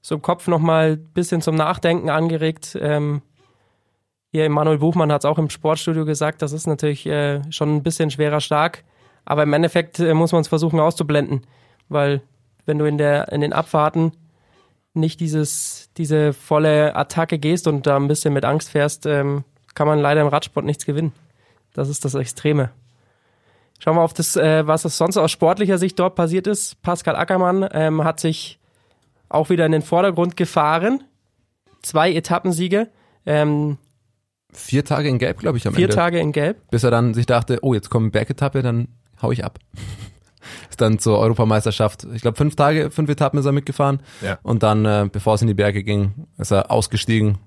so 0.02 0.16
im 0.16 0.22
Kopf 0.22 0.48
nochmal 0.48 0.92
ein 0.92 1.14
bisschen 1.14 1.42
zum 1.42 1.56
Nachdenken 1.56 2.12
angeregt. 2.12 2.78
Ähm, 2.80 3.24
hier 4.32 4.48
Manuel 4.50 4.78
Buchmann 4.78 5.12
hat 5.12 5.22
es 5.22 5.26
auch 5.26 5.40
im 5.40 5.50
Sportstudio 5.50 6.06
gesagt, 6.06 6.44
das 6.44 6.52
ist 6.52 6.68
natürlich 6.68 7.08
äh, 7.08 7.42
schon 7.52 7.76
ein 7.76 7.84
bisschen 7.84 8.12
schwerer 8.12 8.42
stark. 8.42 8.84
Aber 9.26 9.42
im 9.42 9.54
Endeffekt 9.54 10.00
äh, 10.00 10.14
muss 10.14 10.32
man 10.32 10.42
es 10.42 10.48
versuchen 10.48 10.80
auszublenden, 10.80 11.48
weil 11.90 12.22
wenn 12.66 12.78
du 12.78 12.86
in, 12.86 12.98
der, 12.98 13.32
in 13.32 13.42
den 13.42 13.54
Abfahrten 13.54 14.12
nicht 14.94 15.20
dieses, 15.20 15.90
diese 15.98 16.34
volle 16.34 16.96
Attacke 16.96 17.38
gehst 17.38 17.68
und 17.68 17.86
da 17.86 17.98
ein 17.98 18.08
bisschen 18.08 18.34
mit 18.34 18.46
Angst 18.46 18.70
fährst, 18.70 19.06
ähm, 19.06 19.44
kann 19.74 19.88
man 19.88 20.00
leider 20.00 20.22
im 20.22 20.28
Radsport 20.28 20.66
nichts 20.66 20.86
gewinnen. 20.86 21.12
Das 21.74 21.90
ist 21.90 22.06
das 22.06 22.16
Extreme. 22.16 22.72
Schauen 23.80 23.98
wir 23.98 24.02
auf 24.02 24.14
das, 24.14 24.38
äh, 24.38 24.66
was 24.66 24.84
sonst 24.84 25.18
aus 25.18 25.32
sportlicher 25.32 25.78
Sicht 25.78 26.00
dort 26.00 26.16
passiert 26.16 26.48
ist. 26.48 26.82
Pascal 26.82 27.18
Ackermann 27.18 27.68
ähm, 27.74 28.04
hat 28.06 28.22
sich 28.22 28.60
auch 29.28 29.50
wieder 29.50 29.66
in 29.66 29.74
den 29.74 29.82
Vordergrund 29.82 30.38
gefahren. 30.38 31.04
Zwei 31.82 32.14
Etappensiege, 32.14 32.90
ähm, 33.26 33.78
Vier 34.56 34.86
Tage 34.86 35.10
in 35.10 35.20
Gelb, 35.20 35.40
glaube 35.40 35.58
ich, 35.58 35.68
am 35.68 35.74
vier 35.74 35.86
Ende. 35.86 35.96
Tage 35.96 36.20
in 36.20 36.32
Gelb. 36.32 36.70
bis 36.72 36.84
er 36.84 36.92
dann 36.92 37.14
sich 37.14 37.26
dachte, 37.26 37.60
oh, 37.62 37.74
jetzt 37.74 37.90
kommt 37.90 38.14
Bergetappe, 38.14 38.62
dann 38.62 38.88
hau 39.22 39.32
ich 39.32 39.44
ab. 39.44 39.60
Ist 40.70 40.82
dann 40.82 41.00
zur 41.00 41.20
Europameisterschaft. 41.20 42.06
Ich 42.14 42.22
glaube, 42.22 42.38
fünf 42.38 42.56
Tage, 42.56 42.92
fünf 42.92 43.10
Etappen 43.10 43.40
ist 43.40 43.46
er 43.46 43.52
mitgefahren. 43.52 44.00
Ja. 44.22 44.38
Und 44.44 44.64
dann, 44.64 44.86
äh, 44.86 45.10
bevor 45.12 45.36
es 45.36 45.42
in 45.42 45.48
die 45.48 45.54
Berge 45.54 45.84
ging, 45.84 46.28
ist 46.38 46.52
er 46.52 46.72
ausgestiegen. 46.72 47.38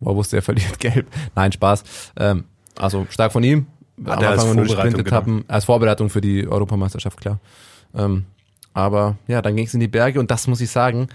Wo 0.00 0.10
er 0.10 0.16
wusste, 0.16 0.36
er 0.36 0.42
verliert 0.42 0.78
gelb. 0.80 1.06
Nein, 1.34 1.52
Spaß. 1.52 1.84
Ähm, 2.18 2.44
also 2.78 3.06
stark 3.10 3.32
von 3.32 3.44
ihm. 3.44 3.66
Hat 4.04 4.22
er 4.22 4.30
als 4.30 4.42
Anfang 4.42 4.56
nur 4.56 4.68
Sprintetappen, 4.68 5.44
als 5.48 5.66
Vorbereitung 5.66 6.10
für 6.10 6.20
die 6.20 6.48
Europameisterschaft, 6.48 7.20
klar. 7.20 7.38
Ähm, 7.94 8.24
aber 8.72 9.16
ja, 9.28 9.40
dann 9.40 9.54
ging 9.54 9.66
es 9.66 9.74
in 9.74 9.80
die 9.80 9.88
Berge 9.88 10.18
und 10.18 10.30
das 10.30 10.48
muss 10.48 10.60
ich 10.60 10.70
sagen, 10.70 11.08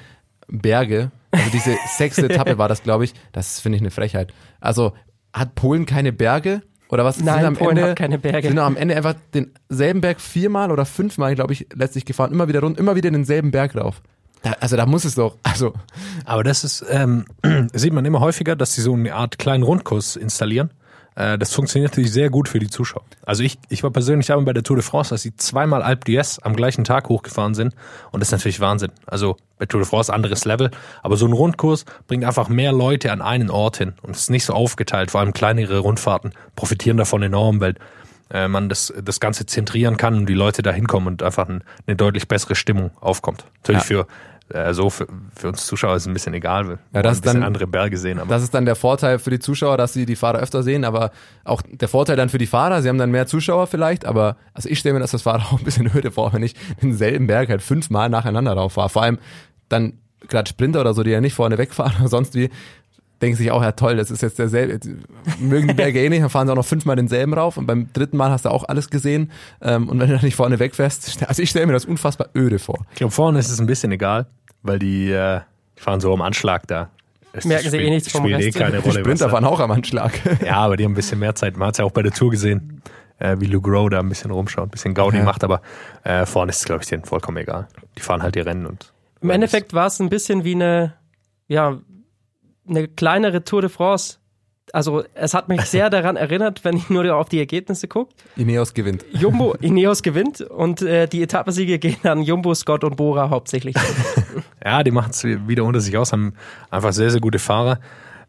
Berge, 0.48 1.12
also 1.32 1.50
diese 1.52 1.76
sechste 1.98 2.30
Etappe 2.30 2.58
war 2.58 2.70
das, 2.70 2.82
glaube 2.82 3.04
ich, 3.04 3.14
das 3.34 3.60
finde 3.60 3.76
ich 3.76 3.82
eine 3.82 3.92
Frechheit. 3.92 4.34
Also 4.62 4.94
hat 5.34 5.56
Polen 5.56 5.86
keine 5.86 6.14
Berge? 6.14 6.62
Oder 6.90 7.06
was 7.06 7.20
Nein, 7.20 7.36
sind 7.36 7.46
am 7.46 7.56
Polen 7.56 7.78
Ende, 7.78 7.92
hat 7.92 7.98
keine 7.98 8.18
Berge. 8.18 8.48
Sind 8.48 8.58
am 8.58 8.76
Ende 8.76 8.96
einfach 8.96 9.16
denselben 9.34 10.02
Berg 10.02 10.20
viermal 10.20 10.72
oder 10.72 10.86
fünfmal, 10.86 11.36
glaube 11.36 11.54
ich, 11.54 11.68
letztlich 11.74 12.06
gefahren, 12.06 12.32
immer 12.32 12.48
wieder 12.48 12.62
rund, 12.62 12.80
immer 12.80 12.96
wieder 12.96 13.12
denselben 13.12 13.52
Berg 13.52 13.76
rauf. 13.76 14.02
Da, 14.42 14.54
also 14.60 14.76
da 14.76 14.86
muss 14.86 15.06
es 15.06 15.16
doch, 15.16 15.38
also 15.44 15.74
Aber 16.26 16.44
das 16.44 16.64
ist, 16.64 16.84
ähm, 16.90 17.26
sieht 17.74 17.94
man 17.94 18.06
immer 18.06 18.22
häufiger, 18.22 18.56
dass 18.56 18.74
sie 18.74 18.82
so 18.82 18.94
eine 18.94 19.14
Art 19.14 19.38
kleinen 19.38 19.64
Rundkurs 19.64 20.16
installieren. 20.16 20.72
Äh, 21.16 21.38
das 21.38 21.54
funktioniert 21.54 21.92
natürlich 21.92 22.12
sehr 22.12 22.30
gut 22.30 22.48
für 22.48 22.60
die 22.60 22.70
Zuschauer. 22.70 23.04
Also 23.26 23.44
ich, 23.44 23.60
ich 23.70 23.84
war 23.84 23.92
persönlich 23.92 24.28
dabei 24.28 24.44
bei 24.44 24.54
der 24.54 24.64
Tour 24.64 24.78
de 24.78 24.84
France, 24.84 25.12
dass 25.12 25.22
sie 25.22 25.36
zweimal 25.36 25.82
Alpe 25.82 26.12
d'Huez 26.12 26.40
am 26.42 26.56
gleichen 26.56 26.84
Tag 26.84 27.10
hochgefahren 27.10 27.54
sind. 27.54 27.76
Und 28.12 28.22
das 28.22 28.30
ist 28.30 28.34
natürlich 28.34 28.60
Wahnsinn. 28.60 28.92
Also 29.06 29.38
bei 29.58 29.66
Tour 29.66 29.82
de 29.82 29.90
France 29.90 30.14
anderes 30.14 30.46
Level. 30.46 30.72
Aber 31.04 31.18
so 31.18 31.26
ein 31.26 31.34
Rundkurs 31.34 31.86
bringt 32.08 32.24
einfach 32.24 32.50
mehr 32.50 32.72
Leute 32.72 33.12
an 33.12 33.22
einen 33.22 33.50
Ort 33.50 33.78
hin. 33.78 33.94
Und 34.02 34.16
es 34.16 34.24
ist 34.24 34.30
nicht 34.30 34.46
so 34.46 34.54
aufgeteilt. 34.54 35.12
Vor 35.12 35.22
allem 35.22 35.34
kleinere 35.34 35.80
Rundfahrten 35.80 36.32
profitieren 36.56 36.98
davon 36.98 37.22
enorm, 37.22 37.60
weil 37.60 37.76
äh, 38.32 38.48
man 38.48 38.70
das, 38.70 38.94
das 39.04 39.20
Ganze 39.20 39.46
zentrieren 39.46 39.98
kann 39.98 40.16
und 40.16 40.26
die 40.28 40.34
Leute 40.34 40.62
da 40.62 40.72
hinkommen 40.72 41.08
und 41.08 41.24
einfach 41.24 41.48
ein, 41.50 41.64
eine 41.88 41.96
deutlich 41.96 42.28
bessere 42.28 42.56
Stimmung 42.56 42.92
aufkommt. 43.02 43.46
Natürlich 43.58 43.84
für 43.84 44.08
äh, 44.54 44.74
so 44.74 44.90
für, 44.90 45.08
für 45.36 45.48
uns 45.50 45.66
Zuschauer 45.66 45.96
ist 45.96 46.04
es 46.04 46.08
ein 46.08 46.14
bisschen 46.14 46.34
egal, 46.34 46.68
weil 46.68 46.80
Ja, 46.94 47.02
das 47.02 47.04
wir 47.04 47.10
ein 47.10 47.22
bisschen 47.22 47.34
dann- 47.36 47.44
andere 47.44 47.68
Berge 47.68 47.98
sehen. 47.98 48.20
Aber 48.20 48.30
Das 48.34 48.44
ist 48.44 48.54
dann 48.54 48.66
der 48.66 48.76
Vorteil 48.76 49.20
für 49.20 49.30
die 49.30 49.40
Zuschauer, 49.40 49.78
dass 49.78 49.94
sie 49.94 50.06
die 50.06 50.16
Fahrer 50.16 50.40
öfter 50.40 50.64
sehen, 50.64 50.84
aber 50.86 51.12
auch 51.44 51.62
der 51.62 51.88
Vorteil 51.88 52.16
dann 52.16 52.30
für 52.30 52.38
die 52.38 52.48
Fahrer, 52.48 52.82
sie 52.82 52.90
haben 52.90 52.98
dann 52.98 53.12
mehr 53.12 53.28
Zuschauer 53.28 53.68
vielleicht, 53.68 54.06
aber 54.06 54.38
also 54.54 54.70
ich 54.70 54.80
stelle 54.80 54.94
mir 54.94 55.00
das 55.00 55.14
als 55.14 55.24
Fahrer 55.24 55.44
auch 55.54 55.60
ein 55.60 55.64
bisschen 55.66 55.90
öde 55.96 56.12
vor, 56.12 56.34
wenn 56.34 56.44
ich 56.44 56.56
denselben 56.82 57.28
Berg 57.28 57.50
halt 57.50 57.62
fünfmal 57.62 58.10
nacheinander 58.10 58.56
drauf 58.56 58.74
fahre. 58.74 58.90
Vor 58.90 59.04
allem 59.04 59.20
dann 59.70 59.94
gerade 60.28 60.50
Sprinter 60.50 60.82
oder 60.82 60.94
so, 60.94 61.04
die 61.04 61.12
ja 61.12 61.22
nicht 61.22 61.34
vorne 61.34 61.58
wegfahren 61.58 61.94
oder 62.00 62.10
sonst 62.10 62.36
wie, 62.36 62.50
denken 63.22 63.36
sich 63.38 63.52
auch, 63.52 63.62
ja 63.62 63.74
toll, 63.74 63.98
das 63.98 64.12
ist 64.12 64.22
jetzt 64.22 64.40
derselbe, 64.40 64.80
mögen 65.40 65.68
die 65.68 65.74
Berge 65.74 66.00
eh 66.04 66.08
nicht, 66.10 66.22
dann 66.22 66.30
fahren 66.30 66.48
sie 66.48 66.54
auch 66.54 66.56
noch 66.58 66.66
fünfmal 66.66 66.96
denselben 66.96 67.34
rauf 67.34 67.58
und 67.58 67.66
beim 67.68 67.92
dritten 67.92 68.16
Mal 68.16 68.30
hast 68.32 68.46
du 68.46 68.50
auch 68.50 68.64
alles 68.70 68.90
gesehen 68.90 69.32
ähm, 69.62 69.90
und 69.90 70.00
wenn 70.00 70.08
du 70.08 70.14
dann 70.16 70.24
nicht 70.24 70.38
vorne 70.38 70.58
wegfährst, 70.60 71.24
also 71.28 71.42
ich 71.42 71.50
stelle 71.50 71.68
mir 71.68 71.74
das 71.74 71.84
unfassbar 71.86 72.30
öde 72.34 72.60
vor. 72.60 72.86
Ich 72.92 72.98
glaube, 72.98 73.12
vorne 73.12 73.40
ist 73.40 73.50
es 73.50 73.60
ein 73.60 73.66
bisschen 73.68 73.92
egal, 73.92 74.28
weil 74.64 74.80
die, 74.80 75.12
äh, 75.12 75.42
die 75.78 75.82
fahren 75.82 76.00
so 76.00 76.14
am 76.14 76.22
Anschlag 76.22 76.68
da. 76.68 76.90
Es 77.32 77.46
Merken 77.46 77.70
sie 77.70 77.78
eh 77.78 77.90
nichts 77.90 78.12
vom 78.12 78.24
spielt 78.24 78.38
Rest. 78.40 78.56
Eh 78.56 78.60
keine 78.60 78.78
Die 78.82 78.90
Rolle, 78.90 79.00
Sprinter 79.02 79.26
was 79.26 79.32
fahren 79.32 79.46
auch 79.46 79.60
am 79.60 79.72
Anschlag. 79.72 80.14
Ja, 80.46 80.58
aber 80.58 80.78
die 80.78 80.84
haben 80.86 80.94
ein 80.94 80.96
bisschen 80.96 81.20
mehr 81.20 81.36
Zeit. 81.36 81.58
Man 81.58 81.68
hat 81.68 81.76
es 81.76 81.78
ja 81.78 81.86
auch 81.86 81.92
bei 81.92 82.02
der 82.02 82.12
Tour 82.12 82.32
gesehen, 82.32 82.82
äh, 83.20 83.36
wie 83.40 83.46
Lou 83.46 83.62
Grow 83.62 83.90
da 83.90 84.00
ein 84.00 84.10
bisschen 84.10 84.32
rumschaut, 84.32 84.68
ein 84.68 84.72
bisschen 84.72 84.94
Gaudi 84.96 85.18
Ja. 85.18 85.24
macht, 85.24 85.44
aber 85.44 85.62
äh, 86.04 86.26
vorne 86.26 86.50
ist 86.52 86.60
es, 86.60 86.66
glaube 86.66 86.82
ich, 86.84 86.90
denen 86.90 87.04
vollkommen 87.06 87.38
egal. 87.38 87.68
Die 87.98 88.02
fahren 88.02 88.24
halt 88.24 88.36
die 88.36 88.40
Rennen 88.40 88.66
und 88.66 88.92
Im 89.22 89.30
Endeffekt 89.30 89.74
war 89.74 89.88
es 89.88 90.00
ein 90.00 90.10
bisschen 90.10 90.44
wie 90.44 90.56
eine, 90.56 90.94
ja, 91.48 91.80
eine 92.68 92.88
kleinere 92.88 93.44
Tour 93.44 93.62
de 93.62 93.70
France. 93.70 94.19
Also 94.74 95.04
es 95.14 95.34
hat 95.34 95.50
mich 95.50 95.62
sehr 95.62 95.90
daran 95.90 96.16
erinnert, 96.16 96.64
wenn 96.64 96.78
ich 96.78 96.90
nur 96.90 97.16
auf 97.16 97.30
die 97.30 97.40
Ergebnisse 97.40 97.88
gucke. 97.88 98.14
Ineos 98.36 98.74
gewinnt. 98.74 99.06
Jumbo, 99.12 99.54
Ineos 99.62 100.04
gewinnt 100.04 100.42
und 100.42 100.82
äh, 100.82 101.08
die 101.08 101.22
Etappensiege 101.22 101.80
gehen 101.80 101.98
an 102.04 102.22
Jumbo, 102.22 102.54
Scott 102.54 102.84
und 102.84 102.96
Bora 102.96 103.30
hauptsächlich. 103.30 103.76
Ja, 104.64 104.84
die 104.84 104.92
machen 104.92 105.12
es 105.12 105.24
wieder 105.24 105.64
unter 105.64 105.80
sich 105.80 105.98
aus, 105.98 106.12
haben 106.12 106.34
einfach 106.70 106.92
sehr, 106.92 107.10
sehr 107.10 107.22
gute 107.22 107.40
Fahrer. 107.40 107.80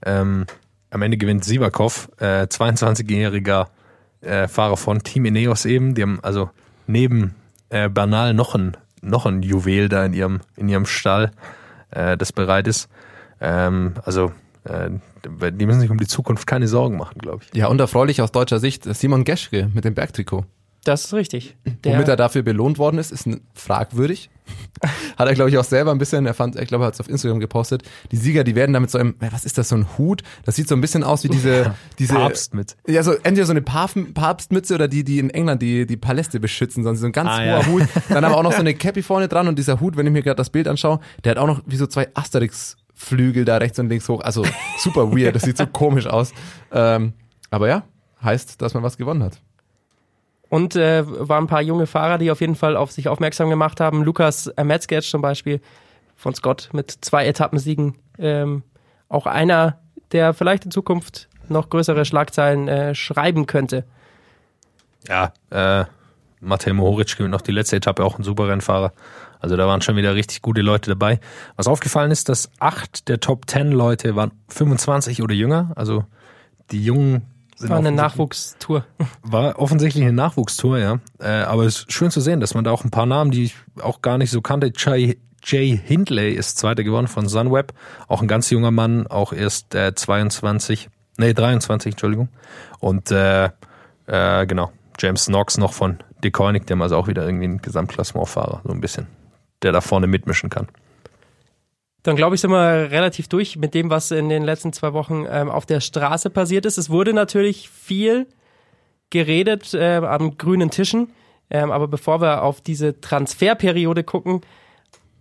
Ähm, 0.07 0.47
am 0.91 1.03
Ende 1.03 1.17
gewinnt 1.17 1.45
Sivakov, 1.45 2.09
äh, 2.19 2.43
22-jähriger 2.45 3.67
äh, 4.21 4.49
Fahrer 4.49 4.77
von 4.77 5.03
Team 5.03 5.25
Ineos 5.25 5.65
eben. 5.65 5.95
Die 5.95 6.03
haben 6.03 6.21
also 6.23 6.51
neben 6.87 7.35
äh, 7.69 7.89
Bernal 7.89 8.35
noch 8.35 8.55
ein, 8.55 8.77
noch 9.03 9.27
ein 9.27 9.43
Juwel 9.43 9.89
da 9.89 10.05
in 10.05 10.13
ihrem, 10.13 10.41
in 10.57 10.69
ihrem 10.69 10.87
Stall, 10.87 11.33
äh, 11.91 12.17
das 12.17 12.33
bereit 12.33 12.69
ist. 12.69 12.89
Ähm, 13.41 13.95
also 14.05 14.33
äh, 14.65 14.91
die 15.25 15.67
müssen 15.67 15.81
sich 15.81 15.91
um 15.91 15.99
die 15.99 16.07
Zukunft 16.07 16.47
keine 16.47 16.69
Sorgen 16.69 16.97
machen, 16.97 17.19
glaube 17.19 17.45
ich. 17.45 17.57
Ja, 17.57 17.69
und 17.69 17.81
erfreulich 17.81 18.23
aus 18.23 18.33
deutscher 18.33 18.61
Sicht, 18.61 18.85
Simon 18.95 19.25
Geschke 19.25 19.71
mit 19.75 19.85
dem 19.85 19.95
Bergtrikot. 19.95 20.45
Das 20.85 21.05
ist 21.05 21.13
richtig. 21.13 21.57
Womit 21.65 21.85
Der, 21.85 22.09
er 22.09 22.17
dafür 22.17 22.43
belohnt 22.43 22.79
worden 22.79 22.99
ist, 22.99 23.13
ist 23.13 23.29
fragwürdig. 23.53 24.31
Hat 25.19 25.29
er, 25.29 25.35
glaube 25.35 25.51
ich, 25.51 25.59
auch 25.59 25.65
selber 25.65 25.91
ein 25.91 25.99
bisschen, 25.99 26.25
er 26.25 26.33
fand, 26.33 26.59
ich 26.59 26.69
glaube, 26.69 26.85
er 26.85 26.87
hat 26.89 26.95
es 26.95 27.01
auf 27.01 27.09
Instagram 27.09 27.39
gepostet. 27.39 27.83
Die 28.11 28.17
Sieger, 28.17 28.45
die 28.45 28.55
werden 28.55 28.73
damit 28.73 28.91
so 28.91 28.97
einem, 28.99 29.15
was 29.21 29.45
ist 29.45 29.59
das, 29.59 29.69
so 29.69 29.77
ein 29.77 29.87
Hut? 29.99 30.23
Das 30.47 30.57
sieht 30.57 30.69
so 30.69 30.75
ein 30.75 30.81
bisschen 30.81 31.05
aus 31.05 31.23
wie 31.23 31.29
diese, 31.29 31.75
diese. 31.99 32.15
Papst 32.15 32.55
mit. 32.55 32.77
Ja, 32.89 33.03
so 33.03 33.13
entweder 33.13 33.45
so 33.45 33.53
eine 33.53 33.61
Papst, 33.61 33.97
Papstmütze 34.15 34.75
oder 34.75 34.89
die, 34.89 35.05
die 35.05 35.19
in 35.19 35.29
England 35.29 35.61
die, 35.61 35.87
die 35.87 35.99
Paläste 35.99 36.41
beschützen, 36.41 36.83
sondern 36.83 36.99
so 36.99 37.07
ein 37.07 37.13
ganz 37.13 37.29
Ah, 37.29 37.39
hoher 37.39 37.45
ja. 37.45 37.67
Hut. 37.67 37.83
Dann 38.09 38.25
aber 38.25 38.39
auch 38.39 38.43
noch 38.43 38.53
so 38.53 38.59
eine 38.61 38.75
Cappy 38.75 39.03
vorne 39.03 39.29
dran 39.29 39.49
und 39.49 39.59
dieser 39.59 39.81
Hut, 39.81 39.99
wenn 39.99 40.07
ich 40.07 40.13
mir 40.13 40.23
gerade 40.23 40.37
das 40.37 40.51
Bild 40.51 40.67
anschaue, 40.67 41.01
der 41.25 41.33
hat 41.33 41.39
auch 41.39 41.47
noch 41.47 41.61
wie 41.67 41.77
so 41.77 41.87
zwei 41.87 42.09
Asterix-Flügel 43.01 43.45
da 43.45 43.57
rechts 43.57 43.79
und 43.79 43.89
links 43.89 44.09
hoch. 44.09 44.21
Also 44.21 44.45
super 44.79 45.11
weird, 45.13 45.35
das 45.35 45.43
sieht 45.43 45.57
so 45.57 45.67
komisch 45.67 46.07
aus. 46.07 46.33
Ähm, 46.73 47.15
aber 47.51 47.69
ja, 47.69 47.83
heißt, 48.23 48.61
dass 48.61 48.75
man 48.75 48.83
was 48.83 48.97
gewonnen 48.97 49.23
hat. 49.23 49.41
und 50.49 50.77
äh, 50.77 51.05
waren 51.07 51.45
ein 51.45 51.47
paar 51.47 51.63
junge 51.63 51.87
Fahrer, 51.87 52.19
die 52.19 52.31
auf 52.31 52.41
jeden 52.41 52.57
Fall 52.57 52.77
auf 52.77 52.91
sich 52.91 53.09
aufmerksam 53.09 53.51
gemacht 53.51 53.81
haben. 53.81 54.03
Lukas 54.03 54.53
Metzger 54.63 55.01
zum 55.01 55.23
Beispiel 55.23 55.61
von 56.17 56.35
Scott 56.35 56.71
mit 56.73 56.91
zwei 56.91 57.27
Etappensiegen. 57.27 57.97
Ähm, 58.19 58.63
auch 59.09 59.27
einer, 59.27 59.79
der 60.13 60.35
vielleicht 60.35 60.65
in 60.65 60.71
Zukunft 60.71 61.29
noch 61.49 61.71
größere 61.71 62.05
Schlagzeilen 62.05 62.69
äh, 62.69 62.95
schreiben 62.95 63.47
könnte. 63.47 63.85
Ja, 65.09 65.33
äh, 65.51 65.85
Matej 66.41 66.73
Mohoric 66.73 67.17
gewinnt 67.17 67.33
noch 67.33 67.41
die 67.41 67.53
letzte 67.53 67.77
Etappe, 67.77 68.05
auch 68.05 68.19
ein 68.19 68.25
super 68.25 68.49
Rennfahrer. 68.49 68.93
Also 69.41 69.57
da 69.57 69.67
waren 69.67 69.81
schon 69.81 69.97
wieder 69.97 70.15
richtig 70.15 70.43
gute 70.43 70.61
Leute 70.61 70.91
dabei. 70.91 71.19
Was 71.57 71.67
aufgefallen 71.67 72.11
ist, 72.11 72.29
dass 72.29 72.51
acht 72.59 73.09
der 73.09 73.21
Top 73.21 73.49
10 73.49 73.73
Leute 73.73 74.17
waren 74.17 74.33
25 74.49 75.23
oder 75.23 75.35
jünger. 75.35 75.73
Also 75.77 76.05
die 76.71 76.85
Jungen 76.85 77.23
sind 77.57 77.71
War 77.71 77.79
eine 77.79 77.93
Nachwuchstour. 77.93 78.85
war 79.23 79.59
offensichtlich 79.59 80.03
eine 80.03 80.13
Nachwuchstour, 80.13 80.79
ja. 80.79 80.99
Äh, 81.19 81.43
aber 81.43 81.65
es 81.65 81.81
ist 81.81 81.93
schön 81.93 82.11
zu 82.11 82.21
sehen, 82.21 82.41
dass 82.41 82.55
man 82.55 82.65
da 82.65 82.71
auch 82.71 82.85
ein 82.85 82.91
paar 82.91 83.07
Namen, 83.07 83.31
die 83.31 83.45
ich 83.45 83.55
auch 83.83 84.01
gar 84.03 84.19
nicht 84.19 84.31
so 84.31 84.41
kannte. 84.41 84.73
Jay, 84.77 85.19
Jay 85.45 85.79
Hindley 85.85 86.33
ist 86.33 86.59
Zweiter 86.59 86.85
geworden 86.85 87.07
von 87.07 87.29
Sunweb. 87.29 87.73
Auch 88.09 88.23
ein 88.23 88.29
ganz 88.29 88.51
junger 88.51 88.71
Mann, 88.71 89.07
auch 89.07 89.33
erst 89.33 89.75
äh, 89.75 89.95
22, 89.95 90.89
nee, 91.19 91.35
23, 91.35 91.93
Entschuldigung. 91.93 92.29
Und 92.79 93.11
äh, 93.11 93.51
äh, 94.07 94.47
genau, 94.47 94.73
James 94.99 95.27
Knox 95.27 95.59
noch 95.59 95.73
von 95.73 95.99
DeCornick, 96.25 96.67
der 96.67 96.81
also 96.81 96.97
auch 96.97 97.09
wieder 97.09 97.25
irgendwie 97.25 97.47
ein 97.47 97.63
Gesamtklassementfahrer, 97.63 98.63
so 98.65 98.73
ein 98.73 98.81
bisschen, 98.81 99.07
der 99.63 99.73
da 99.73 99.81
vorne 99.81 100.07
mitmischen 100.07 100.51
kann. 100.51 100.69
Dann 102.03 102.17
glaube 102.17 102.35
ich, 102.35 102.41
sind 102.41 102.51
wir 102.51 102.91
relativ 102.91 103.29
durch 103.29 103.57
mit 103.57 103.75
dem, 103.75 103.91
was 103.91 104.11
in 104.11 104.29
den 104.29 104.43
letzten 104.43 104.73
zwei 104.73 104.93
Wochen 104.95 105.27
ähm, 105.29 105.51
auf 105.51 105.67
der 105.67 105.81
Straße 105.81 106.31
passiert 106.31 106.65
ist. 106.65 106.79
Es 106.79 106.89
wurde 106.89 107.13
natürlich 107.13 107.69
viel 107.69 108.27
geredet 109.11 109.75
äh, 109.75 109.97
an 109.97 110.39
grünen 110.39 110.71
Tischen. 110.71 111.13
Ähm, 111.51 111.71
aber 111.71 111.89
bevor 111.89 112.21
wir 112.21 112.43
auf 112.43 112.61
diese 112.61 113.01
Transferperiode 113.01 114.05
gucken, 114.05 114.41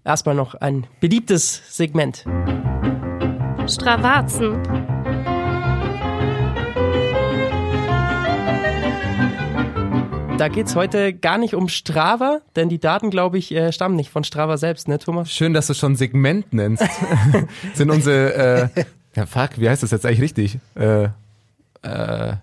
erstmal 0.05 0.35
noch 0.35 0.55
ein 0.55 0.87
beliebtes 1.01 1.75
Segment. 1.75 2.23
Stravazen. 3.67 4.88
Da 10.39 10.47
geht's 10.47 10.73
heute 10.73 11.11
gar 11.11 11.37
nicht 11.37 11.53
um 11.53 11.67
Strava, 11.67 12.39
denn 12.55 12.69
die 12.69 12.79
Daten, 12.79 13.09
glaube 13.09 13.37
ich, 13.37 13.53
äh, 13.53 13.73
stammen 13.73 13.97
nicht 13.97 14.09
von 14.09 14.23
Strava 14.23 14.55
selbst, 14.55 14.87
ne, 14.87 14.97
Thomas? 14.97 15.29
Schön, 15.29 15.53
dass 15.53 15.67
du 15.67 15.73
schon 15.73 15.97
Segment 15.97 16.53
nennst. 16.53 16.81
Sind 17.73 17.91
unsere, 17.91 18.69
äh, 18.77 18.85
ja 19.17 19.25
fuck, 19.25 19.57
wie 19.57 19.67
heißt 19.67 19.83
das 19.83 19.91
jetzt 19.91 20.05
eigentlich 20.05 20.21
richtig? 20.21 20.59
Äh, 20.75 21.09
äh, 21.81 22.37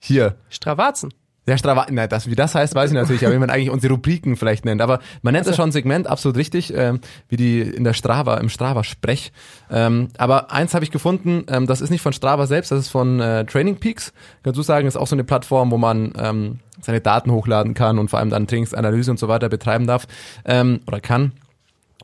hier. 0.00 0.34
Stravazen. 0.48 1.14
Ja, 1.46 1.56
Strava, 1.56 1.86
nein, 1.90 2.08
das, 2.08 2.28
wie 2.28 2.34
das 2.34 2.56
heißt, 2.56 2.74
weiß 2.74 2.90
ich 2.90 2.94
natürlich, 2.94 3.24
aber 3.24 3.34
wie 3.34 3.38
man 3.38 3.48
eigentlich 3.48 3.70
unsere 3.70 3.94
Rubriken 3.94 4.36
vielleicht 4.36 4.64
nennt. 4.64 4.82
Aber 4.82 4.98
man 5.22 5.32
nennt 5.32 5.46
das 5.46 5.54
schon 5.54 5.70
Segment, 5.70 6.08
absolut 6.08 6.36
richtig, 6.36 6.74
ähm, 6.74 7.00
wie 7.28 7.36
die 7.36 7.60
in 7.60 7.84
der 7.84 7.92
Strava, 7.92 8.38
im 8.38 8.48
Strava-Sprech. 8.48 9.32
Ähm, 9.70 10.08
aber 10.18 10.50
eins 10.50 10.74
habe 10.74 10.84
ich 10.84 10.90
gefunden, 10.90 11.44
ähm, 11.48 11.68
das 11.68 11.80
ist 11.80 11.90
nicht 11.90 12.02
von 12.02 12.12
Strava 12.12 12.48
selbst, 12.48 12.72
das 12.72 12.80
ist 12.80 12.88
von 12.88 13.20
äh, 13.20 13.44
Training 13.46 13.76
Peaks. 13.76 14.12
Kannst 14.42 14.58
du 14.58 14.62
sagen, 14.62 14.88
ist 14.88 14.96
auch 14.96 15.06
so 15.06 15.14
eine 15.14 15.24
Plattform, 15.24 15.70
wo 15.70 15.78
man 15.78 16.12
ähm, 16.18 16.58
seine 16.82 17.00
Daten 17.00 17.30
hochladen 17.30 17.74
kann 17.74 17.98
und 17.98 18.10
vor 18.10 18.18
allem 18.18 18.30
dann 18.30 18.46
Trainingsanalyse 18.46 19.10
und 19.10 19.18
so 19.18 19.28
weiter 19.28 19.48
betreiben 19.48 19.86
darf 19.86 20.06
ähm, 20.44 20.80
oder 20.86 21.00
kann. 21.00 21.32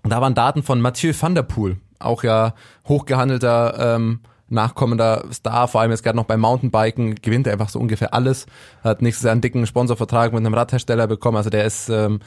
Und 0.03 0.11
da 0.11 0.21
waren 0.21 0.35
Daten 0.35 0.63
von 0.63 0.81
Mathieu 0.81 1.13
van 1.19 1.35
der 1.35 1.43
Poel, 1.43 1.79
auch 1.99 2.23
ja 2.23 2.55
hochgehandelter 2.87 3.97
ähm, 3.97 4.21
nachkommender 4.49 5.25
Star, 5.33 5.69
vor 5.69 5.81
allem 5.81 5.91
jetzt 5.91 6.03
gerade 6.03 6.17
noch 6.17 6.25
beim 6.25 6.41
Mountainbiken, 6.41 7.17
gewinnt 7.17 7.47
er 7.47 7.53
einfach 7.53 7.69
so 7.69 7.79
ungefähr 7.79 8.15
alles, 8.15 8.47
hat 8.83 9.03
nächstes 9.03 9.25
Jahr 9.25 9.33
einen 9.33 9.41
dicken 9.41 9.67
Sponsorvertrag 9.67 10.33
mit 10.33 10.45
einem 10.45 10.55
Radhersteller 10.55 11.07
bekommen, 11.07 11.37
also 11.37 11.51
der 11.51 11.65
ist, 11.65 11.89
ähm, 11.89 12.21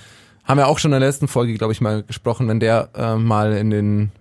haben 0.43 0.57
wir 0.57 0.67
auch 0.67 0.79
schon 0.79 0.91
in 0.91 0.99
der 0.99 1.07
letzten 1.07 1.27
Folge, 1.27 1.53
glaube 1.53 1.73
ich, 1.73 1.81
mal 1.81 2.03
gesprochen, 2.03 2.47
wenn 2.47 2.59
der 2.59 2.89
äh, 2.95 3.15
mal 3.15 3.53
in 3.53 3.69
den 3.69 4.11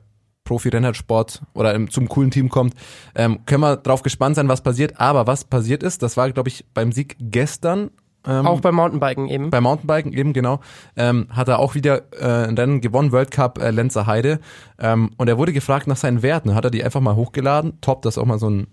Profi-Rennradsport 0.45 1.43
oder 1.55 1.75
im, 1.75 1.91
zum 1.91 2.09
coolen 2.09 2.31
Team 2.31 2.49
kommt, 2.49 2.75
ähm, 3.15 3.45
können 3.45 3.63
wir 3.63 3.77
drauf 3.77 4.03
gespannt 4.03 4.37
sein, 4.37 4.49
was 4.49 4.63
passiert, 4.63 5.01
aber 5.01 5.27
was 5.27 5.45
passiert 5.45 5.83
ist, 5.83 6.03
das 6.03 6.17
war, 6.17 6.31
glaube 6.31 6.49
ich, 6.49 6.65
beim 6.73 6.93
Sieg 6.93 7.17
gestern, 7.19 7.91
ähm, 8.27 8.47
Auch 8.47 8.61
beim 8.61 8.75
Mountainbiken 8.75 9.29
eben. 9.29 9.51
beim 9.51 9.63
Mountainbiken 9.63 10.13
eben 10.13 10.33
genau, 10.33 10.61
ähm, 10.97 11.29
hat 11.31 11.49
er 11.49 11.59
auch 11.59 11.75
wieder 11.75 12.03
äh, 12.21 12.49
ein 12.49 12.57
Rennen 12.57 12.81
gewonnen, 12.81 13.13
World 13.13 13.31
Cup 13.31 13.59
äh, 13.59 13.71
Lenzer 13.71 14.07
Heide. 14.07 14.41
Ähm, 14.79 15.11
und 15.17 15.29
er 15.29 15.39
wurde 15.39 15.53
gefragt 15.53 15.87
nach 15.87 15.97
seinen 15.97 16.23
Werten. 16.23 16.55
Hat 16.55 16.65
er 16.65 16.71
die 16.71 16.83
einfach 16.83 17.01
mal 17.01 17.17
hochgeladen. 17.17 17.81
Top, 17.81 18.03
dass 18.03 18.19
auch 18.19 18.27
mal 18.27 18.39
so 18.39 18.51
ein 18.51 18.67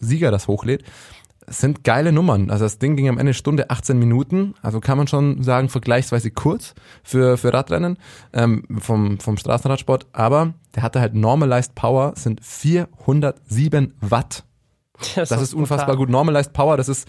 Sieger 0.00 0.30
das 0.30 0.48
hochlädt. 0.48 0.84
Es 1.46 1.60
sind 1.60 1.82
geile 1.82 2.12
Nummern. 2.12 2.50
Also 2.50 2.66
das 2.66 2.78
Ding 2.78 2.96
ging 2.96 3.08
am 3.08 3.16
Ende 3.18 3.32
Stunde 3.32 3.70
18 3.70 3.98
Minuten. 3.98 4.54
Also 4.60 4.80
kann 4.80 4.98
man 4.98 5.06
schon 5.06 5.42
sagen, 5.42 5.70
vergleichsweise 5.70 6.30
kurz 6.30 6.74
für, 7.02 7.38
für 7.38 7.54
Radrennen 7.54 7.96
ähm, 8.34 8.64
vom, 8.78 9.18
vom 9.18 9.38
Straßenradsport. 9.38 10.06
Aber 10.12 10.52
der 10.74 10.82
hatte 10.82 11.00
halt 11.00 11.14
Normalized 11.14 11.74
Power, 11.74 12.12
sind 12.16 12.44
407 12.44 13.94
Watt. 14.00 14.44
Das 15.14 15.30
ist 15.30 15.54
unfassbar 15.54 15.96
gut. 15.96 16.10
Normalized 16.10 16.52
Power, 16.52 16.76
das 16.76 16.88
ist 16.88 17.08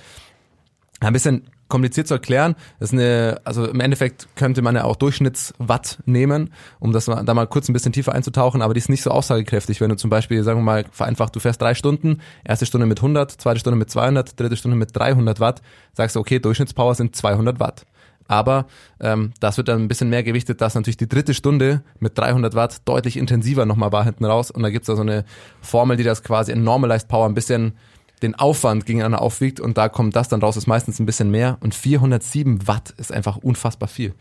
ein 1.02 1.12
bisschen 1.12 1.50
kompliziert 1.70 2.08
zu 2.08 2.16
erklären. 2.16 2.56
Das 2.80 2.90
ist 2.90 2.94
eine, 2.94 3.40
also 3.46 3.66
im 3.66 3.80
Endeffekt 3.80 4.28
könnte 4.36 4.62
man 4.62 4.76
ja 4.76 4.84
auch 4.84 4.98
Durchschnittswatt 4.98 6.00
nehmen, 6.06 6.52
um 6.80 6.92
das 6.92 7.06
da 7.06 7.34
mal 7.34 7.48
kurz 7.48 7.70
ein 7.70 7.74
bisschen 7.74 7.94
tiefer 7.94 8.14
einzutauchen, 8.14 8.62
aber 8.62 8.74
die 8.74 8.80
ist 8.80 8.90
nicht 8.90 9.04
so 9.04 9.12
aussagekräftig, 9.12 9.80
wenn 9.80 9.90
du 9.90 9.96
zum 9.96 10.10
Beispiel, 10.10 10.44
sagen 10.44 10.60
wir 10.60 10.64
mal, 10.64 10.86
vereinfacht, 10.92 11.36
du 11.36 11.40
fährst 11.40 11.62
drei 11.62 11.76
Stunden, 11.76 12.22
erste 12.44 12.66
Stunde 12.66 12.88
mit 12.88 13.00
100, 13.00 13.32
zweite 13.32 13.60
Stunde 13.60 13.78
mit 13.78 13.90
200, 13.90 14.40
dritte 14.40 14.58
Stunde 14.58 14.76
mit 14.76 14.96
300 14.96 15.40
Watt, 15.40 15.62
sagst 15.94 16.16
du, 16.16 16.20
okay, 16.20 16.40
Durchschnittspower 16.40 16.96
sind 16.96 17.16
200 17.16 17.60
Watt. 17.60 17.86
Aber 18.30 18.68
ähm, 19.00 19.34
das 19.40 19.58
wird 19.58 19.70
dann 19.70 19.82
ein 19.82 19.88
bisschen 19.88 20.10
mehr 20.10 20.22
gewichtet, 20.22 20.62
dass 20.62 20.76
natürlich 20.76 20.98
die 20.98 21.10
dritte 21.10 21.34
Stunde 21.34 21.82
mit 22.00 22.16
300 22.16 22.54
Watt 22.54 22.82
deutlich 22.86 23.18
intensiver 23.18 23.66
nochmal 23.66 23.92
war 23.92 24.04
hinten 24.04 24.24
raus. 24.24 24.52
Und 24.52 24.62
da 24.62 24.70
gibt's 24.70 24.86
da 24.86 24.96
so 24.96 25.02
eine 25.02 25.26
Formel, 25.62 25.98
die 25.98 26.04
das 26.04 26.22
quasi 26.22 26.52
in 26.52 26.64
Normalized 26.64 27.08
Power 27.08 27.26
ein 27.26 27.34
bisschen 27.34 27.74
den 28.22 28.36
Aufwand 28.36 28.86
gegeneinander 28.86 29.22
aufwiegt 29.22 29.60
und 29.60 29.78
da 29.78 29.90
kommt 29.90 30.16
das 30.16 30.30
dann 30.30 30.42
raus, 30.42 30.58
ist 30.58 30.68
meistens 30.68 31.00
ein 31.00 31.06
bisschen 31.06 31.32
mehr 31.32 31.58
und 31.62 31.76
407 31.76 32.68
Watt 32.68 32.92
ist 32.98 33.12
einfach 33.12 33.38
unfassbar 33.38 33.88
viel. 33.88 34.14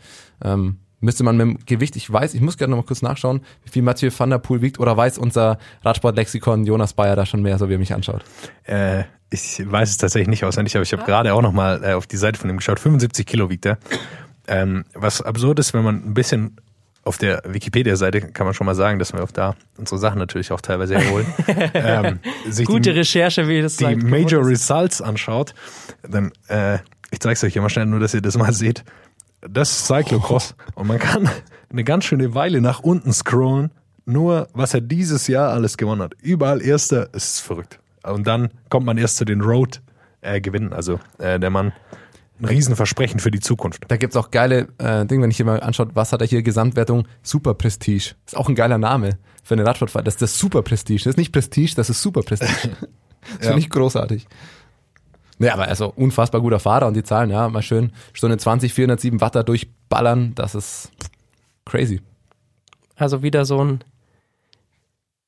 Ähm, 0.43 0.79
Müsste 1.01 1.23
man 1.23 1.37
mit 1.37 1.47
dem 1.47 1.65
Gewicht, 1.65 1.95
ich 1.95 2.11
weiß, 2.11 2.33
ich 2.33 2.41
muss 2.41 2.57
gerne 2.57 2.71
noch 2.71 2.77
mal 2.77 2.85
kurz 2.85 3.01
nachschauen, 3.01 3.41
wie 3.63 3.69
viel 3.69 3.81
Mathieu 3.83 4.11
van 4.15 4.29
der 4.29 4.39
Poel 4.39 4.61
wiegt 4.61 4.79
oder 4.79 4.97
weiß 4.97 5.17
unser 5.17 5.57
Radsportlexikon 5.83 6.65
Jonas 6.65 6.93
Bayer 6.93 7.15
da 7.15 7.25
schon 7.25 7.41
mehr, 7.41 7.57
so 7.57 7.69
wie 7.69 7.75
er 7.75 7.79
mich 7.79 7.93
anschaut. 7.93 8.23
Äh, 8.65 9.05
ich 9.29 9.61
weiß 9.63 9.91
es 9.91 9.97
tatsächlich 9.97 10.27
nicht 10.27 10.43
auswendig, 10.43 10.75
aber 10.75 10.83
ich 10.83 10.91
habe 10.91 11.03
gerade 11.03 11.33
auch 11.33 11.41
noch 11.41 11.53
mal 11.53 11.83
äh, 11.83 11.93
auf 11.93 12.05
die 12.05 12.17
Seite 12.17 12.37
von 12.37 12.49
ihm 12.49 12.57
geschaut. 12.57 12.79
75 12.79 13.25
Kilo 13.25 13.49
wiegt 13.49 13.65
er. 13.65 13.77
Ähm, 14.47 14.83
was 14.93 15.21
absurd 15.21 15.59
ist, 15.59 15.73
wenn 15.73 15.83
man 15.83 15.95
ein 16.03 16.13
bisschen 16.13 16.57
auf 17.03 17.17
der 17.17 17.41
Wikipedia-Seite 17.45 18.21
kann 18.21 18.45
man 18.45 18.53
schon 18.53 18.65
mal 18.65 18.75
sagen, 18.75 18.99
dass 18.99 19.13
wir 19.13 19.23
auf 19.23 19.31
da 19.31 19.55
unsere 19.77 19.97
Sachen 19.99 20.19
natürlich 20.19 20.51
auch 20.51 20.61
teilweise 20.61 20.97
herholen. 20.97 21.25
ähm, 21.73 22.19
Gute 22.65 22.91
die, 22.91 22.99
Recherche, 22.99 23.47
wie 23.47 23.61
das 23.61 23.77
Die 23.77 23.85
sagt, 23.85 24.03
Major 24.03 24.45
Results 24.45 25.01
anschaut, 25.01 25.53
dann, 26.07 26.31
äh, 26.47 26.79
ich 27.11 27.19
zeige 27.19 27.33
es 27.33 27.43
euch 27.43 27.55
immer 27.55 27.69
schnell, 27.69 27.85
nur 27.85 27.99
dass 27.99 28.13
ihr 28.13 28.21
das 28.21 28.37
mal 28.37 28.53
seht. 28.53 28.83
Das 29.41 29.71
ist 29.71 29.87
Cyclocross 29.87 30.55
und 30.75 30.87
man 30.87 30.99
kann 30.99 31.29
eine 31.71 31.83
ganz 31.83 32.05
schöne 32.05 32.35
Weile 32.35 32.61
nach 32.61 32.81
unten 32.81 33.13
scrollen, 33.13 33.71
nur 34.05 34.47
was 34.53 34.73
er 34.73 34.81
dieses 34.81 35.27
Jahr 35.27 35.51
alles 35.51 35.77
gewonnen 35.77 36.01
hat. 36.01 36.13
Überall 36.21 36.61
Erster, 36.61 37.13
ist 37.13 37.39
verrückt. 37.39 37.79
Und 38.03 38.27
dann 38.27 38.49
kommt 38.69 38.85
man 38.85 38.97
erst 38.97 39.17
zu 39.17 39.25
den 39.25 39.41
Road 39.41 39.81
äh. 40.21 40.73
Also 40.73 40.99
äh, 41.17 41.39
der 41.39 41.49
Mann 41.49 41.73
ein 42.39 42.45
Riesenversprechen 42.45 43.19
für 43.19 43.31
die 43.31 43.39
Zukunft. 43.39 43.83
Da 43.87 43.97
gibt's 43.97 44.15
auch 44.15 44.31
geile 44.31 44.67
äh, 44.77 45.05
Dinge, 45.05 45.23
wenn 45.23 45.31
ich 45.31 45.37
hier 45.37 45.45
mal 45.45 45.61
anschaut, 45.61 45.89
was 45.93 46.13
hat 46.13 46.21
er 46.21 46.27
hier 46.27 46.41
Gesamtwertung? 46.41 47.07
Super 47.21 47.53
Prestige. 47.53 48.15
Ist 48.25 48.37
auch 48.37 48.49
ein 48.49 48.55
geiler 48.55 48.77
Name 48.77 49.17
für 49.43 49.55
eine 49.55 49.65
Radsportfahrt. 49.65 50.07
Das 50.07 50.15
ist 50.15 50.21
das 50.21 50.39
Super 50.39 50.61
Prestige. 50.61 51.03
Das 51.03 51.11
ist 51.11 51.17
nicht 51.17 51.31
Prestige, 51.31 51.73
das 51.75 51.89
ist 51.89 52.01
Super 52.01 52.21
Prestige. 52.21 52.51
das 53.21 53.31
ja. 53.41 53.47
finde 53.47 53.59
ich 53.59 53.69
großartig. 53.69 54.27
Nee, 55.37 55.49
aber 55.49 55.67
also 55.67 55.91
unfassbar 55.95 56.41
guter 56.41 56.59
Fahrer 56.59 56.87
und 56.87 56.95
die 56.95 57.03
Zahlen, 57.03 57.29
ja, 57.29 57.47
mal 57.47 57.61
schön 57.61 57.93
Stunde 58.13 58.37
20, 58.37 58.73
407 58.73 59.21
Watt 59.21 59.35
da 59.35 59.43
durchballern, 59.43 60.35
das 60.35 60.53
ist 60.53 60.91
crazy. 61.65 62.01
Also 62.95 63.23
wieder 63.23 63.45
so 63.45 63.63
ein 63.63 63.83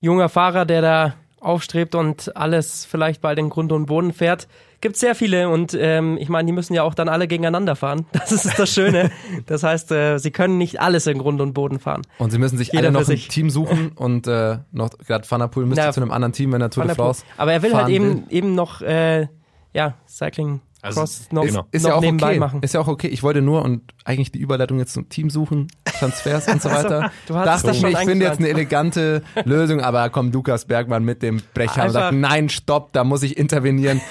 junger 0.01 0.27
Fahrer, 0.27 0.65
der 0.65 0.81
da 0.81 1.13
aufstrebt 1.39 1.95
und 1.95 2.35
alles 2.35 2.85
vielleicht 2.85 3.21
bald 3.21 3.39
in 3.39 3.49
Grund 3.49 3.71
und 3.71 3.85
Boden 3.85 4.13
fährt. 4.13 4.47
Gibt 4.81 4.97
sehr 4.97 5.13
viele 5.13 5.47
und 5.49 5.77
ähm, 5.79 6.17
ich 6.19 6.27
meine, 6.27 6.47
die 6.47 6.53
müssen 6.53 6.73
ja 6.73 6.81
auch 6.81 6.95
dann 6.95 7.07
alle 7.07 7.27
gegeneinander 7.27 7.75
fahren. 7.75 8.05
Das 8.13 8.31
ist 8.31 8.57
das 8.57 8.73
Schöne. 8.73 9.11
Das 9.45 9.63
heißt, 9.63 9.91
äh, 9.91 10.17
sie 10.17 10.31
können 10.31 10.57
nicht 10.57 10.79
alles 10.79 11.05
in 11.07 11.17
Grund 11.17 11.41
und 11.41 11.53
Boden 11.53 11.79
fahren. 11.79 12.01
Und 12.17 12.31
sie 12.31 12.37
müssen 12.37 12.57
sich 12.57 12.71
Jeder 12.71 12.87
alle 12.87 12.91
noch 12.91 13.07
ein 13.07 13.17
Team 13.17 13.49
suchen 13.49 13.91
und 13.95 14.27
äh, 14.27 14.59
noch 14.71 14.89
gerade 14.97 15.29
Van 15.29 15.39
der 15.39 15.47
Poel 15.47 15.65
müsste 15.65 15.85
Na, 15.85 15.91
zu 15.91 16.01
einem 16.01 16.11
anderen 16.11 16.33
Team, 16.33 16.51
wenn 16.51 16.61
er 16.61 16.69
Tour 16.69 16.85
de 16.85 16.95
France 16.95 17.23
Aber 17.37 17.51
er 17.51 17.61
will 17.61 17.73
halt 17.73 17.89
eben 17.89 18.05
will. 18.05 18.23
eben 18.29 18.55
noch 18.55 18.81
äh, 18.81 19.27
ja 19.73 19.95
Cycling 20.07 20.61
also 20.81 21.01
Cross 21.01 21.27
noch, 21.31 21.43
ist, 21.43 21.59
ist 21.71 21.83
noch 21.83 21.89
ja 21.89 21.95
auch 21.95 22.01
nebenbei 22.01 22.29
okay. 22.31 22.39
machen. 22.39 22.63
Ist 22.63 22.73
ja 22.73 22.79
auch 22.79 22.87
okay. 22.87 23.07
Ich 23.07 23.21
wollte 23.21 23.41
nur 23.41 23.63
und 23.63 23.83
eigentlich 24.03 24.31
die 24.31 24.39
Überleitung 24.39 24.79
jetzt 24.79 24.93
zum 24.93 25.09
Team 25.09 25.29
suchen, 25.29 25.67
Transfers 25.85 26.47
und 26.47 26.61
so 26.61 26.69
weiter. 26.71 27.03
Also, 27.03 27.15
du 27.27 27.35
hast 27.35 27.45
Dachte 27.45 27.67
das 27.67 27.79
schon 27.79 27.91
ich 27.91 27.97
finde 27.99 28.25
jetzt 28.25 28.39
eine 28.39 28.49
elegante 28.49 29.21
Lösung, 29.45 29.81
aber 29.81 30.09
kommt 30.09 30.33
Lukas 30.33 30.65
Bergmann 30.65 31.03
mit 31.03 31.21
dem 31.21 31.41
Brecher 31.53 31.83
und 31.83 31.91
sagt, 31.91 32.15
nein, 32.15 32.49
stopp, 32.49 32.93
da 32.93 33.03
muss 33.03 33.21
ich 33.21 33.37
intervenieren. 33.37 34.01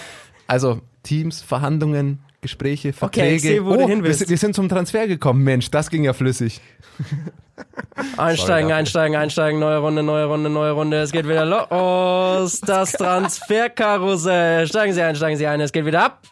Also 0.50 0.80
Teams, 1.04 1.42
Verhandlungen, 1.42 2.18
Gespräche, 2.40 2.92
Verträge. 2.92 3.26
Okay, 3.26 3.36
ich 3.36 3.42
sehe, 3.42 3.64
wo 3.64 3.70
oh, 3.70 3.76
du 3.76 3.86
hin 3.86 4.02
willst. 4.02 4.20
Wir, 4.22 4.30
wir 4.30 4.36
sind 4.36 4.56
zum 4.56 4.68
Transfer 4.68 5.06
gekommen, 5.06 5.44
Mensch, 5.44 5.70
das 5.70 5.90
ging 5.90 6.02
ja 6.02 6.12
flüssig. 6.12 6.60
Einsteigen, 8.16 8.72
einsteigen, 8.72 9.16
einsteigen, 9.16 9.60
neue 9.60 9.78
Runde, 9.78 10.02
neue 10.02 10.24
Runde, 10.24 10.50
neue 10.50 10.72
Runde. 10.72 10.96
Es 11.02 11.12
geht 11.12 11.28
wieder 11.28 11.44
los. 11.44 12.60
Das 12.62 12.92
Transferkarussell. 12.92 14.66
Steigen 14.66 14.92
Sie 14.92 15.02
ein, 15.02 15.14
steigen 15.14 15.36
Sie 15.36 15.46
ein. 15.46 15.60
Es 15.60 15.70
geht 15.70 15.84
wieder 15.84 16.04
ab. 16.04 16.22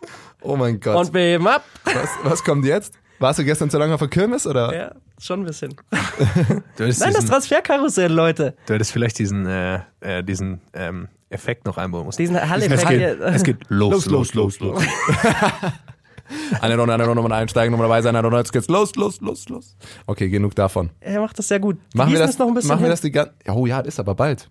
Oh 0.40 0.56
mein 0.56 0.80
Gott. 0.80 0.96
Und 0.96 1.14
wir 1.14 1.20
heben 1.20 1.46
ab. 1.46 1.62
Was, 1.84 2.08
was 2.24 2.42
kommt 2.42 2.64
jetzt? 2.64 2.94
Warst 3.20 3.38
du 3.38 3.44
gestern 3.44 3.70
zu 3.70 3.78
lange 3.78 3.94
auf 3.94 4.00
der 4.00 4.08
Kirmes, 4.08 4.46
oder? 4.46 4.74
Ja, 4.74 4.94
schon 5.20 5.40
ein 5.40 5.44
bisschen. 5.44 5.76
Nein, 5.90 6.62
diesen, 6.78 7.12
das 7.12 7.26
Transferkarussell, 7.26 8.12
Leute. 8.12 8.54
Du 8.66 8.74
hättest 8.74 8.90
vielleicht 8.90 9.18
diesen, 9.18 9.46
äh, 9.46 9.80
äh, 10.00 10.24
diesen 10.24 10.60
ähm, 10.72 11.08
Effekt 11.30 11.66
noch 11.66 11.76
einbauen 11.76 12.06
müssen. 12.06 12.18
Diesen 12.18 12.36
Hall-Effekt. 12.36 12.82
Es, 12.82 12.88
geht, 12.88 13.20
es 13.20 13.42
geht 13.44 13.56
los, 13.68 14.06
los, 14.06 14.34
los, 14.34 14.60
los. 14.60 14.60
los. 14.60 14.82
eine 16.60 16.76
Runde, 16.76 16.94
eine 16.94 17.06
Runde, 17.06 17.34
einsteigen, 17.34 17.72
Nummer 17.72 17.84
dabei 17.84 18.02
sein, 18.02 18.16
eine 18.16 18.26
Runde, 18.26 18.38
jetzt 18.38 18.52
geht's 18.52 18.68
los, 18.68 18.94
los, 18.96 19.20
los, 19.20 19.48
los. 19.48 19.76
Okay, 20.06 20.28
genug 20.28 20.54
davon. 20.54 20.90
Er 21.00 21.20
macht 21.20 21.38
das 21.38 21.48
sehr 21.48 21.60
gut. 21.60 21.78
machen 21.94 22.12
wir 22.12 22.18
das 22.18 22.38
noch 22.38 22.48
ein 22.48 22.54
bisschen 22.54 22.68
Machen 22.68 22.82
wir 22.82 22.90
das 22.90 23.00
die 23.00 23.10
ganze, 23.10 23.32
oh 23.48 23.66
ja, 23.66 23.82
das 23.82 23.94
ist 23.94 24.00
aber 24.00 24.14
bald. 24.14 24.48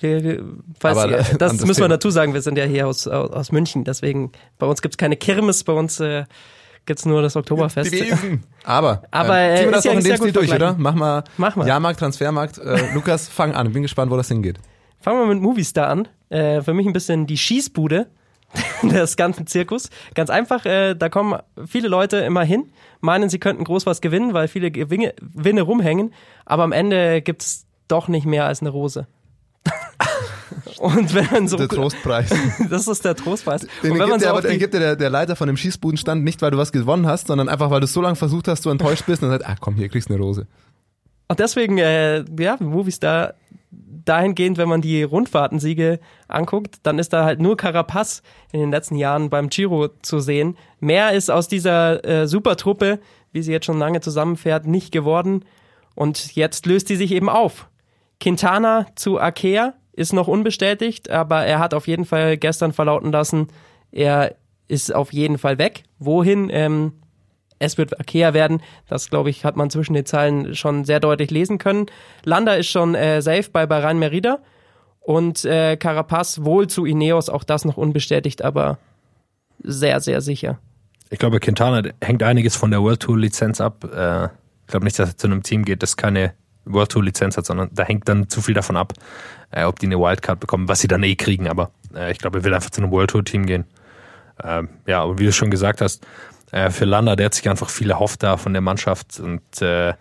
Falls 0.00 0.98
aber, 0.98 1.10
ihr, 1.10 1.16
das, 1.38 1.56
das 1.56 1.66
müssen 1.66 1.80
wir 1.80 1.88
dazu 1.88 2.10
sagen, 2.10 2.34
wir 2.34 2.42
sind 2.42 2.58
ja 2.58 2.64
hier 2.64 2.86
aus, 2.86 3.06
aus, 3.06 3.30
aus 3.30 3.52
München, 3.52 3.84
deswegen 3.84 4.32
bei 4.58 4.66
uns 4.66 4.82
gibt's 4.82 4.98
keine 4.98 5.16
Kirmes, 5.16 5.64
bei 5.64 5.72
uns 5.72 6.00
äh, 6.00 6.24
gibt's 6.84 7.06
nur 7.06 7.22
das 7.22 7.36
Oktoberfest. 7.36 7.94
Aber, 8.64 9.02
aber 9.10 9.40
äh, 9.40 9.56
ziehen 9.56 9.66
wir 9.66 9.72
das 9.72 9.84
doch 9.84 9.92
in 9.92 10.04
dem 10.04 10.16
Stil 10.16 10.32
durch, 10.32 10.52
oder? 10.52 10.74
Mach 10.78 10.94
mal, 10.94 11.24
Mach 11.38 11.56
mal. 11.56 11.66
Jahrmarkt, 11.66 11.98
Transfermarkt. 11.98 12.58
Äh, 12.58 12.92
Lukas, 12.94 13.28
fang 13.28 13.54
an, 13.54 13.72
bin 13.72 13.82
gespannt, 13.82 14.10
wo 14.10 14.16
das 14.16 14.28
hingeht. 14.28 14.58
Fangen 15.00 15.20
wir 15.20 15.34
mit 15.34 15.42
Movistar 15.42 15.88
an. 15.88 16.08
Äh, 16.28 16.62
für 16.62 16.74
mich 16.74 16.86
ein 16.86 16.92
bisschen 16.92 17.26
die 17.26 17.38
Schießbude 17.38 18.06
des 18.82 19.16
ganzen 19.16 19.46
Zirkus. 19.46 19.90
Ganz 20.14 20.30
einfach, 20.30 20.64
äh, 20.66 20.94
da 20.94 21.08
kommen 21.08 21.40
viele 21.66 21.88
Leute 21.88 22.18
immer 22.18 22.42
hin, 22.42 22.70
meinen, 23.00 23.28
sie 23.28 23.38
könnten 23.38 23.64
groß 23.64 23.86
was 23.86 24.00
gewinnen, 24.00 24.34
weil 24.34 24.48
viele 24.48 24.70
Gewinne, 24.70 25.14
Gewinne 25.34 25.62
rumhängen, 25.62 26.12
aber 26.44 26.64
am 26.64 26.72
Ende 26.72 27.22
gibt's 27.22 27.66
doch 27.88 28.08
nicht 28.08 28.26
mehr 28.26 28.46
als 28.46 28.60
eine 28.60 28.70
Rose. 28.70 29.06
Und 30.78 31.14
wenn 31.14 31.26
man 31.30 31.48
so. 31.48 31.56
Der 31.56 31.68
Trostpreis. 31.68 32.30
Das 32.70 32.86
ist 32.86 33.04
der 33.04 33.14
Trostpreis. 33.14 33.66
Den, 33.82 33.92
und 33.92 33.98
wenn 33.98 34.08
man 34.08 34.20
so 34.20 34.26
aber, 34.26 34.42
den 34.42 34.58
gibt 34.58 34.74
dir 34.74 34.80
der, 34.80 34.96
der 34.96 35.10
Leiter 35.10 35.36
von 35.36 35.46
dem 35.46 35.56
Schießbudenstand 35.56 36.22
nicht, 36.22 36.42
weil 36.42 36.50
du 36.50 36.58
was 36.58 36.72
gewonnen 36.72 37.06
hast, 37.06 37.28
sondern 37.28 37.48
einfach, 37.48 37.70
weil 37.70 37.80
du 37.80 37.86
so 37.86 38.02
lange 38.02 38.16
versucht 38.16 38.48
hast, 38.48 38.64
du 38.64 38.70
enttäuscht 38.70 39.06
bist 39.06 39.22
und 39.22 39.30
dann 39.30 39.38
sagt, 39.38 39.50
ah 39.50 39.56
komm, 39.58 39.76
hier 39.76 39.88
kriegst 39.88 40.10
du 40.10 40.14
eine 40.14 40.22
Rose. 40.22 40.46
Und 41.28 41.38
deswegen, 41.40 41.78
äh, 41.78 42.24
ja, 42.38 42.56
Movies 42.60 43.00
da 43.00 43.34
dahingehend, 44.08 44.58
wenn 44.58 44.68
man 44.68 44.80
die 44.80 45.02
Rundfahrtensiege 45.02 46.00
anguckt, 46.28 46.76
dann 46.82 46.98
ist 46.98 47.12
da 47.12 47.24
halt 47.24 47.40
nur 47.40 47.56
Carapaz 47.56 48.22
in 48.52 48.60
den 48.60 48.70
letzten 48.70 48.96
Jahren 48.96 49.30
beim 49.30 49.48
Giro 49.48 49.88
zu 50.02 50.20
sehen. 50.20 50.56
Mehr 50.80 51.12
ist 51.12 51.30
aus 51.30 51.48
dieser 51.48 52.04
äh, 52.04 52.26
Supertruppe, 52.26 53.00
wie 53.32 53.42
sie 53.42 53.52
jetzt 53.52 53.66
schon 53.66 53.78
lange 53.78 54.00
zusammenfährt, 54.00 54.66
nicht 54.66 54.92
geworden. 54.92 55.44
Und 55.94 56.34
jetzt 56.34 56.66
löst 56.66 56.88
sie 56.88 56.96
sich 56.96 57.12
eben 57.12 57.28
auf. 57.28 57.68
Quintana 58.20 58.86
zu 58.94 59.20
Akea 59.20 59.74
ist 59.92 60.12
noch 60.12 60.28
unbestätigt, 60.28 61.10
aber 61.10 61.44
er 61.44 61.58
hat 61.58 61.74
auf 61.74 61.86
jeden 61.86 62.04
Fall 62.04 62.36
gestern 62.36 62.72
verlauten 62.72 63.12
lassen, 63.12 63.48
er 63.92 64.36
ist 64.68 64.94
auf 64.94 65.12
jeden 65.12 65.38
Fall 65.38 65.58
weg. 65.58 65.84
Wohin? 65.98 66.50
Ähm, 66.50 66.92
es 67.58 67.78
wird 67.78 67.98
Akea 67.98 68.34
werden. 68.34 68.62
Das, 68.88 69.10
glaube 69.10 69.30
ich, 69.30 69.44
hat 69.44 69.56
man 69.56 69.70
zwischen 69.70 69.94
den 69.94 70.06
Zeilen 70.06 70.54
schon 70.54 70.84
sehr 70.84 71.00
deutlich 71.00 71.30
lesen 71.30 71.58
können. 71.58 71.86
Landa 72.24 72.54
ist 72.54 72.68
schon 72.68 72.94
äh, 72.94 73.22
safe 73.22 73.50
bei 73.52 73.66
Bahrain 73.66 73.98
Merida 73.98 74.38
und 75.00 75.44
äh, 75.44 75.76
Carapaz 75.76 76.42
wohl 76.42 76.66
zu 76.66 76.84
Ineos, 76.84 77.28
auch 77.28 77.44
das 77.44 77.64
noch 77.64 77.76
unbestätigt, 77.76 78.42
aber 78.42 78.78
sehr, 79.62 80.00
sehr 80.00 80.20
sicher. 80.20 80.58
Ich 81.10 81.18
glaube, 81.18 81.38
Quintana 81.40 81.88
hängt 82.02 82.22
einiges 82.22 82.56
von 82.56 82.70
der 82.70 82.82
World 82.82 83.00
Tour 83.00 83.18
Lizenz 83.18 83.60
ab. 83.60 83.84
Äh, 83.84 84.24
ich 84.26 84.66
glaube 84.68 84.84
nicht, 84.84 84.98
dass 84.98 85.10
er 85.10 85.16
zu 85.16 85.28
einem 85.28 85.42
Team 85.42 85.64
geht, 85.64 85.82
das 85.82 85.96
keine 85.96 86.34
World 86.64 86.90
Tour 86.90 87.04
Lizenz 87.04 87.36
hat, 87.36 87.46
sondern 87.46 87.70
da 87.72 87.84
hängt 87.84 88.08
dann 88.08 88.28
zu 88.28 88.42
viel 88.42 88.54
davon 88.54 88.76
ab, 88.76 88.92
äh, 89.52 89.64
ob 89.64 89.78
die 89.78 89.86
eine 89.86 89.98
Wildcard 89.98 90.40
bekommen, 90.40 90.68
was 90.68 90.80
sie 90.80 90.88
dann 90.88 91.04
eh 91.04 91.14
kriegen. 91.14 91.48
Aber 91.48 91.70
äh, 91.94 92.10
ich 92.10 92.18
glaube, 92.18 92.38
er 92.38 92.44
will 92.44 92.52
einfach 92.52 92.70
zu 92.70 92.82
einem 92.82 92.90
World 92.90 93.10
Tour 93.10 93.24
Team 93.24 93.46
gehen. 93.46 93.64
Ähm, 94.42 94.68
ja, 94.86 95.02
aber 95.02 95.18
wie 95.18 95.24
du 95.24 95.32
schon 95.32 95.50
gesagt 95.50 95.80
hast, 95.80 96.04
äh, 96.52 96.70
für 96.70 96.84
Landa, 96.84 97.16
der 97.16 97.26
hat 97.26 97.34
sich 97.34 97.48
einfach 97.48 97.70
viel 97.70 97.90
erhofft 97.90 98.22
da 98.22 98.36
von 98.36 98.52
der 98.52 98.62
Mannschaft 98.62 99.20
und 99.20 99.62
äh, 99.62 99.94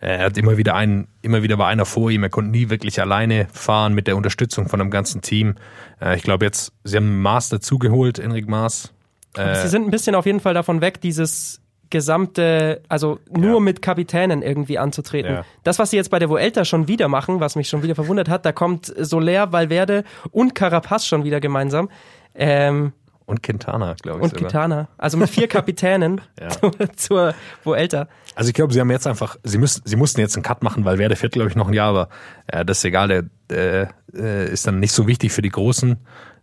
er 0.00 0.20
hat 0.20 0.38
immer 0.38 0.56
wieder 0.56 0.74
einen, 0.74 1.08
immer 1.22 1.42
wieder 1.42 1.58
war 1.58 1.66
einer 1.66 1.84
vor 1.84 2.10
ihm. 2.10 2.22
Er 2.22 2.30
konnte 2.30 2.50
nie 2.52 2.70
wirklich 2.70 3.00
alleine 3.00 3.48
fahren 3.52 3.94
mit 3.94 4.06
der 4.06 4.16
Unterstützung 4.16 4.68
von 4.68 4.78
dem 4.78 4.90
ganzen 4.90 5.22
Team. 5.22 5.56
Äh, 6.00 6.16
ich 6.16 6.22
glaube 6.22 6.44
jetzt, 6.44 6.72
sie 6.84 6.96
haben 6.96 7.20
Maas 7.20 7.48
dazugeholt, 7.48 8.18
Enric 8.18 8.48
Maas. 8.48 8.92
Äh, 9.36 9.56
sie 9.56 9.68
sind 9.68 9.84
ein 9.84 9.90
bisschen 9.90 10.14
auf 10.14 10.26
jeden 10.26 10.40
Fall 10.40 10.54
davon 10.54 10.80
weg, 10.80 11.00
dieses 11.00 11.60
gesamte, 11.90 12.82
also 12.88 13.18
nur 13.30 13.54
ja. 13.54 13.60
mit 13.60 13.82
Kapitänen 13.82 14.42
irgendwie 14.42 14.78
anzutreten. 14.78 15.32
Ja. 15.32 15.44
Das, 15.64 15.78
was 15.78 15.90
sie 15.90 15.96
jetzt 15.96 16.10
bei 16.10 16.18
der 16.18 16.28
Vuelta 16.28 16.64
schon 16.64 16.86
wieder 16.86 17.08
machen, 17.08 17.40
was 17.40 17.56
mich 17.56 17.68
schon 17.68 17.82
wieder 17.82 17.94
verwundert 17.94 18.28
hat, 18.28 18.44
da 18.44 18.52
kommt 18.52 18.92
Soler, 18.96 19.52
Valverde 19.52 20.04
und 20.30 20.54
Carapaz 20.54 21.06
schon 21.06 21.24
wieder 21.24 21.40
gemeinsam. 21.40 21.88
Ähm, 22.34 22.92
und 23.28 23.42
Quintana, 23.42 23.94
glaube 24.00 24.20
ich. 24.20 24.24
Und 24.24 24.30
sogar. 24.30 24.50
Quintana. 24.50 24.88
Also 24.96 25.18
mit 25.18 25.28
vier 25.28 25.48
Kapitänen 25.48 26.22
zur, 26.60 26.72
zur 26.96 27.34
Vuelta. 27.62 28.08
Also 28.34 28.48
ich 28.48 28.54
glaube, 28.54 28.72
sie 28.72 28.80
haben 28.80 28.90
jetzt 28.90 29.06
einfach, 29.06 29.36
sie 29.44 29.58
müssen, 29.58 29.82
sie 29.84 29.96
mussten 29.96 30.20
jetzt 30.20 30.34
einen 30.36 30.42
Cut 30.42 30.62
machen, 30.62 30.84
weil 30.84 30.98
Werde 30.98 31.14
fährt, 31.14 31.34
glaube 31.34 31.50
ich, 31.50 31.56
noch 31.56 31.68
ein 31.68 31.74
Jahr, 31.74 31.90
aber 31.90 32.08
äh, 32.46 32.64
das 32.64 32.78
ist 32.78 32.84
egal, 32.84 33.28
der 33.50 33.90
äh, 34.14 34.50
ist 34.50 34.66
dann 34.66 34.80
nicht 34.80 34.92
so 34.92 35.06
wichtig 35.06 35.32
für 35.32 35.42
die 35.42 35.50
großen 35.50 35.98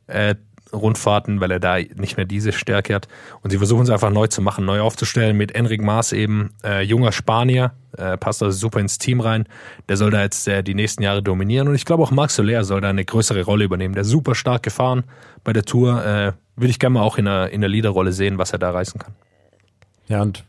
äh, 0.07 0.35
Rundfahrten, 0.73 1.41
weil 1.41 1.51
er 1.51 1.59
da 1.59 1.77
nicht 1.77 2.17
mehr 2.17 2.25
diese 2.25 2.51
Stärke 2.51 2.93
hat. 2.93 3.07
Und 3.41 3.49
sie 3.49 3.57
versuchen 3.57 3.83
es 3.83 3.89
einfach 3.89 4.11
neu 4.11 4.27
zu 4.27 4.41
machen, 4.41 4.65
neu 4.65 4.81
aufzustellen 4.81 5.37
mit 5.37 5.55
Enric 5.55 5.81
Maas 5.81 6.11
eben, 6.11 6.51
äh, 6.63 6.81
junger 6.81 7.11
Spanier, 7.11 7.73
äh, 7.97 8.17
passt 8.17 8.43
also 8.43 8.57
super 8.57 8.79
ins 8.79 8.97
Team 8.97 9.21
rein. 9.21 9.45
Der 9.89 9.97
soll 9.97 10.11
da 10.11 10.21
jetzt 10.21 10.47
äh, 10.47 10.63
die 10.63 10.75
nächsten 10.75 11.01
Jahre 11.01 11.23
dominieren. 11.23 11.67
Und 11.67 11.75
ich 11.75 11.85
glaube 11.85 12.03
auch 12.03 12.11
Marc 12.11 12.31
Soler 12.31 12.63
soll 12.63 12.81
da 12.81 12.89
eine 12.89 13.05
größere 13.05 13.43
Rolle 13.43 13.65
übernehmen. 13.65 13.95
Der 13.95 14.01
ist 14.01 14.09
super 14.09 14.35
stark 14.35 14.63
gefahren 14.63 15.03
bei 15.43 15.53
der 15.53 15.63
Tour. 15.63 16.35
Würde 16.55 16.69
ich 16.69 16.79
gerne 16.79 16.95
mal 16.95 17.01
auch 17.01 17.17
in 17.17 17.25
der, 17.25 17.51
in 17.51 17.61
der 17.61 17.69
Leaderrolle 17.69 18.11
sehen, 18.11 18.37
was 18.37 18.51
er 18.51 18.59
da 18.59 18.71
reißen 18.71 18.99
kann. 18.99 19.13
Ja, 20.07 20.21
und 20.21 20.43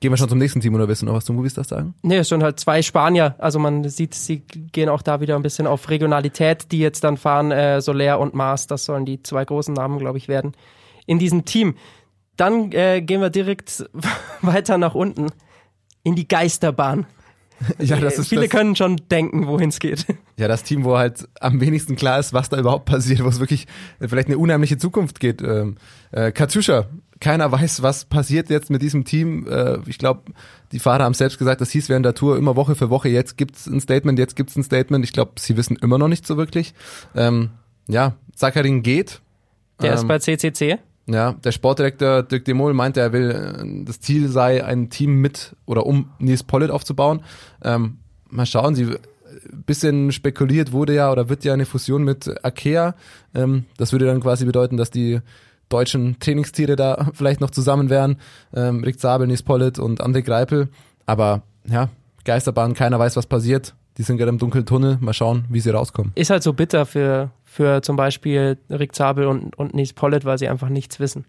Gehen 0.00 0.10
wir 0.10 0.16
schon 0.16 0.30
zum 0.30 0.38
nächsten 0.38 0.60
Team 0.60 0.74
oder 0.74 0.88
willst 0.88 1.02
du 1.02 1.06
noch 1.06 1.12
was 1.12 1.26
zum 1.26 1.36
Movistar 1.36 1.64
sagen? 1.64 1.94
Nee, 2.00 2.18
es 2.18 2.30
sind 2.30 2.42
halt 2.42 2.58
zwei 2.58 2.80
Spanier. 2.80 3.34
Also 3.38 3.58
man 3.58 3.86
sieht, 3.88 4.14
sie 4.14 4.38
gehen 4.40 4.88
auch 4.88 5.02
da 5.02 5.20
wieder 5.20 5.36
ein 5.36 5.42
bisschen 5.42 5.66
auf 5.66 5.90
Regionalität, 5.90 6.72
die 6.72 6.78
jetzt 6.78 7.04
dann 7.04 7.18
fahren, 7.18 7.50
äh, 7.52 7.82
Soler 7.82 8.18
und 8.18 8.32
Mars. 8.32 8.66
Das 8.66 8.86
sollen 8.86 9.04
die 9.04 9.22
zwei 9.22 9.44
großen 9.44 9.74
Namen, 9.74 9.98
glaube 9.98 10.16
ich, 10.16 10.28
werden 10.28 10.52
in 11.04 11.18
diesem 11.18 11.44
Team. 11.44 11.74
Dann 12.38 12.72
äh, 12.72 13.02
gehen 13.02 13.20
wir 13.20 13.28
direkt 13.28 13.84
weiter 14.40 14.78
nach 14.78 14.94
unten 14.94 15.26
in 16.04 16.14
die 16.14 16.26
Geisterbahn. 16.26 17.06
Ja, 17.78 17.98
das 17.98 18.18
ist 18.18 18.28
Viele 18.28 18.42
das, 18.42 18.50
können 18.50 18.76
schon 18.76 18.96
denken, 19.10 19.46
wohin 19.46 19.70
es 19.70 19.78
geht. 19.78 20.06
Ja, 20.38 20.48
das 20.48 20.64
Team, 20.64 20.84
wo 20.84 20.98
halt 20.98 21.26
am 21.40 21.62
wenigsten 21.62 21.96
klar 21.96 22.18
ist, 22.18 22.34
was 22.34 22.50
da 22.50 22.58
überhaupt 22.58 22.84
passiert, 22.84 23.24
wo 23.24 23.28
es 23.28 23.40
wirklich 23.40 23.66
vielleicht 24.00 24.28
eine 24.28 24.36
unheimliche 24.36 24.76
Zukunft 24.76 25.18
geht. 25.18 25.40
Ähm, 25.40 25.76
äh, 26.12 26.30
Katjuscha, 26.30 26.88
keiner 27.20 27.50
weiß, 27.50 27.82
was 27.82 28.04
passiert 28.04 28.50
jetzt 28.50 28.68
mit 28.68 28.82
diesem 28.82 29.04
Team. 29.04 29.46
Äh, 29.48 29.78
ich 29.86 29.96
glaube, 29.96 30.32
die 30.72 30.78
Fahrer 30.78 31.04
haben 31.04 31.14
selbst 31.14 31.38
gesagt, 31.38 31.62
das 31.62 31.70
hieß 31.70 31.88
während 31.88 32.04
der 32.04 32.14
Tour 32.14 32.36
immer 32.36 32.56
Woche 32.56 32.74
für 32.74 32.90
Woche, 32.90 33.08
jetzt 33.08 33.38
gibt's 33.38 33.66
ein 33.66 33.80
Statement, 33.80 34.18
jetzt 34.18 34.36
gibt's 34.36 34.56
ein 34.56 34.62
Statement. 34.62 35.04
Ich 35.04 35.12
glaube, 35.12 35.32
sie 35.38 35.56
wissen 35.56 35.76
immer 35.76 35.96
noch 35.96 36.08
nicht 36.08 36.26
so 36.26 36.36
wirklich. 36.36 36.74
Ähm, 37.14 37.50
ja, 37.88 38.16
Zakarin 38.34 38.82
geht. 38.82 39.22
Der 39.80 39.92
ähm, 39.92 39.96
ist 39.96 40.08
bei 40.08 40.18
CCC. 40.18 40.78
Ja, 41.08 41.32
der 41.32 41.52
Sportdirektor 41.52 42.24
Dirk 42.24 42.44
Demol 42.44 42.74
meinte, 42.74 43.00
er 43.00 43.12
will, 43.12 43.30
äh, 43.30 43.84
das 43.84 44.00
Ziel 44.00 44.28
sei, 44.28 44.64
ein 44.64 44.90
Team 44.90 45.20
mit 45.20 45.54
oder 45.64 45.86
um 45.86 46.10
Nils 46.18 46.42
Pollitt 46.42 46.70
aufzubauen. 46.70 47.22
Ähm, 47.62 47.98
mal 48.28 48.46
schauen, 48.46 48.74
sie 48.74 48.96
bisschen 49.66 50.12
spekuliert 50.12 50.72
wurde 50.72 50.94
ja 50.94 51.10
oder 51.10 51.28
wird 51.28 51.44
ja 51.44 51.52
eine 51.52 51.66
Fusion 51.66 52.04
mit 52.04 52.32
Akea. 52.44 52.94
Ähm, 53.34 53.64
das 53.76 53.92
würde 53.92 54.06
dann 54.06 54.20
quasi 54.20 54.44
bedeuten, 54.44 54.76
dass 54.76 54.90
die 54.90 55.20
deutschen 55.68 56.18
Trainingstiere 56.20 56.76
da 56.76 57.10
vielleicht 57.14 57.40
noch 57.40 57.50
zusammen 57.50 57.90
wären. 57.90 58.16
Ähm, 58.54 58.82
Rick 58.84 59.00
Zabel, 59.00 59.26
Nils 59.26 59.42
Pollitt 59.42 59.78
und 59.78 60.02
André 60.02 60.22
Greipel. 60.22 60.68
Aber 61.06 61.42
ja, 61.68 61.88
Geisterbahn, 62.24 62.74
keiner 62.74 62.98
weiß, 62.98 63.16
was 63.16 63.26
passiert. 63.26 63.74
Die 63.98 64.02
sind 64.02 64.18
gerade 64.18 64.28
im 64.28 64.38
dunklen 64.38 64.66
Tunnel. 64.66 64.98
Mal 65.00 65.14
schauen, 65.14 65.46
wie 65.48 65.60
sie 65.60 65.70
rauskommen. 65.70 66.12
Ist 66.14 66.30
halt 66.30 66.42
so 66.42 66.52
bitter 66.52 66.84
für, 66.84 67.30
für 67.56 67.80
zum 67.80 67.96
Beispiel 67.96 68.58
Rick 68.68 68.94
Zabel 68.94 69.26
und, 69.26 69.58
und 69.58 69.74
Nils 69.74 69.94
Pollitt, 69.94 70.26
weil 70.26 70.36
sie 70.36 70.48
einfach 70.48 70.68
nichts 70.68 71.00
wissen. 71.00 71.24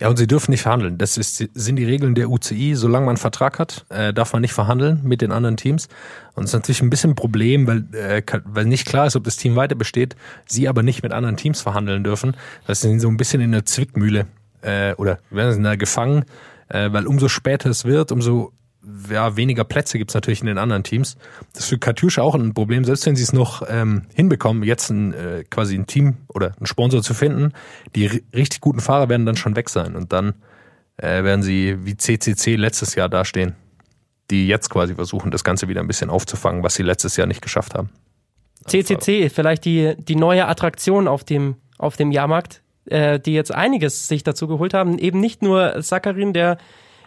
Ja, 0.00 0.08
und 0.08 0.16
sie 0.16 0.26
dürfen 0.26 0.50
nicht 0.50 0.62
verhandeln. 0.62 0.96
Das 0.96 1.18
ist, 1.18 1.36
sind 1.36 1.76
die 1.76 1.84
Regeln 1.84 2.14
der 2.14 2.30
UCI. 2.30 2.74
Solange 2.74 3.04
man 3.04 3.10
einen 3.10 3.18
Vertrag 3.18 3.58
hat, 3.58 3.84
äh, 3.90 4.12
darf 4.14 4.32
man 4.32 4.40
nicht 4.40 4.54
verhandeln 4.54 5.00
mit 5.04 5.20
den 5.20 5.32
anderen 5.32 5.58
Teams. 5.58 5.88
Und 6.34 6.44
das 6.44 6.50
ist 6.50 6.54
natürlich 6.54 6.82
ein 6.82 6.90
bisschen 6.90 7.10
ein 7.10 7.14
Problem, 7.14 7.66
weil, 7.66 7.84
äh, 7.94 8.22
weil 8.44 8.64
nicht 8.64 8.86
klar 8.86 9.06
ist, 9.06 9.16
ob 9.16 9.24
das 9.24 9.36
Team 9.36 9.54
weiter 9.54 9.74
besteht, 9.74 10.16
sie 10.46 10.66
aber 10.66 10.82
nicht 10.82 11.02
mit 11.02 11.12
anderen 11.12 11.36
Teams 11.36 11.60
verhandeln 11.60 12.02
dürfen. 12.02 12.36
Das 12.66 12.80
sind 12.80 13.00
so 13.00 13.08
ein 13.08 13.18
bisschen 13.18 13.42
in 13.42 13.52
der 13.52 13.66
Zwickmühle 13.66 14.26
äh, 14.62 14.94
oder 14.94 15.18
werden 15.30 15.52
sie 15.52 15.62
da 15.62 15.76
gefangen, 15.76 16.24
äh, 16.68 16.90
weil 16.90 17.06
umso 17.06 17.28
später 17.28 17.68
es 17.68 17.84
wird, 17.84 18.12
umso 18.12 18.52
ja, 19.10 19.36
weniger 19.36 19.64
Plätze 19.64 19.98
gibt's 19.98 20.14
natürlich 20.14 20.40
in 20.40 20.46
den 20.46 20.58
anderen 20.58 20.82
Teams. 20.82 21.16
Das 21.52 21.64
ist 21.64 21.68
für 21.68 21.78
Katjuscha 21.78 22.22
auch 22.22 22.34
ein 22.34 22.54
Problem, 22.54 22.84
selbst 22.84 23.06
wenn 23.06 23.16
sie 23.16 23.22
es 23.22 23.32
noch 23.32 23.62
ähm, 23.68 24.06
hinbekommen, 24.14 24.62
jetzt 24.62 24.90
ein, 24.90 25.12
äh, 25.12 25.44
quasi 25.50 25.76
ein 25.76 25.86
Team 25.86 26.16
oder 26.28 26.54
einen 26.56 26.66
Sponsor 26.66 27.02
zu 27.02 27.14
finden, 27.14 27.52
die 27.94 28.06
richtig 28.34 28.60
guten 28.60 28.80
Fahrer 28.80 29.08
werden 29.08 29.26
dann 29.26 29.36
schon 29.36 29.56
weg 29.56 29.68
sein 29.68 29.96
und 29.96 30.12
dann 30.12 30.34
äh, 30.96 31.24
werden 31.24 31.42
sie 31.42 31.76
wie 31.84 31.96
CCC 31.96 32.56
letztes 32.56 32.94
Jahr 32.94 33.08
dastehen, 33.08 33.54
die 34.30 34.46
jetzt 34.46 34.70
quasi 34.70 34.94
versuchen, 34.94 35.30
das 35.30 35.44
Ganze 35.44 35.68
wieder 35.68 35.80
ein 35.80 35.86
bisschen 35.86 36.10
aufzufangen, 36.10 36.62
was 36.62 36.74
sie 36.74 36.82
letztes 36.82 37.16
Jahr 37.16 37.26
nicht 37.26 37.42
geschafft 37.42 37.74
haben. 37.74 37.90
CCC, 38.66 39.30
vielleicht 39.30 39.64
die, 39.64 39.94
die 39.96 40.16
neue 40.16 40.46
Attraktion 40.46 41.08
auf 41.08 41.24
dem, 41.24 41.56
auf 41.78 41.96
dem 41.96 42.12
Jahrmarkt, 42.12 42.62
äh, 42.86 43.18
die 43.18 43.32
jetzt 43.32 43.52
einiges 43.52 44.08
sich 44.08 44.22
dazu 44.22 44.46
geholt 44.46 44.74
haben. 44.74 44.98
Eben 44.98 45.20
nicht 45.20 45.42
nur 45.42 45.82
Sakarin, 45.82 46.32
der 46.32 46.58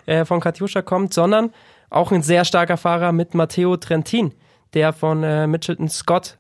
äh, 0.06 0.26
von 0.26 0.40
Katjuscha 0.40 0.82
kommt, 0.82 1.14
sondern 1.14 1.52
auch 1.90 2.12
ein 2.12 2.24
sehr 2.24 2.46
starker 2.46 2.78
Fahrer 2.78 3.12
mit 3.12 3.34
Matteo 3.36 3.78
Trentin, 3.78 4.34
der 4.74 4.94
von 4.94 5.24
äh, 5.24 5.48
Mitchelton 5.48 5.90
Scott 5.90 6.38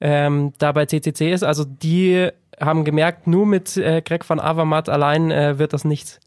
ähm, 0.00 0.52
da 0.58 0.72
bei 0.72 0.86
CCC 0.86 1.32
ist. 1.32 1.44
Also 1.44 1.64
die 1.64 2.28
haben 2.60 2.84
gemerkt, 2.84 3.26
nur 3.26 3.46
mit 3.46 3.76
äh, 3.76 4.02
Greg 4.02 4.28
van 4.28 4.40
Avermaet 4.40 4.88
allein 4.88 5.30
äh, 5.30 5.58
wird 5.58 5.72
das 5.72 5.84
nichts. 5.84 6.20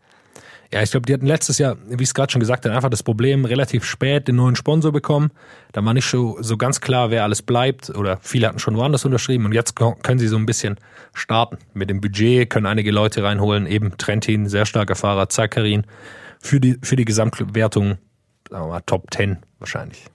Ja, 0.73 0.82
ich 0.82 0.91
glaube, 0.91 1.05
die 1.05 1.13
hatten 1.13 1.28
letztes 1.28 1.59
Jahr, 1.59 1.78
wie 1.88 2.01
ich 2.01 2.09
es 2.09 2.13
gerade 2.13 2.32
schon 2.32 2.39
gesagt 2.39 2.65
habe, 2.65 2.76
einfach 2.76 2.89
das 2.89 3.03
Problem, 3.03 3.45
relativ 3.45 3.86
spät 3.86 4.28
den 4.28 4.38
neuen 4.38 4.55
Sponsor 4.55 4.91
bekommen. 4.91 5.32
Da 5.71 5.86
war 5.86 5.93
nicht 5.93 6.09
so, 6.09 6.38
so 6.41 6.57
ganz 6.57 6.82
klar, 6.82 7.11
wer 7.11 7.23
alles 7.23 7.41
bleibt. 7.41 7.91
Oder 7.91 8.17
viele 8.21 8.47
hatten 8.47 8.59
schon 8.59 8.76
woanders 8.76 9.05
unterschrieben. 9.05 9.45
Und 9.45 9.53
jetzt 9.53 9.76
können 9.76 10.19
sie 10.19 10.28
so 10.28 10.38
ein 10.38 10.45
bisschen 10.45 10.78
starten. 11.13 11.59
Mit 11.73 11.89
dem 11.89 12.01
Budget 12.01 12.49
können 12.49 12.65
einige 12.65 12.91
Leute 12.91 13.23
reinholen. 13.23 13.67
Eben 13.67 13.97
Trentin, 13.97 14.49
sehr 14.49 14.65
starker 14.65 14.95
Fahrer, 14.95 15.30
Zakarin 15.30 15.86
für 16.39 16.59
die, 16.59 16.77
für 16.81 16.95
die 16.95 17.05
Gesamtwertung, 17.05 17.97
sagen 18.49 18.65
wir 18.65 18.69
mal, 18.69 18.81
Top 18.81 19.13
10 19.13 19.38
wahrscheinlich. 19.59 20.05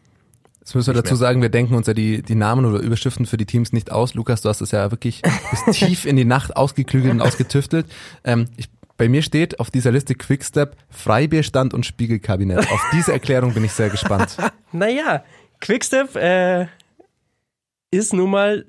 Jetzt 0.60 0.74
müssen 0.74 0.94
wir 0.94 1.02
dazu 1.02 1.16
sagen, 1.16 1.42
wir 1.42 1.48
denken 1.48 1.74
uns 1.74 1.86
ja 1.86 1.94
die, 1.94 2.22
die 2.22 2.34
Namen 2.34 2.64
oder 2.64 2.78
Überschriften 2.78 3.26
für 3.26 3.36
die 3.36 3.46
Teams 3.46 3.72
nicht 3.72 3.90
aus. 3.90 4.14
Lukas, 4.14 4.42
du 4.42 4.48
hast 4.48 4.60
es 4.60 4.70
ja 4.70 4.90
wirklich 4.90 5.22
bis 5.50 5.76
tief 5.76 6.04
in 6.04 6.16
die 6.16 6.24
Nacht 6.24 6.56
ausgeklügelt 6.56 7.12
und 7.12 7.22
ausgetüftelt. 7.22 7.86
Ähm, 8.24 8.46
ich, 8.56 8.68
bei 8.96 9.08
mir 9.08 9.22
steht 9.22 9.58
auf 9.58 9.70
dieser 9.70 9.90
Liste 9.90 10.14
Quickstep, 10.14 10.76
Freibierstand 10.90 11.74
und 11.74 11.86
Spiegelkabinett. 11.86 12.70
Auf 12.70 12.84
diese 12.92 13.12
Erklärung 13.12 13.54
bin 13.54 13.64
ich 13.64 13.72
sehr 13.72 13.88
gespannt. 13.88 14.36
naja, 14.72 15.24
Quickstep 15.60 16.14
äh, 16.16 16.66
ist 17.90 18.12
nun 18.12 18.30
mal 18.30 18.66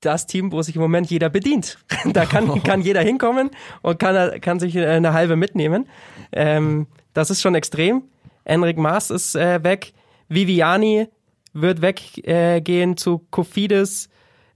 das 0.00 0.26
Team, 0.26 0.52
wo 0.52 0.62
sich 0.62 0.76
im 0.76 0.82
Moment 0.82 1.10
jeder 1.10 1.28
bedient. 1.28 1.78
da 2.12 2.24
kann, 2.24 2.62
kann 2.62 2.80
jeder 2.80 3.00
hinkommen 3.00 3.50
und 3.82 3.98
kann, 3.98 4.40
kann 4.40 4.60
sich 4.60 4.78
eine 4.78 5.12
halbe 5.12 5.36
mitnehmen. 5.36 5.88
Ähm, 6.32 6.86
das 7.14 7.30
ist 7.30 7.40
schon 7.40 7.54
extrem. 7.54 8.04
Enric 8.44 8.78
Maas 8.78 9.10
ist 9.10 9.34
äh, 9.34 9.62
weg. 9.62 9.92
Viviani 10.28 11.08
wird 11.52 11.82
weggehen 11.82 12.92
äh, 12.92 12.96
zu 12.96 13.26
Kofidis. 13.30 14.08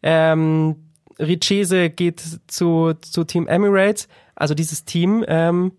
Ähm, 0.03 0.91
Richese 1.19 1.91
geht 1.91 2.23
zu, 2.47 2.95
zu 3.01 3.25
Team 3.25 3.47
Emirates. 3.47 4.09
Also 4.35 4.55
dieses 4.55 4.85
Team 4.85 5.25
ähm, 5.29 5.73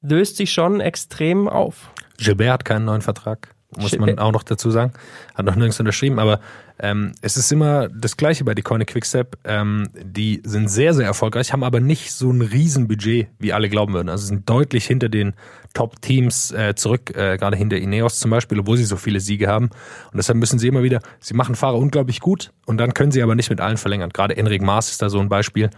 löst 0.00 0.36
sich 0.36 0.52
schon 0.52 0.80
extrem 0.80 1.48
auf. 1.48 1.90
Gilbert 2.18 2.50
hat 2.50 2.64
keinen 2.64 2.84
neuen 2.84 3.02
Vertrag 3.02 3.54
muss 3.76 3.98
man 3.98 4.18
auch 4.18 4.32
noch 4.32 4.42
dazu 4.42 4.70
sagen. 4.70 4.92
Hat 5.34 5.44
noch 5.44 5.54
nirgends 5.54 5.78
unterschrieben, 5.78 6.18
aber 6.18 6.40
ähm, 6.80 7.12
es 7.20 7.36
ist 7.36 7.52
immer 7.52 7.88
das 7.88 8.16
Gleiche 8.16 8.44
bei 8.44 8.54
Decoine 8.54 8.86
Quickstep. 8.86 9.36
Ähm, 9.44 9.88
die 10.00 10.40
sind 10.44 10.68
sehr, 10.68 10.94
sehr 10.94 11.06
erfolgreich, 11.06 11.52
haben 11.52 11.64
aber 11.64 11.80
nicht 11.80 12.12
so 12.12 12.30
ein 12.30 12.40
Riesenbudget, 12.40 13.28
wie 13.38 13.52
alle 13.52 13.68
glauben 13.68 13.92
würden. 13.92 14.08
Also 14.08 14.26
sind 14.26 14.48
deutlich 14.48 14.86
hinter 14.86 15.08
den 15.08 15.34
Top-Teams 15.74 16.52
äh, 16.52 16.74
zurück, 16.76 17.10
äh, 17.14 17.36
gerade 17.36 17.56
hinter 17.56 17.76
Ineos 17.76 18.18
zum 18.18 18.30
Beispiel, 18.30 18.60
obwohl 18.60 18.76
sie 18.76 18.84
so 18.84 18.96
viele 18.96 19.20
Siege 19.20 19.48
haben. 19.48 19.66
Und 19.66 20.16
deshalb 20.16 20.38
müssen 20.38 20.58
sie 20.58 20.68
immer 20.68 20.82
wieder, 20.82 21.00
sie 21.20 21.34
machen 21.34 21.54
Fahrer 21.54 21.76
unglaublich 21.76 22.20
gut 22.20 22.52
und 22.64 22.78
dann 22.78 22.94
können 22.94 23.12
sie 23.12 23.22
aber 23.22 23.34
nicht 23.34 23.50
mit 23.50 23.60
allen 23.60 23.76
verlängern. 23.76 24.10
Gerade 24.10 24.36
Enric 24.36 24.62
Maas 24.62 24.90
ist 24.90 25.02
da 25.02 25.10
so 25.10 25.18
ein 25.20 25.28
Beispiel. 25.28 25.70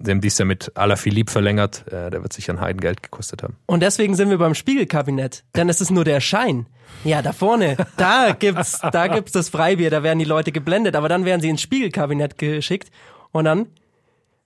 Sie 0.00 0.10
haben 0.10 0.20
dies 0.20 0.38
ja 0.38 0.44
mit 0.44 0.70
Alaphilippe 0.76 1.32
verlängert, 1.32 1.84
äh, 1.88 2.10
der 2.10 2.22
wird 2.22 2.32
sich 2.32 2.48
ein 2.50 2.60
Heidengeld 2.60 3.02
gekostet 3.02 3.42
haben. 3.42 3.56
Und 3.66 3.82
deswegen 3.82 4.14
sind 4.14 4.30
wir 4.30 4.38
beim 4.38 4.54
Spiegelkabinett, 4.54 5.44
denn 5.56 5.68
es 5.68 5.80
ist 5.80 5.90
nur 5.90 6.04
der 6.04 6.20
Schein. 6.20 6.66
Ja, 7.04 7.20
da 7.20 7.32
vorne, 7.32 7.76
da 7.96 8.32
gibt's, 8.38 8.80
da 8.92 9.08
gibt's 9.08 9.32
das 9.32 9.48
Freibier, 9.48 9.90
da 9.90 10.02
werden 10.02 10.18
die 10.18 10.24
Leute 10.24 10.52
geblendet, 10.52 10.94
aber 10.94 11.08
dann 11.08 11.24
werden 11.24 11.40
sie 11.40 11.48
ins 11.48 11.60
Spiegelkabinett 11.60 12.38
geschickt 12.38 12.90
und 13.32 13.44
dann 13.44 13.66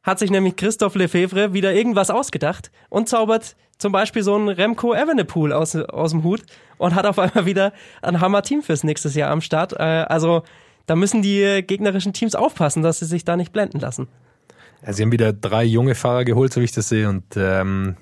hat 0.02 0.18
sich 0.18 0.30
nämlich 0.30 0.56
Christoph 0.56 0.94
Lefebvre 0.94 1.52
wieder 1.52 1.72
irgendwas 1.72 2.10
ausgedacht 2.10 2.70
und 2.88 3.08
zaubert 3.08 3.56
zum 3.78 3.92
Beispiel 3.92 4.22
so 4.22 4.34
einen 4.34 4.48
Remco 4.48 4.94
Evenepoel 4.94 5.52
aus, 5.52 5.76
aus 5.76 6.12
dem 6.12 6.24
Hut 6.24 6.42
und 6.78 6.94
hat 6.94 7.06
auf 7.06 7.18
einmal 7.18 7.46
wieder 7.46 7.72
ein 8.00 8.20
Hammer-Team 8.20 8.62
fürs 8.62 8.84
nächstes 8.84 9.14
Jahr 9.14 9.30
am 9.30 9.40
Start. 9.40 9.74
Äh, 9.74 10.06
also 10.08 10.42
da 10.86 10.96
müssen 10.96 11.22
die 11.22 11.62
gegnerischen 11.66 12.12
Teams 12.12 12.34
aufpassen, 12.34 12.82
dass 12.82 12.98
sie 12.98 13.06
sich 13.06 13.24
da 13.24 13.36
nicht 13.36 13.52
blenden 13.52 13.80
lassen. 13.80 14.08
Ja, 14.84 14.92
sie 14.92 15.02
haben 15.02 15.12
wieder 15.12 15.32
drei 15.32 15.64
junge 15.64 15.94
Fahrer 15.94 16.24
geholt, 16.24 16.52
so 16.52 16.60
wie 16.60 16.64
ich 16.64 16.72
das 16.72 16.88
sehe, 16.88 17.08
und 17.08 17.24
ähm, 17.36 17.96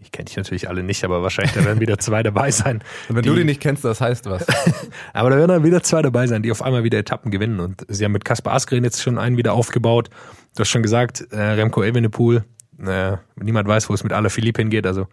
ich 0.00 0.10
kenne 0.10 0.26
dich 0.26 0.36
natürlich 0.36 0.68
alle 0.68 0.82
nicht, 0.82 1.04
aber 1.04 1.22
wahrscheinlich 1.22 1.54
da 1.54 1.64
werden 1.64 1.80
wieder 1.80 1.98
zwei 1.98 2.22
dabei 2.22 2.50
sein. 2.50 2.82
Und 3.08 3.16
wenn 3.16 3.22
die, 3.22 3.28
du 3.30 3.36
die 3.36 3.44
nicht 3.44 3.60
kennst, 3.60 3.84
das 3.84 4.00
heißt 4.00 4.26
was. 4.26 4.46
aber 5.12 5.30
da 5.30 5.36
werden 5.36 5.48
dann 5.48 5.64
wieder 5.64 5.82
zwei 5.82 6.02
dabei 6.02 6.26
sein, 6.26 6.42
die 6.42 6.50
auf 6.50 6.60
einmal 6.60 6.84
wieder 6.84 6.98
Etappen 6.98 7.30
gewinnen. 7.30 7.60
Und 7.60 7.86
sie 7.88 8.04
haben 8.04 8.12
mit 8.12 8.24
Kaspar 8.24 8.54
Askren 8.54 8.84
jetzt 8.84 9.00
schon 9.00 9.18
einen 9.18 9.38
wieder 9.38 9.54
aufgebaut. 9.54 10.10
Du 10.54 10.60
hast 10.60 10.68
schon 10.68 10.82
gesagt, 10.82 11.26
äh, 11.30 11.40
Remco 11.40 11.82
Evenepoel, 11.82 12.44
äh, 12.86 13.16
niemand 13.36 13.68
weiß, 13.68 13.88
wo 13.88 13.94
es 13.94 14.04
mit 14.04 14.12
Philipp 14.30 14.58
hingeht. 14.58 14.86
Also 14.86 15.06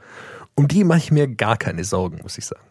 um 0.56 0.68
die 0.68 0.84
mache 0.84 1.00
ich 1.00 1.12
mir 1.12 1.28
gar 1.28 1.56
keine 1.56 1.86
Sorgen, 1.86 2.20
muss 2.22 2.38
ich 2.38 2.46
sagen. 2.46 2.62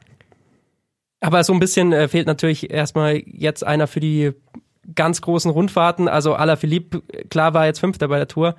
Aber 1.21 1.43
so 1.45 1.53
ein 1.53 1.61
bisschen 1.61 1.93
äh, 1.93 2.09
fehlt 2.09 2.27
natürlich 2.27 2.71
erstmal 2.71 3.23
jetzt 3.25 3.65
einer 3.65 3.87
für 3.87 4.01
die 4.01 4.33
ganz 4.95 5.21
großen 5.21 5.51
Rundfahrten. 5.51 6.09
Also 6.09 6.37
Philipp, 6.57 7.03
klar 7.31 7.55
war 7.55 7.67
jetzt 7.67 7.81
Fünfter 7.81 8.09
bei 8.09 8.19
der 8.19 8.29
Tour, 8.29 8.57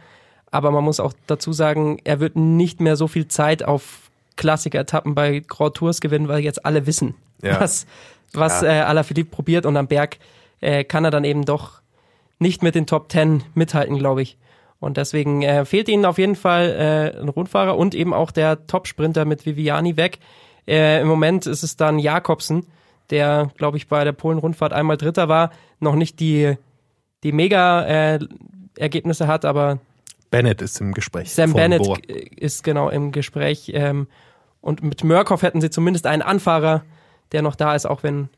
aber 0.51 0.71
man 0.71 0.83
muss 0.83 0.99
auch 0.99 1.13
dazu 1.27 1.53
sagen, 1.53 1.99
er 2.03 2.19
wird 2.19 2.35
nicht 2.35 2.81
mehr 2.81 2.95
so 2.95 3.07
viel 3.07 3.27
Zeit 3.27 3.63
auf 3.63 4.09
Klassiker-Etappen 4.35 5.15
bei 5.15 5.43
Grand 5.45 5.75
Tours 5.75 6.01
gewinnen, 6.01 6.27
weil 6.27 6.39
jetzt 6.39 6.65
alle 6.65 6.85
wissen, 6.85 7.15
ja. 7.41 7.59
was, 7.59 7.85
was 8.33 8.61
ja. 8.61 8.91
äh, 8.91 9.03
Philipp 9.03 9.31
probiert 9.31 9.65
und 9.65 9.75
am 9.77 9.87
Berg 9.87 10.17
äh, 10.61 10.83
kann 10.83 11.05
er 11.05 11.11
dann 11.11 11.23
eben 11.23 11.45
doch 11.45 11.81
nicht 12.39 12.63
mit 12.63 12.75
den 12.75 12.87
Top 12.87 13.09
Ten 13.09 13.43
mithalten, 13.53 13.97
glaube 13.97 14.21
ich. 14.21 14.37
Und 14.79 14.95
deswegen 14.95 15.41
äh, 15.41 15.65
fehlt 15.65 15.89
ihnen 15.89 16.05
auf 16.05 16.17
jeden 16.17 16.35
Fall 16.35 17.13
äh, 17.17 17.21
ein 17.21 17.27
Rundfahrer 17.27 17.77
und 17.77 17.93
eben 17.95 18.13
auch 18.13 18.31
der 18.31 18.65
Top-Sprinter 18.65 19.25
mit 19.25 19.45
Viviani 19.45 19.97
weg. 19.97 20.19
Äh, 20.67 21.01
Im 21.01 21.07
Moment 21.07 21.45
ist 21.47 21.63
es 21.63 21.75
dann 21.75 21.99
Jakobsen, 21.99 22.65
der, 23.09 23.51
glaube 23.57 23.77
ich, 23.77 23.87
bei 23.87 24.03
der 24.03 24.11
Polen-Rundfahrt 24.11 24.73
einmal 24.73 24.97
Dritter 24.97 25.27
war, 25.27 25.51
noch 25.79 25.95
nicht 25.95 26.19
die, 26.19 26.55
die 27.23 27.31
Mega-Ergebnisse 27.31 29.23
äh, 29.23 29.27
hat, 29.27 29.45
aber 29.45 29.79
Bennett 30.31 30.61
ist 30.61 30.79
im 30.79 30.93
Gespräch. 30.93 31.33
Sam 31.33 31.53
Bennett 31.53 31.83
Bohr. 31.83 31.97
ist 32.07 32.63
genau 32.63 32.89
im 32.89 33.11
Gespräch. 33.11 33.71
Ähm, 33.73 34.07
und 34.61 34.83
mit 34.83 35.03
Murkoff 35.03 35.41
hätten 35.41 35.61
sie 35.61 35.69
zumindest 35.69 36.05
einen 36.05 36.21
Anfahrer, 36.21 36.83
der 37.31 37.41
noch 37.41 37.55
da 37.55 37.75
ist, 37.75 37.85
auch 37.85 38.03
wenn 38.03 38.29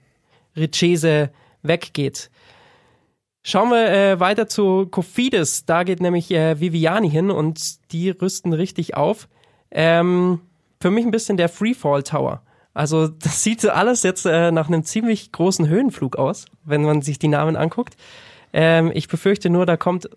Richese 0.56 1.32
weggeht. 1.64 2.30
Schauen 3.44 3.70
wir 3.70 3.90
äh, 3.90 4.20
weiter 4.20 4.48
zu 4.48 4.86
Kofidis. 4.86 5.66
Da 5.66 5.84
geht 5.84 6.00
nämlich 6.00 6.32
äh, 6.32 6.60
Viviani 6.60 7.10
hin 7.10 7.32
und 7.32 7.92
die 7.92 8.12
rüsten 8.12 8.54
richtig 8.54 8.96
auf. 8.96 9.28
Ähm, 9.72 10.42
für 10.80 10.92
mich 10.92 11.06
ein 11.06 11.12
bisschen 11.12 11.38
der 11.38 11.50
Freefall 11.50 12.04
Tower. 12.04 12.44
Also 12.74 13.08
das 13.08 13.44
sieht 13.44 13.66
alles 13.66 14.04
jetzt 14.04 14.26
äh, 14.26 14.52
nach 14.52 14.68
einem 14.68 14.84
ziemlich 14.84 15.32
großen 15.32 15.68
Höhenflug 15.68 16.16
aus, 16.16 16.46
wenn 16.64 16.84
man 16.84 17.02
sich 17.02 17.20
die 17.20 17.28
Namen 17.28 17.56
anguckt. 17.56 17.96
Ähm, 18.54 18.92
ich 18.94 19.08
befürchte 19.08 19.50
nur, 19.50 19.66
da 19.66 19.78
kommt, 19.78 20.10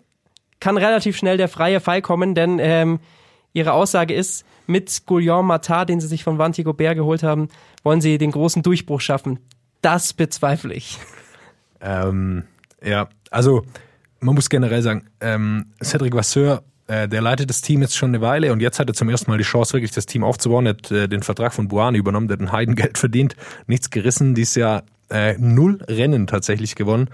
kann 0.59 0.77
relativ 0.77 1.17
schnell 1.17 1.37
der 1.37 1.49
freie 1.49 1.79
Fall 1.79 2.01
kommen, 2.01 2.33
denn 2.33 2.59
ähm, 2.59 2.99
ihre 3.53 3.73
Aussage 3.73 4.13
ist, 4.13 4.45
mit 4.67 5.05
Gouillon 5.05 5.45
Matar, 5.45 5.85
den 5.85 5.99
sie 5.99 6.07
sich 6.07 6.23
von 6.23 6.37
Vantigo 6.37 6.73
Bär 6.73 6.95
geholt 6.95 7.23
haben, 7.23 7.49
wollen 7.83 8.01
sie 8.01 8.17
den 8.17 8.31
großen 8.31 8.63
Durchbruch 8.63 9.01
schaffen. 9.01 9.39
Das 9.81 10.13
bezweifle 10.13 10.73
ich. 10.73 10.97
Ähm, 11.81 12.45
ja, 12.83 13.09
also 13.29 13.63
man 14.19 14.33
muss 14.33 14.49
generell 14.49 14.81
sagen, 14.81 15.05
ähm, 15.19 15.67
Cedric 15.83 16.15
Vasseur, 16.15 16.63
äh, 16.87 17.07
der 17.07 17.21
leitet 17.21 17.49
das 17.49 17.61
Team 17.61 17.81
jetzt 17.81 17.97
schon 17.97 18.09
eine 18.09 18.21
Weile 18.21 18.51
und 18.51 18.59
jetzt 18.59 18.79
hat 18.79 18.89
er 18.89 18.93
zum 18.93 19.09
ersten 19.09 19.31
Mal 19.31 19.37
die 19.37 19.43
Chance, 19.43 19.73
wirklich 19.73 19.91
das 19.91 20.05
Team 20.05 20.23
aufzubauen. 20.23 20.65
Er 20.65 20.69
hat 20.69 20.91
äh, 20.91 21.07
den 21.07 21.23
Vertrag 21.23 21.53
von 21.53 21.67
Buani 21.67 21.97
übernommen, 21.97 22.27
der 22.27 22.37
hat 22.37 22.41
ein 22.41 22.51
Heidengeld 22.51 22.97
verdient, 22.97 23.35
nichts 23.67 23.89
gerissen, 23.89 24.35
dieses 24.35 24.55
Jahr 24.55 24.83
äh, 25.09 25.35
null 25.37 25.79
Rennen 25.87 26.27
tatsächlich 26.27 26.75
gewonnen. 26.75 27.09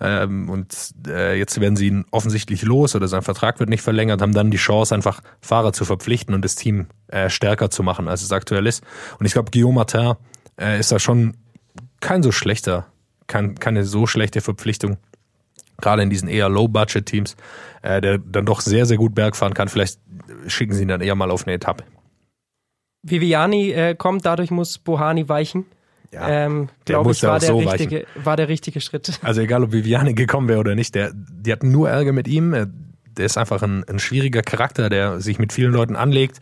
Ähm, 0.00 0.48
und 0.48 0.74
äh, 1.08 1.36
jetzt 1.36 1.60
werden 1.60 1.74
sie 1.74 1.88
ihn 1.88 2.04
offensichtlich 2.12 2.62
los 2.62 2.94
oder 2.94 3.08
sein 3.08 3.22
Vertrag 3.22 3.58
wird 3.58 3.68
nicht 3.68 3.82
verlängert, 3.82 4.22
haben 4.22 4.32
dann 4.32 4.52
die 4.52 4.56
Chance, 4.56 4.94
einfach 4.94 5.20
Fahrer 5.40 5.72
zu 5.72 5.84
verpflichten 5.84 6.34
und 6.34 6.44
das 6.44 6.54
Team 6.54 6.86
äh, 7.08 7.28
stärker 7.28 7.70
zu 7.70 7.82
machen, 7.82 8.06
als 8.06 8.22
es 8.22 8.30
aktuell 8.30 8.66
ist. 8.68 8.84
Und 9.18 9.26
ich 9.26 9.32
glaube, 9.32 9.50
Guillaume 9.50 9.74
Martin 9.74 10.14
äh, 10.60 10.78
ist 10.78 10.92
da 10.92 11.00
schon 11.00 11.36
kein 11.98 12.22
so 12.22 12.30
schlechter, 12.30 12.86
kein, 13.26 13.56
keine 13.56 13.84
so 13.84 14.06
schlechte 14.06 14.40
Verpflichtung 14.40 14.98
gerade 15.80 16.02
in 16.02 16.10
diesen 16.10 16.28
eher 16.28 16.48
Low-Budget-Teams, 16.48 17.36
äh, 17.82 18.00
der 18.00 18.18
dann 18.18 18.46
doch 18.46 18.60
sehr, 18.60 18.86
sehr 18.86 18.96
gut 18.96 19.14
Berg 19.14 19.36
fahren 19.36 19.54
kann. 19.54 19.68
Vielleicht 19.68 20.00
schicken 20.46 20.74
sie 20.74 20.82
ihn 20.82 20.88
dann 20.88 21.00
eher 21.00 21.14
mal 21.14 21.30
auf 21.30 21.46
eine 21.46 21.54
Etappe. 21.54 21.84
Viviani 23.02 23.70
äh, 23.70 23.94
kommt, 23.94 24.26
dadurch 24.26 24.50
muss 24.50 24.78
Bohani 24.78 25.28
weichen. 25.28 25.66
Ja, 26.12 26.28
ähm, 26.28 26.68
der 26.86 27.02
muss 27.02 27.18
ich, 27.18 27.22
war, 27.22 27.38
der 27.38 27.48
so 27.48 27.58
richtige, 27.58 27.96
weichen. 27.96 28.24
war 28.24 28.36
der 28.36 28.48
richtige 28.48 28.80
Schritt. 28.80 29.18
Also 29.22 29.40
egal, 29.42 29.62
ob 29.62 29.72
Viviani 29.72 30.14
gekommen 30.14 30.48
wäre 30.48 30.60
oder 30.60 30.74
nicht, 30.74 30.94
der, 30.94 31.12
die 31.14 31.52
hatten 31.52 31.70
nur 31.70 31.90
Ärger 31.90 32.12
mit 32.12 32.28
ihm. 32.28 32.54
Äh, 32.54 32.66
der 33.16 33.26
ist 33.26 33.36
einfach 33.36 33.62
ein, 33.62 33.84
ein 33.84 33.98
schwieriger 33.98 34.42
Charakter, 34.42 34.88
der 34.88 35.20
sich 35.20 35.38
mit 35.38 35.52
vielen 35.52 35.72
Leuten 35.72 35.96
anlegt. 35.96 36.40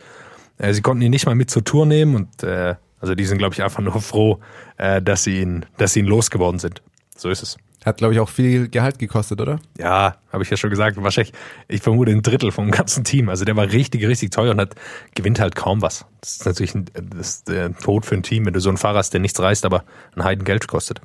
Äh, 0.57 0.73
sie 0.73 0.81
konnten 0.81 1.01
ihn 1.01 1.11
nicht 1.11 1.25
mal 1.25 1.35
mit 1.35 1.49
zur 1.49 1.63
Tour 1.63 1.85
nehmen 1.85 2.15
und 2.15 2.43
äh, 2.43 2.75
also 2.99 3.13
die 3.13 3.25
sind, 3.25 3.37
glaube 3.37 3.53
ich, 3.53 3.63
einfach 3.63 3.81
nur 3.81 4.01
froh, 4.01 4.39
äh, 4.77 5.01
dass 5.01 5.23
sie 5.23 5.41
ihn, 5.41 5.65
dass 5.77 5.93
sie 5.93 5.99
ihn 5.99 6.05
losgeworden 6.05 6.59
sind. 6.59 6.81
So 7.15 7.29
ist 7.29 7.43
es. 7.43 7.57
Hat, 7.87 7.95
glaube 7.99 8.13
ich, 8.13 8.19
auch 8.19 8.27
viel 8.27 8.67
Gehalt 8.67 8.99
gekostet, 8.99 9.39
oder? 9.39 9.61
Ja, 9.77 10.17
habe 10.33 10.43
ich 10.43 10.49
ja 10.49 10.57
schon 10.57 10.69
gesagt. 10.69 11.01
Wahrscheinlich, 11.01 11.33
ich 11.69 11.81
vermute 11.81 12.11
ein 12.11 12.21
Drittel 12.21 12.51
vom 12.51 12.69
ganzen 12.69 13.05
Team. 13.05 13.29
Also 13.29 13.45
der 13.45 13.55
war 13.55 13.71
richtig, 13.71 14.05
richtig 14.05 14.31
teuer 14.31 14.51
und 14.51 14.59
hat, 14.59 14.75
gewinnt 15.15 15.39
halt 15.39 15.55
kaum 15.55 15.81
was. 15.81 16.05
Das 16.19 16.31
ist 16.33 16.45
natürlich 16.45 16.75
ein, 16.75 16.85
das 16.93 17.29
ist 17.29 17.47
der 17.47 17.73
Tod 17.77 18.05
für 18.05 18.15
ein 18.15 18.23
Team, 18.23 18.45
wenn 18.45 18.51
du 18.51 18.59
so 18.59 18.67
einen 18.67 18.77
Fahrer 18.77 18.97
hast, 18.97 19.13
der 19.13 19.21
nichts 19.21 19.39
reißt, 19.39 19.63
aber 19.63 19.85
ein 20.17 20.25
Heiden 20.25 20.43
Geld 20.43 20.67
kostet. 20.67 20.99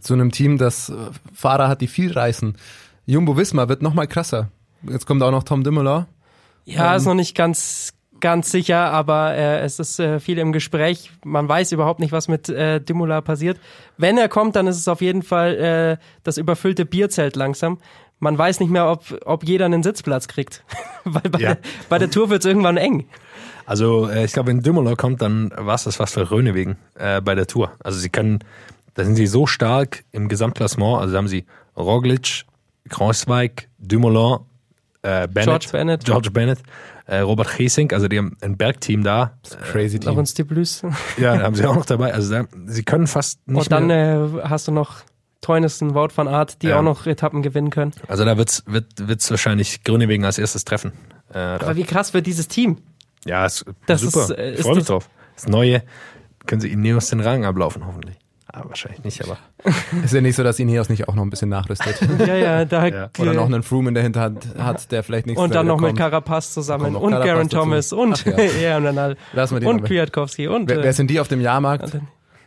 Zu 0.00 0.14
einem 0.14 0.32
Team, 0.32 0.56
das 0.56 0.88
äh, 0.88 0.94
Fahrer 1.34 1.68
hat, 1.68 1.82
die 1.82 1.88
viel 1.88 2.12
reißen. 2.12 2.56
Jumbo 3.04 3.36
Wismar 3.36 3.68
wird 3.68 3.82
noch 3.82 3.92
mal 3.92 4.06
krasser. 4.06 4.48
Jetzt 4.88 5.06
kommt 5.06 5.22
auch 5.22 5.30
noch 5.30 5.42
Tom 5.42 5.62
Dimmeler. 5.62 6.06
Ja, 6.64 6.92
ähm, 6.92 6.96
ist 6.96 7.04
noch 7.04 7.14
nicht 7.14 7.36
ganz 7.36 7.92
ganz 8.24 8.50
sicher, 8.50 8.90
aber 8.90 9.34
äh, 9.34 9.60
es 9.60 9.78
ist 9.78 10.00
äh, 10.00 10.18
viel 10.18 10.38
im 10.38 10.52
Gespräch. 10.52 11.10
Man 11.24 11.46
weiß 11.46 11.72
überhaupt 11.72 12.00
nicht, 12.00 12.10
was 12.10 12.26
mit 12.26 12.48
äh, 12.48 12.80
Dimula 12.80 13.20
passiert. 13.20 13.60
Wenn 13.98 14.16
er 14.16 14.30
kommt, 14.30 14.56
dann 14.56 14.66
ist 14.66 14.78
es 14.78 14.88
auf 14.88 15.02
jeden 15.02 15.22
Fall 15.22 15.54
äh, 15.56 16.02
das 16.22 16.38
überfüllte 16.38 16.86
Bierzelt 16.86 17.36
langsam. 17.36 17.76
Man 18.20 18.38
weiß 18.38 18.60
nicht 18.60 18.70
mehr, 18.70 18.90
ob, 18.90 19.04
ob 19.26 19.44
jeder 19.44 19.66
einen 19.66 19.82
Sitzplatz 19.82 20.26
kriegt. 20.26 20.64
Weil 21.04 21.30
bei, 21.30 21.38
ja. 21.38 21.54
der, 21.54 21.62
bei 21.90 21.98
der 21.98 22.10
Tour 22.10 22.30
wird 22.30 22.40
es 22.40 22.46
irgendwann 22.46 22.78
eng. 22.78 23.04
Also 23.66 24.08
äh, 24.08 24.24
ich 24.24 24.32
glaube, 24.32 24.48
wenn 24.48 24.62
Dümmerler 24.62 24.96
kommt, 24.96 25.20
dann 25.20 25.52
war 25.54 25.74
es 25.74 25.84
das 25.84 26.00
was 26.00 26.14
für 26.14 26.30
Rönewegen 26.30 26.76
äh, 26.94 27.20
bei 27.20 27.34
der 27.34 27.46
Tour. 27.46 27.72
Also 27.84 27.98
sie 27.98 28.08
können, 28.08 28.38
da 28.94 29.04
sind 29.04 29.16
sie 29.16 29.26
so 29.26 29.46
stark 29.46 30.02
im 30.12 30.30
Gesamtklassement. 30.30 30.98
Also 30.98 31.12
da 31.12 31.18
haben 31.18 31.28
sie 31.28 31.44
Roglic, 31.76 32.46
Kreuzweig, 32.88 33.68
Dumoulin, 33.76 34.38
äh, 35.04 35.28
Bennett, 35.28 35.44
George 35.44 35.68
Bennett, 35.70 36.04
George 36.04 36.30
Bennett 36.30 36.58
äh, 37.06 37.18
Robert 37.18 37.56
Giesink, 37.56 37.92
also 37.92 38.08
die 38.08 38.18
haben 38.18 38.36
ein 38.40 38.56
Bergteam 38.56 39.02
da. 39.02 39.38
Crazy 39.70 39.98
Team. 39.98 40.10
Laurens 40.10 40.34
de 40.34 40.44
Blus. 40.44 40.82
Ja, 41.18 41.38
haben 41.40 41.54
sie 41.54 41.66
auch 41.66 41.74
noch 41.74 41.86
dabei. 41.86 42.14
Also 42.14 42.32
da, 42.32 42.44
sie 42.66 42.82
können 42.82 43.06
fast 43.06 43.46
nicht 43.46 43.70
Und 43.70 43.72
dann 43.72 43.90
äh, 43.90 44.42
hast 44.42 44.68
du 44.68 44.72
noch 44.72 45.02
Teunissen, 45.40 45.94
Wout 45.94 46.08
van 46.14 46.28
Art, 46.28 46.62
die 46.62 46.68
ja. 46.68 46.78
auch 46.78 46.82
noch 46.82 47.06
Etappen 47.06 47.42
gewinnen 47.42 47.70
können. 47.70 47.92
Also 48.08 48.24
da 48.24 48.38
wird's, 48.38 48.64
wird 48.66 48.86
wird's 48.96 49.30
wahrscheinlich 49.30 49.84
Grünewegen 49.84 50.24
als 50.24 50.38
erstes 50.38 50.64
treffen. 50.64 50.92
Äh, 51.32 51.38
Aber 51.38 51.76
wie 51.76 51.84
krass 51.84 52.14
wird 52.14 52.26
dieses 52.26 52.48
Team? 52.48 52.78
Ja, 53.26 53.44
ist 53.44 53.66
das 53.86 54.00
super. 54.00 54.24
Ist, 54.24 54.30
äh, 54.30 54.52
ich 54.52 54.62
freue 54.62 54.76
mich 54.76 54.86
drauf. 54.86 55.10
Das 55.34 55.46
Neue 55.46 55.82
können 56.46 56.60
sie 56.60 56.72
Ineos 56.72 57.08
den 57.08 57.20
Rang 57.20 57.44
ablaufen, 57.44 57.86
hoffentlich. 57.86 58.16
Ah, 58.56 58.62
wahrscheinlich 58.68 59.02
nicht, 59.02 59.20
aber. 59.20 59.36
ist 60.04 60.14
ja 60.14 60.20
nicht 60.20 60.36
so, 60.36 60.44
dass 60.44 60.60
Ineos 60.60 60.88
nicht 60.88 61.08
auch 61.08 61.16
noch 61.16 61.24
ein 61.24 61.30
bisschen 61.30 61.48
nachrüstet. 61.48 61.98
ja, 62.20 62.36
ja, 62.36 62.64
da. 62.64 62.86
Ja. 62.86 63.10
Oder 63.18 63.32
noch 63.32 63.46
einen 63.46 63.64
Froome 63.64 63.88
in 63.88 63.94
der 63.94 64.04
Hinterhand 64.04 64.46
hat, 64.56 64.92
der 64.92 65.02
vielleicht 65.02 65.26
nichts 65.26 65.42
Und 65.42 65.56
dann 65.56 65.66
noch 65.66 65.78
kommt. 65.78 65.88
mit 65.88 65.96
Carapaz 65.96 66.54
zusammen 66.54 66.94
und 66.94 67.10
Garen 67.10 67.48
Thomas 67.48 67.92
und, 67.92 68.24
ja. 68.24 68.38
ja, 68.62 68.76
und 68.76 68.84
dann 68.84 68.98
halt. 69.00 69.18
Lassen 69.32 69.56
wir 69.56 69.60
die 69.60 69.66
und 69.66 69.82
Kwiatkowski 69.82 70.46
und. 70.46 70.68
Wer, 70.68 70.84
wer, 70.84 70.92
sind 70.92 71.10
die 71.10 71.18
auf 71.18 71.26
dem 71.26 71.40
Jahrmarkt? 71.40 71.98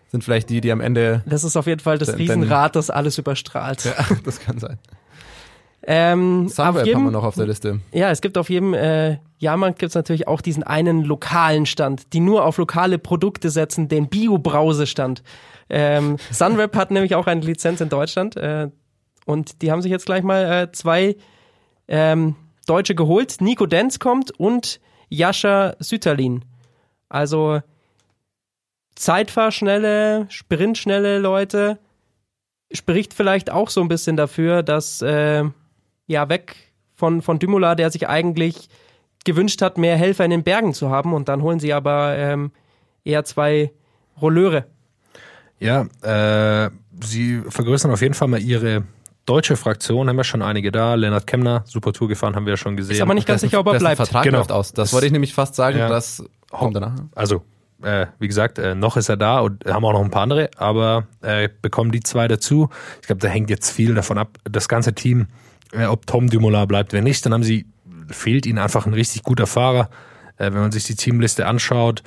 Sind 0.10 0.24
vielleicht 0.24 0.50
die, 0.50 0.62
die 0.62 0.72
am 0.72 0.80
Ende. 0.80 1.24
Das 1.26 1.44
ist 1.44 1.58
auf 1.58 1.68
jeden 1.68 1.82
Fall 1.82 1.98
das 1.98 2.18
Riesenrad, 2.18 2.78
das 2.78 2.90
alles 2.90 3.18
überstrahlt. 3.18 3.84
Ja, 3.84 4.06
das 4.24 4.40
kann 4.40 4.60
sein. 4.60 4.80
Ähm, 5.90 6.48
Sunweb 6.48 6.86
jedem, 6.86 7.00
haben 7.00 7.06
wir 7.08 7.12
noch 7.12 7.24
auf 7.26 7.36
der 7.36 7.48
Liste. 7.48 7.82
Ja, 7.92 8.12
es 8.12 8.22
gibt 8.22 8.38
auf 8.38 8.50
jedem 8.50 8.74
äh, 8.74 9.18
Jahrmarkt 9.40 9.80
gibt 9.80 9.90
es 9.90 9.96
natürlich 9.96 10.28
auch 10.28 10.42
diesen 10.42 10.64
einen 10.64 11.04
lokalen 11.04 11.66
Stand, 11.66 12.14
die 12.14 12.22
nur 12.22 12.46
auf 12.46 12.58
lokale 12.58 12.98
Produkte 12.98 13.50
setzen, 13.50 13.88
den 13.88 14.08
Bio-Brause-Stand. 14.08 15.22
Ähm, 15.70 16.18
Sunweb 16.32 16.76
hat 16.76 16.92
nämlich 16.92 17.16
auch 17.16 17.28
eine 17.28 17.42
Lizenz 17.42 17.82
in 17.82 17.90
Deutschland 17.90 18.38
äh, 18.38 18.70
und 19.26 19.62
die 19.62 19.72
haben 19.72 19.82
sich 19.82 19.92
jetzt 19.92 20.06
gleich 20.06 20.24
mal 20.24 20.64
äh, 20.64 20.72
zwei 20.72 21.18
ähm, 21.88 22.36
Deutsche 22.66 22.96
geholt. 22.96 23.42
Nico 23.42 23.66
Denz 23.66 24.00
kommt 24.00 24.32
und 24.40 24.80
Jascha 25.10 25.76
Süterlin. 25.80 26.46
Also 27.10 27.62
Zeitfahrschnelle, 28.96 30.26
Sprintschnelle 30.30 31.20
Leute 31.20 31.80
spricht 32.72 33.14
vielleicht 33.14 33.50
auch 33.50 33.70
so 33.70 33.82
ein 33.82 33.88
bisschen 33.88 34.18
dafür, 34.18 34.64
dass 34.64 35.02
äh, 35.02 35.44
ja 36.08 36.30
weg 36.30 36.56
von, 36.96 37.22
von 37.22 37.40
Dümula, 37.40 37.76
der 37.76 37.92
sich 37.92 38.08
eigentlich 38.08 38.70
gewünscht 39.24 39.62
hat, 39.62 39.78
mehr 39.78 39.98
Helfer 39.98 40.26
in 40.26 40.32
den 40.32 40.44
Bergen 40.44 40.74
zu 40.74 40.90
haben 40.90 41.14
und 41.14 41.30
dann 41.30 41.42
holen 41.42 41.60
sie 41.60 41.74
aber 41.74 42.18
ähm, 42.18 42.52
eher 43.04 43.24
zwei 43.24 43.72
Rolleure. 44.22 44.66
Ja, 45.60 45.88
äh, 46.02 46.70
sie 47.04 47.42
vergrößern 47.48 47.92
auf 47.92 48.02
jeden 48.02 48.14
Fall 48.14 48.28
mal 48.28 48.42
ihre 48.42 48.84
deutsche 49.26 49.58
Fraktion, 49.58 50.08
haben 50.08 50.16
wir 50.16 50.24
schon 50.24 50.42
einige 50.42 50.72
da. 50.72 50.96
Lennart 50.96 51.28
Kemner, 51.28 51.64
super 51.66 51.94
Tour 51.94 52.08
gefahren, 52.08 52.36
haben 52.36 52.46
wir 52.46 52.54
ja 52.54 52.58
schon 52.58 52.78
gesehen. 52.78 52.96
Ist 52.96 53.02
aber 53.02 53.14
nicht 53.14 53.28
ganz 53.28 53.42
sicher, 53.42 53.60
ob 53.60 53.68
er 53.68 53.80
bleibt. 53.80 53.98
Vertrag 53.98 54.24
genau. 54.24 54.38
läuft 54.40 54.52
aus. 54.52 54.72
Das 54.74 54.94
wollte 54.94 55.08
ich 55.08 55.12
nämlich 55.12 55.34
fast 55.34 55.56
sagen, 55.56 55.78
ja. 55.78 55.90
das 55.90 56.24
kommt 56.50 56.76
danach. 56.76 56.94
Also, 57.16 57.44
äh, 57.82 58.08
wie 58.20 58.28
gesagt, 58.28 58.58
äh, 58.60 58.76
noch 58.76 58.98
ist 58.98 59.10
er 59.10 59.18
da 59.18 59.40
und 59.40 59.66
haben 59.66 59.84
auch 59.84 59.94
noch 59.94 60.04
ein 60.04 60.12
paar 60.12 60.24
andere, 60.24 60.50
aber 60.58 61.08
äh, 61.22 61.50
bekommen 61.62 61.92
die 61.92 62.00
zwei 62.00 62.28
dazu. 62.28 62.70
Ich 63.02 63.08
glaube, 63.08 63.22
da 63.22 63.28
hängt 63.28 63.50
jetzt 63.50 63.72
viel 63.72 63.94
davon 63.96 64.18
ab, 64.18 64.38
das 64.46 64.70
ganze 64.70 64.94
Team 64.94 65.28
äh, 65.72 65.86
ob 65.86 66.08
Tom 66.08 66.30
Dumoulin 66.30 66.68
bleibt. 66.68 66.94
Wenn 66.94 67.04
nicht, 67.04 67.26
dann 67.26 67.34
haben 67.34 67.44
sie, 67.44 67.66
fehlt 68.10 68.46
ihnen 68.46 68.60
einfach 68.60 68.86
ein 68.86 68.94
richtig 68.94 69.24
guter 69.24 69.48
Fahrer. 69.48 69.90
Äh, 70.38 70.46
wenn 70.46 70.60
man 70.60 70.72
sich 70.72 70.84
die 70.84 70.96
Teamliste 70.96 71.46
anschaut, 71.46 72.04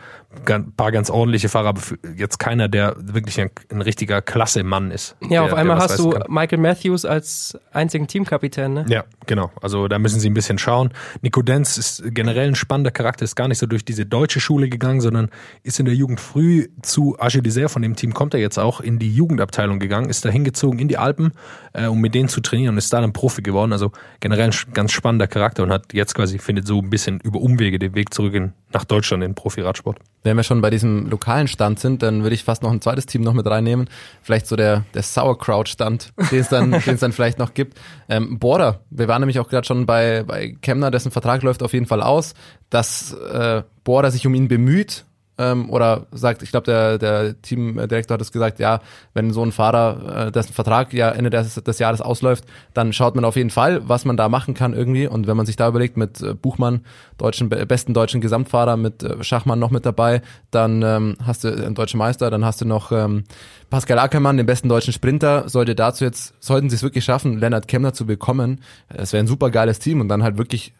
ein 0.46 0.72
paar 0.72 0.92
ganz 0.92 1.10
ordentliche 1.10 1.48
Fahrer, 1.48 1.68
aber 1.68 1.80
jetzt 2.16 2.38
keiner, 2.38 2.68
der 2.68 2.94
wirklich 2.98 3.40
ein, 3.40 3.50
ein 3.70 3.82
richtiger 3.82 4.22
Klasse-Mann 4.22 4.92
ist. 4.92 5.16
Ja, 5.22 5.28
der, 5.28 5.44
auf 5.44 5.54
einmal 5.54 5.78
hast 5.78 5.98
du 5.98 6.10
kann. 6.10 6.22
Michael 6.28 6.58
Matthews 6.58 7.04
als 7.04 7.58
einzigen 7.72 8.06
Teamkapitän, 8.06 8.72
ne? 8.72 8.86
Ja, 8.88 9.04
genau. 9.26 9.50
Also 9.60 9.88
da 9.88 9.98
müssen 9.98 10.20
sie 10.20 10.30
ein 10.30 10.34
bisschen 10.34 10.58
schauen. 10.58 10.90
Nico 11.22 11.42
Denz 11.42 11.78
ist 11.78 12.02
generell 12.14 12.48
ein 12.48 12.54
spannender 12.54 12.92
Charakter, 12.92 13.24
ist 13.24 13.34
gar 13.34 13.48
nicht 13.48 13.58
so 13.58 13.66
durch 13.66 13.84
diese 13.84 14.06
deutsche 14.06 14.40
Schule 14.40 14.68
gegangen, 14.68 15.00
sondern 15.00 15.30
ist 15.64 15.80
in 15.80 15.86
der 15.86 15.94
Jugend 15.94 16.20
früh 16.20 16.68
zu 16.82 17.16
Dessert, 17.20 17.70
von 17.70 17.82
dem 17.82 17.96
Team 17.96 18.14
kommt 18.14 18.34
er 18.34 18.40
jetzt 18.40 18.58
auch, 18.58 18.80
in 18.80 19.00
die 19.00 19.12
Jugendabteilung 19.12 19.80
gegangen, 19.80 20.10
ist 20.10 20.24
da 20.24 20.28
hingezogen 20.28 20.78
in 20.78 20.86
die 20.86 20.98
Alpen, 20.98 21.32
äh, 21.72 21.86
um 21.86 22.00
mit 22.00 22.14
denen 22.14 22.28
zu 22.28 22.40
trainieren 22.40 22.74
und 22.74 22.78
ist 22.78 22.92
da 22.92 23.00
dann 23.00 23.12
Profi 23.12 23.42
geworden. 23.42 23.72
Also 23.72 23.90
generell 24.20 24.50
ein 24.50 24.72
ganz 24.74 24.92
spannender 24.92 25.26
Charakter 25.26 25.64
und 25.64 25.72
hat 25.72 25.92
jetzt 25.92 26.14
quasi, 26.14 26.38
findet 26.38 26.68
so 26.68 26.78
ein 26.80 26.90
bisschen 26.90 27.18
über 27.20 27.40
Umwege 27.40 27.80
den 27.80 27.94
Weg 27.96 28.14
zurück 28.14 28.34
in, 28.34 28.52
nach 28.72 28.84
Deutschland 28.84 29.24
in 29.24 29.30
den 29.30 29.34
Profi-Radsport. 29.34 29.98
Wenn 30.22 30.36
wir 30.36 30.42
schon 30.42 30.60
bei 30.60 30.70
diesem 30.70 31.08
lokalen 31.08 31.48
Stand 31.48 31.80
sind, 31.80 32.02
dann 32.02 32.22
würde 32.22 32.34
ich 32.34 32.44
fast 32.44 32.62
noch 32.62 32.70
ein 32.70 32.80
zweites 32.80 33.06
Team 33.06 33.22
noch 33.22 33.32
mit 33.32 33.46
reinnehmen. 33.46 33.88
Vielleicht 34.22 34.46
so 34.46 34.56
der, 34.56 34.84
der 34.94 35.02
Sauerkraut-Stand, 35.02 36.12
den 36.30 36.40
es 36.40 36.48
dann, 36.48 36.70
den 36.86 36.94
es 36.94 37.00
dann 37.00 37.12
vielleicht 37.12 37.38
noch 37.38 37.54
gibt. 37.54 37.78
Ähm, 38.08 38.38
Border, 38.38 38.80
wir 38.90 39.08
waren 39.08 39.20
nämlich 39.20 39.38
auch 39.38 39.48
gerade 39.48 39.66
schon 39.66 39.86
bei, 39.86 40.22
bei 40.24 40.54
Kemner, 40.60 40.90
dessen 40.90 41.10
Vertrag 41.10 41.42
läuft 41.42 41.62
auf 41.62 41.72
jeden 41.72 41.86
Fall 41.86 42.02
aus, 42.02 42.34
dass 42.68 43.12
äh, 43.12 43.62
Border 43.84 44.10
sich 44.10 44.26
um 44.26 44.34
ihn 44.34 44.48
bemüht 44.48 45.04
ähm, 45.40 45.70
oder 45.70 46.06
sagt, 46.12 46.42
ich 46.42 46.50
glaube, 46.50 46.66
der, 46.66 46.98
der 46.98 47.40
Teamdirektor 47.40 48.14
hat 48.14 48.20
es 48.20 48.30
gesagt, 48.30 48.60
ja, 48.60 48.80
wenn 49.14 49.32
so 49.32 49.42
ein 49.42 49.52
Fahrer, 49.52 50.26
äh, 50.26 50.32
dessen 50.32 50.52
Vertrag 50.52 50.92
ja 50.92 51.10
Ende 51.10 51.30
des, 51.30 51.54
des 51.54 51.78
Jahres 51.78 52.00
ausläuft, 52.00 52.44
dann 52.74 52.92
schaut 52.92 53.14
man 53.14 53.24
auf 53.24 53.36
jeden 53.36 53.50
Fall, 53.50 53.88
was 53.88 54.04
man 54.04 54.16
da 54.16 54.28
machen 54.28 54.54
kann 54.54 54.74
irgendwie. 54.74 55.06
Und 55.06 55.26
wenn 55.26 55.36
man 55.36 55.46
sich 55.46 55.56
da 55.56 55.68
überlegt, 55.68 55.96
mit 55.96 56.20
äh, 56.20 56.34
Buchmann, 56.34 56.82
deutschen, 57.16 57.48
besten 57.48 57.94
deutschen 57.94 58.20
Gesamtfahrer, 58.20 58.76
mit 58.76 59.02
äh, 59.02 59.24
Schachmann 59.24 59.58
noch 59.58 59.70
mit 59.70 59.86
dabei, 59.86 60.20
dann 60.50 60.82
ähm, 60.82 61.16
hast 61.24 61.44
du 61.44 61.48
einen 61.48 61.74
deutschen 61.74 61.98
Meister, 61.98 62.30
dann 62.30 62.44
hast 62.44 62.60
du 62.60 62.66
noch 62.66 62.92
ähm, 62.92 63.24
Pascal 63.70 63.98
Ackermann, 63.98 64.36
den 64.36 64.46
besten 64.46 64.68
deutschen 64.68 64.92
Sprinter, 64.92 65.48
sollte 65.48 65.74
dazu 65.74 66.04
jetzt, 66.04 66.34
sollten 66.40 66.68
sie 66.68 66.76
es 66.76 66.82
wirklich 66.82 67.04
schaffen, 67.04 67.38
Lennart 67.38 67.68
Kemner 67.68 67.92
zu 67.94 68.04
bekommen, 68.04 68.60
es 68.88 69.12
wäre 69.12 69.22
ein 69.22 69.28
super 69.28 69.50
geiles 69.50 69.78
Team 69.78 70.00
und 70.00 70.08
dann 70.08 70.22
halt 70.22 70.38
wirklich 70.38 70.74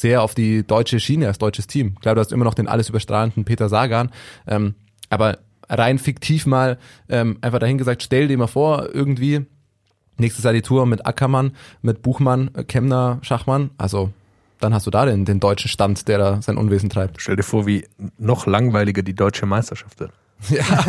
sehr 0.00 0.22
auf 0.22 0.34
die 0.34 0.66
deutsche 0.66 1.00
Schiene 1.00 1.26
als 1.26 1.38
deutsches 1.38 1.66
Team. 1.66 1.94
Klar, 2.00 2.14
du 2.14 2.20
hast 2.20 2.32
immer 2.32 2.44
noch 2.44 2.54
den 2.54 2.68
alles 2.68 2.88
überstrahlenden 2.88 3.44
Peter 3.44 3.68
Sagan, 3.68 4.10
ähm, 4.46 4.74
aber 5.10 5.38
rein 5.68 5.98
fiktiv 5.98 6.46
mal 6.46 6.78
ähm, 7.08 7.38
einfach 7.40 7.58
dahingesagt, 7.58 8.02
stell 8.02 8.28
dir 8.28 8.38
mal 8.38 8.46
vor, 8.46 8.94
irgendwie 8.94 9.46
nächstes 10.16 10.44
Jahr 10.44 10.52
die 10.52 10.62
Tour 10.62 10.86
mit 10.86 11.06
Ackermann, 11.06 11.52
mit 11.82 12.02
Buchmann, 12.02 12.50
Kemner, 12.68 13.18
Schachmann, 13.22 13.70
also 13.78 14.10
dann 14.60 14.72
hast 14.72 14.86
du 14.86 14.90
da 14.90 15.04
den, 15.04 15.24
den 15.24 15.40
deutschen 15.40 15.68
Stand, 15.68 16.08
der 16.08 16.18
da 16.18 16.42
sein 16.42 16.56
Unwesen 16.56 16.88
treibt. 16.88 17.20
Stell 17.20 17.36
dir 17.36 17.42
vor, 17.42 17.66
wie 17.66 17.86
noch 18.18 18.46
langweiliger 18.46 19.02
die 19.02 19.14
deutsche 19.14 19.46
Meisterschaft 19.46 20.00
wird. 20.00 20.12
Ja, 20.50 20.84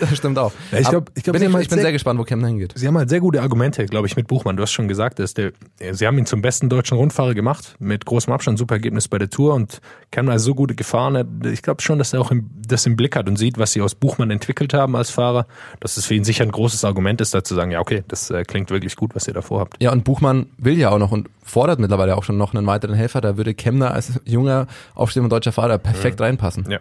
das 0.00 0.16
stimmt 0.16 0.38
auch. 0.38 0.52
Ja, 0.70 0.78
ich 0.78 0.88
glaube, 0.88 1.10
ich, 1.14 1.22
glaub, 1.22 1.38
bin, 1.38 1.52
halt 1.52 1.62
ich 1.62 1.70
bin 1.70 1.80
sehr 1.80 1.92
gespannt, 1.92 2.18
wo 2.20 2.24
Kemner 2.24 2.48
hingeht. 2.48 2.74
Sie 2.76 2.86
haben 2.86 2.96
halt 2.96 3.08
sehr 3.08 3.20
gute 3.20 3.40
Argumente, 3.40 3.86
glaube 3.86 4.06
ich, 4.06 4.16
mit 4.16 4.26
Buchmann. 4.28 4.56
Du 4.56 4.62
hast 4.62 4.72
schon 4.72 4.88
gesagt, 4.88 5.18
dass 5.18 5.34
der, 5.34 5.52
Sie 5.92 6.06
haben 6.06 6.18
ihn 6.18 6.26
zum 6.26 6.42
besten 6.42 6.68
deutschen 6.68 6.96
Rundfahrer 6.96 7.34
gemacht, 7.34 7.76
mit 7.78 8.04
großem 8.04 8.32
Abstand, 8.32 8.58
super 8.58 8.74
Ergebnis 8.74 9.08
bei 9.08 9.18
der 9.18 9.30
Tour 9.30 9.54
und 9.54 9.80
Kemner 10.10 10.34
ist 10.34 10.44
so 10.44 10.54
gute 10.54 10.74
gefahren. 10.74 11.42
Ich 11.52 11.62
glaube 11.62 11.82
schon, 11.82 11.98
dass 11.98 12.12
er 12.12 12.20
auch 12.20 12.30
im, 12.30 12.50
das 12.66 12.86
im 12.86 12.96
Blick 12.96 13.16
hat 13.16 13.28
und 13.28 13.36
sieht, 13.36 13.58
was 13.58 13.72
sie 13.72 13.80
aus 13.80 13.94
Buchmann 13.94 14.30
entwickelt 14.30 14.74
haben 14.74 14.94
als 14.94 15.10
Fahrer, 15.10 15.46
dass 15.80 15.96
es 15.96 16.06
für 16.06 16.14
ihn 16.14 16.24
sicher 16.24 16.44
ein 16.44 16.50
großes 16.50 16.84
Argument 16.84 17.20
ist, 17.20 17.34
da 17.34 17.42
zu 17.42 17.54
sagen, 17.54 17.70
ja, 17.70 17.80
okay, 17.80 18.04
das 18.08 18.30
äh, 18.30 18.44
klingt 18.44 18.70
wirklich 18.70 18.96
gut, 18.96 19.14
was 19.14 19.26
ihr 19.26 19.34
davor 19.34 19.60
habt. 19.60 19.82
Ja, 19.82 19.92
und 19.92 20.04
Buchmann 20.04 20.46
will 20.58 20.78
ja 20.78 20.90
auch 20.90 20.98
noch 20.98 21.12
und 21.12 21.28
fordert 21.42 21.78
mittlerweile 21.78 22.16
auch 22.16 22.24
schon 22.24 22.36
noch 22.36 22.54
einen 22.54 22.66
weiteren 22.66 22.94
Helfer. 22.94 23.20
Da 23.20 23.36
würde 23.36 23.54
Kemner 23.54 23.92
als 23.92 24.20
junger, 24.24 24.66
aufstehender 24.94 25.30
deutscher 25.30 25.52
Fahrer 25.52 25.78
perfekt 25.78 26.20
mhm. 26.20 26.24
reinpassen. 26.24 26.70
Ja. 26.70 26.80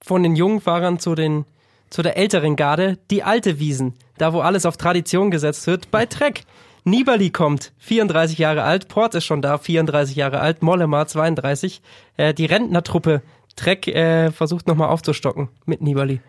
Von 0.00 0.22
den 0.22 0.36
jungen 0.36 0.60
Fahrern 0.60 0.98
zu 0.98 1.14
den 1.14 1.44
zu 1.90 2.02
der 2.02 2.16
älteren 2.16 2.56
Garde, 2.56 2.98
die 3.10 3.22
alte 3.22 3.58
Wiesen, 3.58 3.94
da 4.18 4.32
wo 4.32 4.40
alles 4.40 4.66
auf 4.66 4.76
Tradition 4.76 5.30
gesetzt 5.30 5.66
wird, 5.66 5.90
bei 5.90 6.06
Trek. 6.06 6.44
Nibali 6.84 7.30
kommt, 7.30 7.72
34 7.78 8.38
Jahre 8.38 8.62
alt, 8.62 8.88
Port 8.88 9.14
ist 9.14 9.24
schon 9.24 9.42
da, 9.42 9.58
34 9.58 10.16
Jahre 10.16 10.40
alt, 10.40 10.62
Mollema 10.62 11.06
32. 11.06 11.82
Äh, 12.16 12.32
die 12.32 12.46
Rentnertruppe 12.46 13.22
Trek 13.56 13.88
äh, 13.88 14.30
versucht 14.30 14.66
nochmal 14.66 14.88
aufzustocken 14.88 15.48
mit 15.66 15.82
Nibali. 15.82 16.20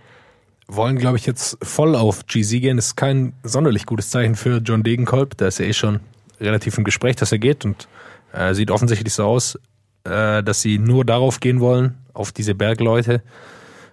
Wollen, 0.68 0.98
glaube 0.98 1.18
ich, 1.18 1.26
jetzt 1.26 1.58
voll 1.64 1.96
auf 1.96 2.26
GZ 2.26 2.62
gehen. 2.62 2.78
Das 2.78 2.88
ist 2.88 2.96
kein 2.96 3.34
sonderlich 3.44 3.86
gutes 3.86 4.10
Zeichen 4.10 4.36
für 4.36 4.58
John 4.58 4.84
Degenkolb. 4.84 5.38
Da 5.38 5.48
ist 5.48 5.60
ja 5.60 5.66
eh 5.66 5.74
schon 5.74 6.00
relativ 6.42 6.78
im 6.78 6.84
Gespräch, 6.84 7.16
dass 7.16 7.32
er 7.32 7.40
geht 7.40 7.66
und 7.66 7.88
äh, 8.34 8.54
sieht 8.54 8.70
offensichtlich 8.70 9.14
so 9.14 9.26
aus, 9.26 9.58
äh, 10.04 10.44
dass 10.44 10.62
sie 10.62 10.78
nur 10.78 11.06
darauf 11.06 11.40
gehen 11.40 11.60
wollen, 11.60 11.98
auf 12.14 12.32
diese 12.32 12.54
Bergleute. 12.54 13.24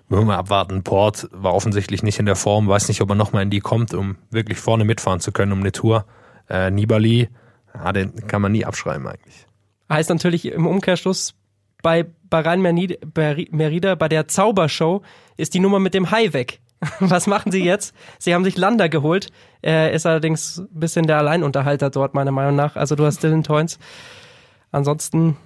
Müssen 0.08 0.26
wir 0.26 0.38
abwarten. 0.38 0.82
Port 0.84 1.28
war 1.32 1.54
offensichtlich 1.54 2.02
nicht 2.02 2.18
in 2.18 2.26
der 2.26 2.36
Form, 2.36 2.68
weiß 2.68 2.88
nicht, 2.88 3.00
ob 3.00 3.10
er 3.10 3.16
nochmal 3.16 3.42
in 3.42 3.50
die 3.50 3.60
kommt, 3.60 3.92
um 3.92 4.16
wirklich 4.30 4.58
vorne 4.58 4.84
mitfahren 4.84 5.20
zu 5.20 5.32
können 5.32 5.52
um 5.52 5.60
eine 5.60 5.72
Tour. 5.72 6.06
Äh, 6.48 6.70
Nibali, 6.70 7.28
ja, 7.74 7.92
den 7.92 8.14
kann 8.28 8.40
man 8.40 8.52
nie 8.52 8.64
abschreiben 8.64 9.06
eigentlich. 9.06 9.46
Heißt 9.90 10.10
natürlich 10.10 10.46
im 10.46 10.66
Umkehrschluss, 10.66 11.34
bei 11.82 12.06
Bahrain 12.28 12.60
Merida, 12.62 13.94
bei 13.94 14.08
der 14.08 14.28
Zaubershow, 14.28 15.02
ist 15.36 15.54
die 15.54 15.60
Nummer 15.60 15.78
mit 15.78 15.94
dem 15.94 16.10
Hai 16.10 16.32
weg. 16.32 16.60
Was 17.00 17.26
machen 17.26 17.52
sie 17.52 17.64
jetzt? 17.64 17.94
Sie 18.18 18.34
haben 18.34 18.44
sich 18.44 18.56
Lander 18.56 18.88
geholt. 18.88 19.28
Er 19.62 19.92
ist 19.92 20.06
allerdings 20.06 20.58
ein 20.58 20.68
bisschen 20.80 21.06
der 21.06 21.18
Alleinunterhalter 21.18 21.90
dort, 21.90 22.14
meiner 22.14 22.32
Meinung 22.32 22.54
nach. 22.54 22.76
Also 22.76 22.96
du 22.96 23.04
hast 23.04 23.22
Dylan 23.22 23.42
Toynes. 23.42 23.78
Ansonsten 24.70 25.36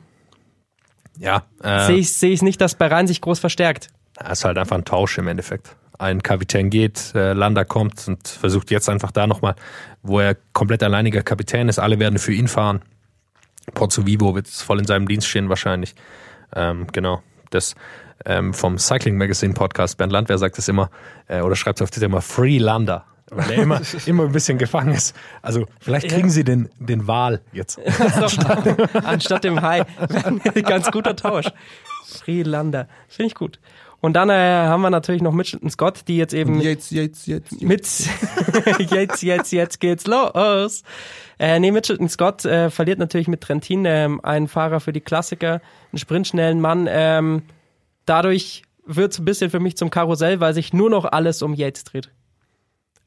ja, 1.18 1.44
äh, 1.62 1.86
sehe 1.86 1.96
ich, 1.96 2.22
ich 2.22 2.42
nicht, 2.42 2.60
dass 2.60 2.74
Bahrain 2.74 3.06
sich 3.06 3.20
groß 3.20 3.38
verstärkt. 3.38 3.90
Das 4.20 4.40
ist 4.40 4.44
halt 4.44 4.58
einfach 4.58 4.76
ein 4.76 4.84
Tausch 4.84 5.18
im 5.18 5.28
Endeffekt. 5.28 5.76
Ein 5.98 6.22
Kapitän 6.22 6.70
geht, 6.70 7.12
äh, 7.14 7.32
Landa 7.32 7.64
kommt 7.64 8.06
und 8.08 8.26
versucht 8.26 8.70
jetzt 8.70 8.88
einfach 8.88 9.10
da 9.10 9.26
nochmal, 9.26 9.54
wo 10.02 10.20
er 10.20 10.36
komplett 10.52 10.82
alleiniger 10.82 11.22
Kapitän 11.22 11.68
ist, 11.68 11.78
alle 11.78 11.98
werden 11.98 12.18
für 12.18 12.32
ihn 12.32 12.48
fahren. 12.48 12.80
Porto 13.74 14.06
Vivo 14.06 14.34
wird 14.34 14.48
voll 14.48 14.78
in 14.78 14.86
seinem 14.86 15.06
Dienst 15.08 15.26
stehen 15.26 15.48
wahrscheinlich. 15.48 15.94
Ähm, 16.54 16.86
genau. 16.92 17.22
Das 17.50 17.74
ähm, 18.24 18.54
vom 18.54 18.78
Cycling 18.78 19.16
Magazine 19.16 19.54
Podcast, 19.54 19.98
Bernd 19.98 20.12
Landwehr 20.12 20.38
sagt 20.38 20.58
es 20.58 20.68
immer, 20.68 20.90
äh, 21.28 21.40
oder 21.40 21.56
schreibt 21.56 21.80
es 21.80 21.82
auf 21.82 21.90
Twitter 21.90 22.06
immer, 22.06 22.22
Free 22.22 22.58
Lander 22.58 23.04
weil 23.30 23.50
er 23.50 23.62
immer, 23.62 23.80
immer 24.06 24.24
ein 24.24 24.32
bisschen 24.32 24.58
gefangen 24.58 24.94
ist. 24.94 25.14
Also 25.42 25.66
vielleicht 25.80 26.08
kriegen 26.08 26.28
ja. 26.28 26.34
sie 26.34 26.44
den, 26.44 26.68
den 26.78 27.06
Wal 27.06 27.40
jetzt. 27.52 27.78
Anstatt 29.04 29.44
dem 29.44 29.62
Hai. 29.62 29.84
Ganz 30.64 30.90
guter 30.90 31.16
Tausch. 31.16 31.46
Freelander. 32.04 32.88
Finde 33.08 33.28
ich 33.28 33.34
gut. 33.34 33.60
Und 34.00 34.14
dann 34.14 34.30
äh, 34.30 34.32
haben 34.32 34.80
wir 34.80 34.90
natürlich 34.90 35.20
noch 35.20 35.32
Mitchelton 35.32 35.68
Scott, 35.68 36.02
die 36.08 36.16
jetzt 36.16 36.32
eben 36.32 36.60
jetzt, 36.60 36.90
jetzt, 36.90 37.26
jetzt, 37.26 37.52
jetzt. 37.52 37.62
mit 37.62 37.86
jetzt, 38.90 39.22
jetzt, 39.22 39.52
jetzt 39.52 39.80
geht's 39.80 40.06
los. 40.06 40.82
Äh, 41.38 41.60
nee, 41.60 41.70
Mitchelton 41.70 42.08
Scott 42.08 42.44
äh, 42.44 42.70
verliert 42.70 42.98
natürlich 42.98 43.28
mit 43.28 43.42
Trentin 43.42 43.84
ähm, 43.84 44.20
einen 44.24 44.48
Fahrer 44.48 44.80
für 44.80 44.92
die 44.92 45.02
Klassiker, 45.02 45.60
einen 45.92 45.98
sprintschnellen 45.98 46.60
Mann. 46.60 46.88
Ähm, 46.90 47.42
dadurch 48.06 48.62
wird's 48.86 49.18
ein 49.18 49.24
bisschen 49.24 49.50
für 49.50 49.60
mich 49.60 49.76
zum 49.76 49.90
Karussell, 49.90 50.40
weil 50.40 50.54
sich 50.54 50.72
nur 50.72 50.88
noch 50.88 51.04
alles 51.04 51.42
um 51.42 51.54
Yates 51.54 51.84
dreht. 51.84 52.10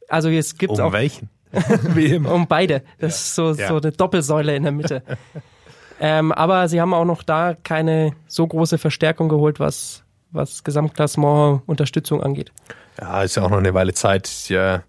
Also 0.09 0.29
es 0.29 0.57
gibt 0.57 0.73
um 0.73 0.79
auch 0.79 0.93
welchen? 0.93 1.29
um 2.25 2.47
beide. 2.47 2.83
Das 2.99 3.01
ja. 3.01 3.07
ist 3.07 3.35
so, 3.35 3.53
ja. 3.53 3.67
so 3.67 3.77
eine 3.77 3.91
Doppelsäule 3.91 4.55
in 4.55 4.63
der 4.63 4.71
Mitte. 4.71 5.03
ähm, 5.99 6.31
aber 6.31 6.67
sie 6.67 6.81
haben 6.81 6.93
auch 6.93 7.05
noch 7.05 7.23
da 7.23 7.55
keine 7.55 8.11
so 8.27 8.45
große 8.45 8.77
Verstärkung 8.77 9.29
geholt, 9.29 9.59
was 9.59 10.03
was 10.33 10.63
Gesamtklassement 10.63 11.61
Unterstützung 11.65 12.21
angeht. 12.21 12.51
Ja, 12.99 13.23
ist 13.23 13.35
ja 13.35 13.43
auch 13.43 13.49
noch 13.49 13.57
eine 13.57 13.73
Weile 13.73 13.93
Zeit. 13.93 14.49
Ja, 14.49 14.83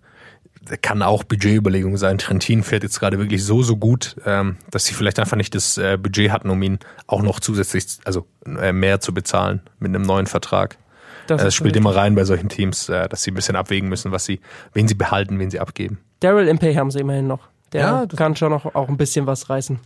kann 0.83 1.03
auch 1.03 1.25
Budgetüberlegung 1.25 1.97
sein. 1.97 2.19
Trentin 2.19 2.63
fährt 2.63 2.83
jetzt 2.83 2.99
gerade 2.99 3.19
wirklich 3.19 3.45
so, 3.45 3.63
so 3.63 3.77
gut, 3.77 4.17
ähm, 4.25 4.57
dass 4.71 4.87
sie 4.87 4.95
vielleicht 4.95 5.19
einfach 5.19 5.37
nicht 5.37 5.55
das 5.55 5.79
äh, 5.79 5.99
Budget 5.99 6.31
hatten, 6.31 6.51
um 6.51 6.63
ihn 6.63 6.79
auch 7.07 7.23
noch 7.23 7.41
zusätzlich, 7.41 7.85
also 8.05 8.27
äh, 8.47 8.73
mehr 8.73 9.01
zu 9.01 9.13
bezahlen 9.13 9.61
mit 9.79 9.95
einem 9.95 10.03
neuen 10.03 10.27
Vertrag. 10.27 10.79
Das, 11.27 11.43
das 11.43 11.55
spielt 11.55 11.77
immer 11.77 11.95
rein 11.95 12.15
bei 12.15 12.25
solchen 12.25 12.49
Teams, 12.49 12.89
äh, 12.89 13.09
dass 13.09 13.23
sie 13.23 13.31
ein 13.31 13.35
bisschen 13.35 13.57
abwägen 13.57 13.89
müssen, 13.89 14.13
was 14.13 14.25
sie, 14.25 14.41
wen 14.73 14.89
sie 14.89 14.95
behalten, 14.95 15.39
wen 15.39 15.51
sie 15.51 15.61
abgeben. 15.61 15.99
Daryl 16.21 16.49
Impey 16.49 16.75
haben 16.75 16.91
sie 16.91 17.01
immerhin 17.01 17.27
noch. 17.27 17.49
Der 17.73 17.81
ja, 17.81 18.07
kann 18.07 18.37
schon 18.37 18.51
noch 18.51 18.75
auch 18.75 18.89
ein 18.89 18.97
bisschen 18.97 19.27
was 19.27 19.51
reißen. 19.51 19.81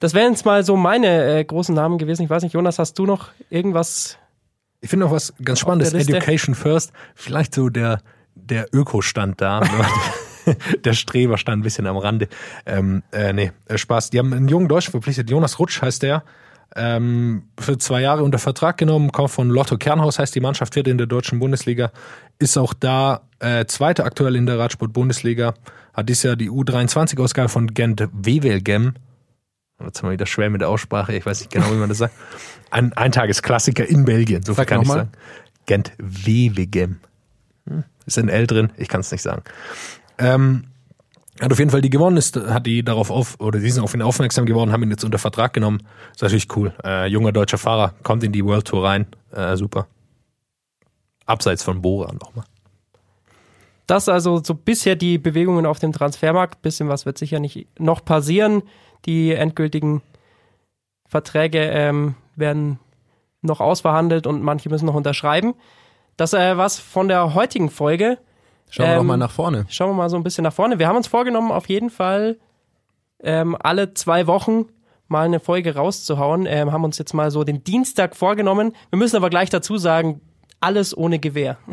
Das 0.00 0.14
wären 0.14 0.32
jetzt 0.32 0.44
mal 0.44 0.64
so 0.64 0.76
meine 0.76 1.38
äh, 1.38 1.44
großen 1.44 1.74
Namen 1.74 1.98
gewesen. 1.98 2.22
Ich 2.22 2.30
weiß 2.30 2.42
nicht, 2.42 2.52
Jonas, 2.52 2.78
hast 2.78 2.98
du 2.98 3.06
noch 3.06 3.28
irgendwas 3.50 4.18
ich 4.84 4.90
finde 4.90 5.06
auch 5.06 5.10
was 5.10 5.32
ganz 5.42 5.60
Spannendes, 5.60 5.94
Education 5.94 6.54
First, 6.54 6.92
vielleicht 7.14 7.54
so 7.54 7.70
der, 7.70 8.02
der 8.34 8.66
Ökostand 8.70 9.40
da. 9.40 9.62
der 10.84 10.92
Streber 10.92 11.38
stand 11.38 11.60
ein 11.60 11.62
bisschen 11.62 11.86
am 11.86 11.96
Rande. 11.96 12.28
Ähm, 12.66 13.02
äh, 13.10 13.32
nee, 13.32 13.50
äh, 13.66 13.78
Spaß. 13.78 14.10
Die 14.10 14.18
haben 14.18 14.34
einen 14.34 14.46
jungen 14.46 14.68
Deutschen 14.68 14.90
verpflichtet, 14.90 15.30
Jonas 15.30 15.58
Rutsch 15.58 15.80
heißt 15.80 16.02
der. 16.02 16.22
Ähm, 16.76 17.44
für 17.58 17.78
zwei 17.78 18.02
Jahre 18.02 18.24
unter 18.24 18.38
Vertrag 18.38 18.76
genommen, 18.76 19.10
kommt 19.10 19.30
von 19.30 19.48
Lotto 19.48 19.78
Kernhaus, 19.78 20.18
heißt 20.18 20.34
die 20.34 20.40
Mannschaft, 20.40 20.76
wird 20.76 20.86
in 20.86 20.98
der 20.98 21.06
deutschen 21.06 21.38
Bundesliga, 21.38 21.90
ist 22.38 22.58
auch 22.58 22.74
da 22.74 23.22
äh, 23.38 23.64
zweite 23.64 24.04
aktuell 24.04 24.36
in 24.36 24.44
der 24.44 24.58
Radsport-Bundesliga, 24.58 25.54
hat 25.94 26.08
dieses 26.10 26.24
Jahr 26.24 26.36
die 26.36 26.50
U23-Ausgabe 26.50 27.48
von 27.48 27.68
Gent 27.68 28.06
Wevelgem 28.12 28.94
Jetzt 29.86 30.02
haben 30.02 30.08
wir 30.08 30.12
wieder 30.12 30.26
schwer 30.26 30.50
mit 30.50 30.60
der 30.60 30.68
Aussprache, 30.68 31.14
ich 31.14 31.24
weiß 31.24 31.40
nicht 31.40 31.52
genau, 31.52 31.70
wie 31.70 31.76
man 31.76 31.88
das 31.88 31.98
sagt. 31.98 32.14
Ein 32.70 32.92
Eintagesklassiker 32.92 33.86
in 33.86 34.04
Belgien, 34.04 34.42
so 34.42 34.54
viel 34.54 34.64
kann 34.64 34.82
ich 34.82 34.88
sagen. 34.88 35.10
Gent 35.66 35.92
Wevelgem. 35.98 37.00
Hm, 37.68 37.84
ist 38.06 38.18
ein 38.18 38.28
L 38.28 38.46
drin, 38.46 38.70
ich 38.76 38.88
kann 38.88 39.00
es 39.00 39.10
nicht 39.10 39.22
sagen. 39.22 39.42
Ähm, 40.18 40.64
hat 41.40 41.52
auf 41.52 41.58
jeden 41.58 41.70
Fall 41.70 41.80
die 41.80 41.90
gewonnen, 41.90 42.16
ist, 42.16 42.36
hat 42.36 42.66
die 42.66 42.84
darauf 42.84 43.10
auf, 43.10 43.40
oder 43.40 43.58
die 43.58 43.70
sind 43.70 43.82
auf 43.82 43.94
ihn 43.94 44.02
aufmerksam 44.02 44.46
geworden, 44.46 44.72
haben 44.72 44.82
ihn 44.82 44.90
jetzt 44.90 45.04
unter 45.04 45.18
Vertrag 45.18 45.52
genommen. 45.52 45.80
Ist 46.12 46.22
natürlich 46.22 46.54
cool. 46.56 46.72
Äh, 46.84 47.08
junger 47.08 47.32
deutscher 47.32 47.58
Fahrer, 47.58 47.94
kommt 48.02 48.22
in 48.22 48.32
die 48.32 48.44
World 48.44 48.66
Tour 48.66 48.84
rein. 48.84 49.06
Äh, 49.32 49.56
super. 49.56 49.88
Abseits 51.26 51.62
von 51.62 51.82
Bora 51.82 52.12
nochmal. 52.12 52.44
Das 53.86 54.08
also 54.08 54.42
so 54.42 54.54
bisher 54.54 54.96
die 54.96 55.18
Bewegungen 55.18 55.66
auf 55.66 55.78
dem 55.78 55.92
Transfermarkt. 55.92 56.62
Bisschen 56.62 56.88
was 56.88 57.04
wird 57.04 57.18
sicher 57.18 57.40
nicht 57.40 57.68
noch 57.78 58.04
passieren. 58.04 58.62
Die 59.06 59.32
endgültigen 59.32 60.02
Verträge 61.06 61.60
ähm, 61.60 62.14
werden 62.36 62.78
noch 63.42 63.60
ausverhandelt 63.60 64.26
und 64.26 64.42
manche 64.42 64.68
müssen 64.68 64.86
noch 64.86 64.94
unterschreiben. 64.94 65.54
Das 66.16 66.32
äh, 66.32 66.56
was 66.56 66.78
von 66.78 67.08
der 67.08 67.34
heutigen 67.34 67.70
Folge. 67.70 68.18
Schauen 68.70 68.86
wir 68.86 68.96
Ähm, 68.96 69.06
mal 69.06 69.16
nach 69.16 69.30
vorne. 69.30 69.66
Schauen 69.68 69.90
wir 69.90 69.94
mal 69.94 70.10
so 70.10 70.16
ein 70.16 70.22
bisschen 70.22 70.44
nach 70.44 70.52
vorne. 70.52 70.78
Wir 70.78 70.88
haben 70.88 70.96
uns 70.96 71.06
vorgenommen, 71.06 71.52
auf 71.52 71.68
jeden 71.68 71.90
Fall 71.90 72.38
ähm, 73.22 73.56
alle 73.60 73.94
zwei 73.94 74.26
Wochen 74.26 74.66
mal 75.08 75.26
eine 75.26 75.40
Folge 75.40 75.74
rauszuhauen. 75.74 76.46
Ähm, 76.46 76.72
haben 76.72 76.84
uns 76.84 76.98
jetzt 76.98 77.14
mal 77.14 77.30
so 77.30 77.44
den 77.44 77.62
Dienstag 77.62 78.16
vorgenommen. 78.16 78.74
Wir 78.90 78.98
müssen 78.98 79.16
aber 79.16 79.30
gleich 79.30 79.50
dazu 79.50 79.76
sagen, 79.76 80.20
alles 80.60 80.96
ohne 80.96 81.18
Gewehr. 81.18 81.58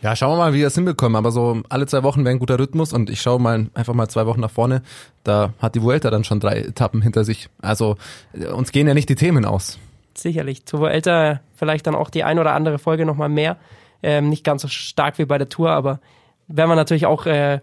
Ja, 0.00 0.16
schauen 0.16 0.32
wir 0.32 0.36
mal, 0.36 0.52
wie 0.52 0.58
wir 0.58 0.66
es 0.66 0.74
hinbekommen. 0.74 1.16
Aber 1.16 1.30
so 1.30 1.62
alle 1.68 1.86
zwei 1.86 2.02
Wochen 2.02 2.24
wäre 2.24 2.34
ein 2.34 2.38
guter 2.38 2.58
Rhythmus 2.58 2.92
und 2.92 3.10
ich 3.10 3.20
schaue 3.20 3.40
mal 3.40 3.66
einfach 3.74 3.94
mal 3.94 4.08
zwei 4.08 4.26
Wochen 4.26 4.40
nach 4.40 4.50
vorne. 4.50 4.82
Da 5.24 5.52
hat 5.58 5.74
die 5.74 5.82
Vuelta 5.82 6.10
dann 6.10 6.24
schon 6.24 6.40
drei 6.40 6.58
Etappen 6.58 7.02
hinter 7.02 7.24
sich. 7.24 7.48
Also 7.60 7.96
äh, 8.32 8.46
uns 8.46 8.72
gehen 8.72 8.86
ja 8.86 8.94
nicht 8.94 9.08
die 9.08 9.14
Themen 9.14 9.44
aus. 9.44 9.78
Sicherlich. 10.14 10.66
Zu 10.66 10.84
älter 10.84 11.40
vielleicht 11.54 11.86
dann 11.86 11.94
auch 11.94 12.10
die 12.10 12.24
ein 12.24 12.38
oder 12.38 12.52
andere 12.52 12.78
Folge 12.78 13.06
nochmal 13.06 13.28
mehr. 13.28 13.56
Ähm, 14.02 14.28
nicht 14.28 14.44
ganz 14.44 14.62
so 14.62 14.68
stark 14.68 15.18
wie 15.18 15.24
bei 15.24 15.38
der 15.38 15.48
Tour, 15.48 15.70
aber 15.70 16.00
werden 16.48 16.68
wir 16.68 16.76
natürlich 16.76 17.06
auch 17.06 17.26
äh, 17.26 17.60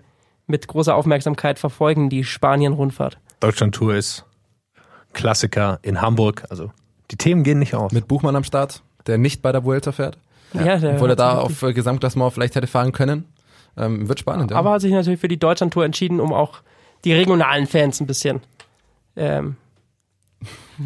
mit 0.47 0.68
großer 0.68 0.95
Aufmerksamkeit 0.95 1.60
verfolgen, 1.60 2.10
die 2.10 2.24
Spanien-Rundfahrt. 2.24 3.18
Deutschland-Tour 3.39 3.95
ist 3.95 4.26
Klassiker 5.14 5.80
in 5.82 6.01
Hamburg. 6.01 6.45
Also 6.49 6.72
die 7.12 7.18
Themen 7.18 7.43
gehen 7.43 7.60
nicht 7.60 7.76
aus. 7.76 7.91
Mit 7.91 8.07
Buchmann 8.07 8.36
am 8.36 8.43
Start, 8.43 8.82
der 9.07 9.18
nicht 9.18 9.41
bei 9.41 9.51
der 9.51 9.64
Vuelta 9.64 9.91
fährt. 9.91 10.18
Ja, 10.54 10.78
der 10.78 10.93
Obwohl 10.95 11.10
er 11.12 11.16
da 11.16 11.39
auf 11.39 11.62
äh, 11.64 11.74
Gesamtklassement 11.74 12.34
vielleicht 12.34 12.56
hätte 12.56 12.68
fahren 12.68 12.91
können. 12.91 13.26
Ähm, 13.78 14.10
wird 14.10 14.20
spannend, 14.20 14.52
ja. 14.52 14.58
Aber 14.58 14.72
hat 14.72 14.82
sich 14.82 14.91
natürlich 14.91 15.20
für 15.20 15.28
die 15.28 15.38
Deutschlandtour 15.39 15.86
entschieden, 15.86 16.20
um 16.20 16.34
auch 16.34 16.60
die 17.06 17.14
regionalen 17.14 17.68
Fans 17.68 18.00
ein 18.02 18.08
bisschen. 18.08 18.41
Ähm, 19.16 19.56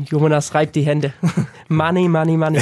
Jonas 0.06 0.54
reibt 0.54 0.76
die 0.76 0.82
Hände. 0.82 1.14
money, 1.70 2.08
money, 2.08 2.38
money. 2.38 2.60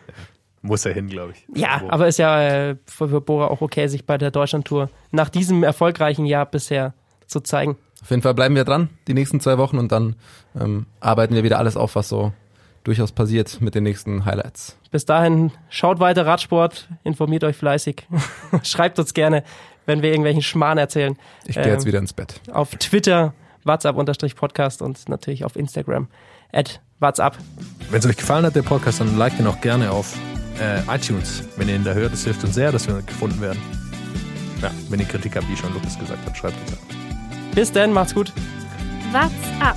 Muss 0.62 0.84
er 0.86 0.94
hin, 0.94 1.08
glaube 1.08 1.32
ich. 1.32 1.44
ja, 1.60 1.80
Wo- 1.82 1.90
aber 1.90 2.06
ist 2.08 2.18
ja 2.18 2.40
äh, 2.70 2.76
für, 2.86 3.08
für 3.08 3.20
Bora 3.20 3.48
auch 3.48 3.60
okay, 3.62 3.88
sich 3.88 4.06
bei 4.06 4.16
der 4.16 4.30
Deutschlandtour 4.30 4.90
nach 5.10 5.28
diesem 5.28 5.64
erfolgreichen 5.64 6.24
Jahr 6.24 6.46
bisher 6.46 6.94
zu 7.26 7.40
zeigen. 7.40 7.76
Auf 8.02 8.10
jeden 8.10 8.22
Fall 8.22 8.34
bleiben 8.34 8.54
wir 8.54 8.64
dran, 8.64 8.88
die 9.08 9.14
nächsten 9.14 9.40
zwei 9.40 9.58
Wochen 9.58 9.78
und 9.78 9.90
dann 9.92 10.16
ähm, 10.58 10.86
arbeiten 11.00 11.34
wir 11.34 11.42
wieder 11.44 11.58
alles 11.58 11.76
auf, 11.76 11.94
was 11.96 12.08
so 12.08 12.32
durchaus 12.84 13.12
passiert 13.12 13.60
mit 13.60 13.74
den 13.74 13.84
nächsten 13.84 14.24
Highlights. 14.24 14.76
Bis 14.90 15.04
dahin, 15.04 15.52
schaut 15.68 16.00
weiter 16.00 16.26
Radsport, 16.26 16.88
informiert 17.04 17.44
euch 17.44 17.56
fleißig. 17.56 18.06
Schreibt 18.62 18.98
uns 18.98 19.14
gerne, 19.14 19.44
wenn 19.86 20.02
wir 20.02 20.10
irgendwelchen 20.10 20.42
Schmarrn 20.42 20.78
erzählen. 20.78 21.16
Ich 21.46 21.54
gehe 21.56 21.64
Ähm, 21.64 21.70
jetzt 21.70 21.86
wieder 21.86 21.98
ins 21.98 22.12
Bett. 22.12 22.40
Auf 22.52 22.70
Twitter, 22.76 23.34
WhatsApp-Podcast 23.64 24.82
und 24.82 25.08
natürlich 25.08 25.44
auf 25.44 25.56
Instagram, 25.56 26.08
at 26.52 26.80
WhatsApp. 27.00 27.36
Wenn 27.90 27.98
es 28.00 28.06
euch 28.06 28.16
gefallen 28.16 28.44
hat, 28.46 28.54
der 28.54 28.62
Podcast, 28.62 29.00
dann 29.00 29.16
liked 29.16 29.40
ihn 29.40 29.46
auch 29.46 29.60
gerne 29.60 29.90
auf 29.90 30.16
äh, 30.60 30.80
iTunes. 30.94 31.42
Wenn 31.56 31.68
ihr 31.68 31.76
ihn 31.76 31.84
da 31.84 31.92
hört, 31.94 32.12
das 32.12 32.24
hilft 32.24 32.44
uns 32.44 32.54
sehr, 32.54 32.72
dass 32.72 32.86
wir 32.86 33.00
gefunden 33.02 33.40
werden. 33.40 33.60
Ja, 34.60 34.70
wenn 34.90 35.00
ihr 35.00 35.06
Kritik 35.06 35.34
habt, 35.36 35.48
wie 35.48 35.56
schon 35.56 35.72
Lukas 35.74 35.98
gesagt 35.98 36.24
hat, 36.24 36.36
schreibt 36.36 36.60
uns 36.60 36.72
an. 36.72 36.78
Bis 37.54 37.72
dann, 37.72 37.92
macht's 37.92 38.14
gut. 38.14 38.32
What's 39.12 39.32
up? 39.60 39.76